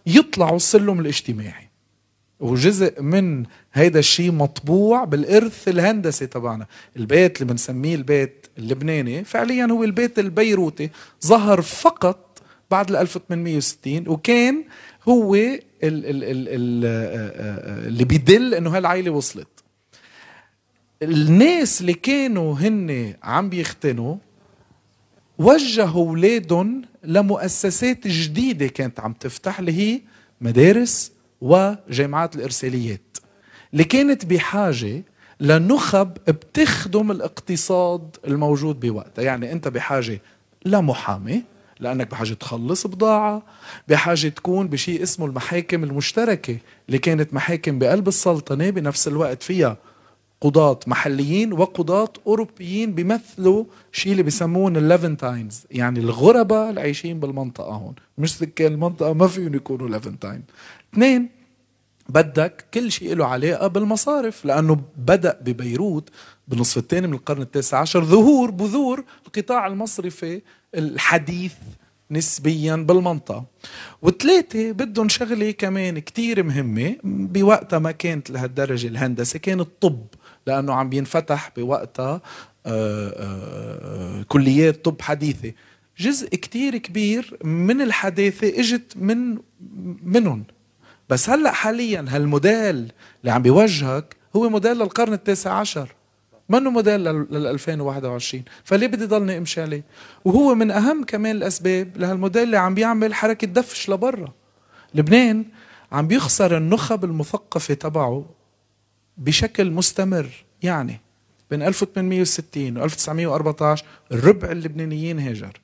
يطلعوا 0.05 0.55
السلم 0.55 0.99
الاجتماعي. 0.99 1.69
وجزء 2.39 3.01
من 3.01 3.43
هيدا 3.73 3.99
الشيء 3.99 4.31
مطبوع 4.31 5.03
بالإرث 5.03 5.67
الهندسي 5.67 6.27
تبعنا. 6.27 6.65
البيت 6.97 7.41
اللي 7.41 7.51
بنسميه 7.51 7.95
البيت 7.95 8.47
اللبناني 8.57 9.23
فعليا 9.23 9.65
هو 9.71 9.83
البيت 9.83 10.19
البيروتي 10.19 10.89
ظهر 11.25 11.61
فقط 11.61 12.41
بعد 12.71 12.89
ال 12.89 12.95
1860 12.95 14.07
وكان 14.07 14.63
هو 15.09 15.35
ال 15.35 15.59
ال 15.83 16.05
ال 16.23 16.85
اللي 17.87 18.05
بيدل 18.05 18.53
إنه 18.53 18.77
هالعائله 18.77 19.11
وصلت. 19.11 19.47
الناس 21.03 21.81
اللي 21.81 21.93
كانوا 21.93 22.55
هن 22.55 23.13
عم 23.23 23.49
بيختنوا 23.49 24.15
وجهوا 25.37 26.07
أولادهم 26.07 26.81
لمؤسسات 27.03 28.07
جديدة 28.07 28.67
كانت 28.67 28.99
عم 28.99 29.13
تفتح 29.13 29.59
اللي 29.59 29.71
هي 29.71 30.01
مدارس 30.41 31.11
وجامعات 31.41 32.35
الإرساليات 32.35 33.17
اللي 33.73 33.83
كانت 33.83 34.25
بحاجة 34.25 35.03
لنخب 35.39 36.13
بتخدم 36.27 37.11
الاقتصاد 37.11 38.17
الموجود 38.27 38.79
بوقتها. 38.79 39.23
يعني 39.23 39.51
أنت 39.51 39.67
بحاجة 39.67 40.21
لمحامي 40.65 41.43
لأنك 41.79 42.11
بحاجة 42.11 42.33
تخلص 42.33 42.87
بضاعة 42.87 43.43
بحاجة 43.87 44.27
تكون 44.27 44.67
بشيء 44.67 45.03
اسمه 45.03 45.25
المحاكم 45.25 45.83
المشتركة 45.83 46.57
اللي 46.87 46.97
كانت 46.99 47.33
محاكم 47.33 47.79
بقلب 47.79 48.07
السلطنة 48.07 48.69
بنفس 48.69 49.07
الوقت 49.07 49.43
فيها 49.43 49.77
قضاة 50.41 50.79
محليين 50.87 51.53
وقضاة 51.53 52.13
أوروبيين 52.27 52.93
بيمثلوا 52.93 53.63
شيء 53.91 54.11
اللي 54.11 54.23
بيسمون 54.23 54.77
ال 54.77 54.85
Levantines 54.85 55.63
يعني 55.71 55.99
الغرباء 55.99 56.69
اللي 56.69 56.81
عايشين 56.81 57.19
بالمنطقة 57.19 57.73
هون. 57.73 57.95
مش 58.17 58.37
سكان 58.37 58.73
المنطقة 58.73 59.13
ما 59.13 59.27
فيهم 59.27 59.55
يكونوا 59.55 59.89
Levantine 59.89 60.43
اثنين 60.93 61.29
بدك 62.09 62.65
كل 62.73 62.91
شيء 62.91 63.15
له 63.15 63.25
علاقة 63.25 63.67
بالمصارف 63.67 64.45
لأنه 64.45 64.81
بدأ 64.97 65.39
ببيروت 65.41 66.09
بالنصف 66.47 66.77
الثاني 66.77 67.07
من 67.07 67.13
القرن 67.13 67.41
التاسع 67.41 67.79
عشر 67.79 68.05
ظهور 68.05 68.51
بذور 68.51 69.03
القطاع 69.27 69.67
المصرفي 69.67 70.41
الحديث 70.75 71.53
نسبيا 72.11 72.75
بالمنطقة. 72.75 73.45
وثلاثة 74.01 74.71
بدهم 74.71 75.09
شغلة 75.09 75.51
كمان 75.51 75.99
كتير 75.99 76.43
مهمة 76.43 76.95
بوقتها 77.03 77.79
ما 77.79 77.91
كانت 77.91 78.29
لهالدرجة 78.31 78.87
الهندسة 78.87 79.39
كان 79.39 79.59
الطب. 79.59 80.05
لأنه 80.47 80.73
عم 80.73 80.89
بينفتح 80.89 81.51
بوقتها 81.57 82.21
آه، 82.65 83.13
آه، 83.15 84.23
كليات 84.23 84.85
طب 84.85 85.01
حديثة. 85.01 85.53
جزء 85.99 86.29
كتير 86.29 86.77
كبير 86.77 87.37
من 87.43 87.81
الحداثة 87.81 88.59
إجت 88.59 88.93
من 88.95 89.37
منهم. 90.03 90.43
بس 91.09 91.29
هلأ 91.29 91.51
حاليا 91.51 92.05
هالموديل 92.09 92.91
اللي 93.21 93.31
عم 93.31 93.41
بيوجهك 93.41 94.15
هو 94.35 94.49
موديل 94.49 94.77
للقرن 94.77 95.13
التاسع 95.13 95.53
عشر. 95.53 95.95
منه 96.49 96.69
موديل 96.69 97.03
لل 97.03 97.47
2021 97.47 98.43
فليه 98.63 98.87
بدي 98.87 99.05
ضلني 99.05 99.37
أمشي 99.37 99.61
عليه؟ 99.61 99.83
وهو 100.25 100.55
من 100.55 100.71
أهم 100.71 101.03
كمان 101.03 101.35
الأسباب 101.35 101.97
لهالموديل 101.97 102.43
اللي 102.43 102.57
عم 102.57 102.73
بيعمل 102.73 103.13
حركة 103.13 103.47
دفش 103.47 103.89
لبرا. 103.89 104.33
لبنان 104.95 105.45
عم 105.91 106.07
بيخسر 106.07 106.57
النخب 106.57 107.03
المثقفة 107.05 107.73
تبعه. 107.73 108.36
بشكل 109.17 109.71
مستمر. 109.71 110.29
يعني 110.63 110.99
بين 111.51 111.61
1860 111.61 112.77
و 112.77 112.83
1914 112.83 113.85
الربع 114.11 114.51
اللبنانيين 114.51 115.19
هاجر. 115.19 115.61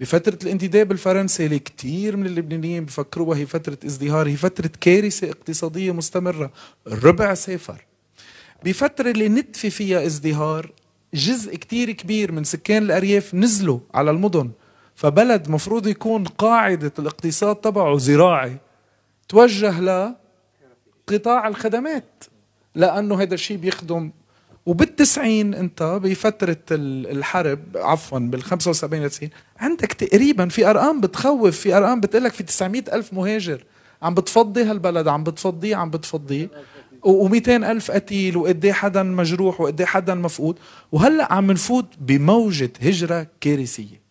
بفترة 0.00 0.38
الانتداب 0.42 0.92
الفرنسي 0.92 1.44
اللي 1.46 1.58
كتير 1.58 2.16
من 2.16 2.26
اللبنانيين 2.26 2.84
بفكروها 2.84 3.38
هي 3.38 3.46
فترة 3.46 3.78
ازدهار 3.86 4.28
هي 4.28 4.36
فترة 4.36 4.70
كارثة 4.80 5.30
اقتصادية 5.30 5.92
مستمرة. 5.92 6.52
الربع 6.86 7.34
سافر. 7.34 7.84
بفترة 8.64 9.10
اللي 9.10 9.28
نتفي 9.28 9.70
فيها 9.70 10.06
ازدهار 10.06 10.72
جزء 11.14 11.56
كتير 11.56 11.90
كبير 11.92 12.32
من 12.32 12.44
سكان 12.44 12.82
الأرياف 12.82 13.34
نزلوا 13.34 13.78
على 13.94 14.10
المدن. 14.10 14.50
فبلد 14.94 15.48
مفروض 15.48 15.86
يكون 15.86 16.24
قاعدة 16.24 16.92
الاقتصاد 16.98 17.56
تبعه 17.56 17.98
زراعي. 17.98 18.56
توجه 19.28 19.80
لقطاع 21.08 21.48
الخدمات. 21.48 22.24
لأنه 22.76 23.22
هذا 23.22 23.34
الشيء 23.34 23.56
بيخدم. 23.56 24.10
وبالتسعين 24.66 25.54
أنت 25.54 25.82
بفترة 26.02 26.56
الحرب 26.70 27.60
عفوا 27.74 28.18
بال 28.18 28.42
75 28.42 29.08
90 29.08 29.30
عندك 29.58 29.92
تقريبا 29.92 30.48
في 30.48 30.70
أرقام 30.70 31.00
بتخوف 31.00 31.60
في 31.60 31.76
أرقام 31.76 32.00
بتقول 32.00 32.24
لك 32.24 32.32
في 32.32 32.42
900 32.42 32.82
ألف 32.92 33.12
مهاجر. 33.12 33.64
عم 34.02 34.14
بتفضي 34.14 34.62
هالبلد 34.62 35.08
عم 35.08 35.24
بتفضيه 35.24 35.76
عم 35.76 35.90
بتفضيه 35.90 36.50
و200 37.06 37.48
ألف 37.48 37.90
قتيل 37.90 38.36
وقد 38.36 38.64
إيه 38.64 38.72
حدا 38.72 39.02
مجروح 39.02 39.60
وقد 39.60 39.80
إيه 39.80 39.86
حدا 39.86 40.14
مفقود. 40.14 40.58
وهلأ 40.92 41.32
عم 41.32 41.50
نفوت 41.50 41.86
بموجة 42.00 42.72
هجرة 42.82 43.26
كارثية. 43.40 44.06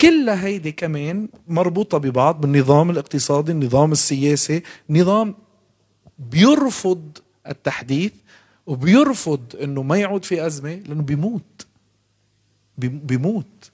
كلها 0.00 0.46
هيدي 0.46 0.72
كمان 0.72 1.28
مربوطة 1.48 1.98
ببعض 1.98 2.40
بالنظام 2.40 2.90
الاقتصادي 2.90 3.52
النظام 3.52 3.92
السياسي 3.92 4.62
نظام 4.90 5.34
بيرفض 6.18 7.18
التحديث 7.48 8.12
وبيرفض 8.66 9.56
إنه 9.62 9.82
ما 9.82 9.96
يعود 9.96 10.24
في 10.24 10.46
أزمة 10.46 10.74
لأنه 10.74 11.02
بيموت. 11.02 11.66
بيموت. 12.78 13.70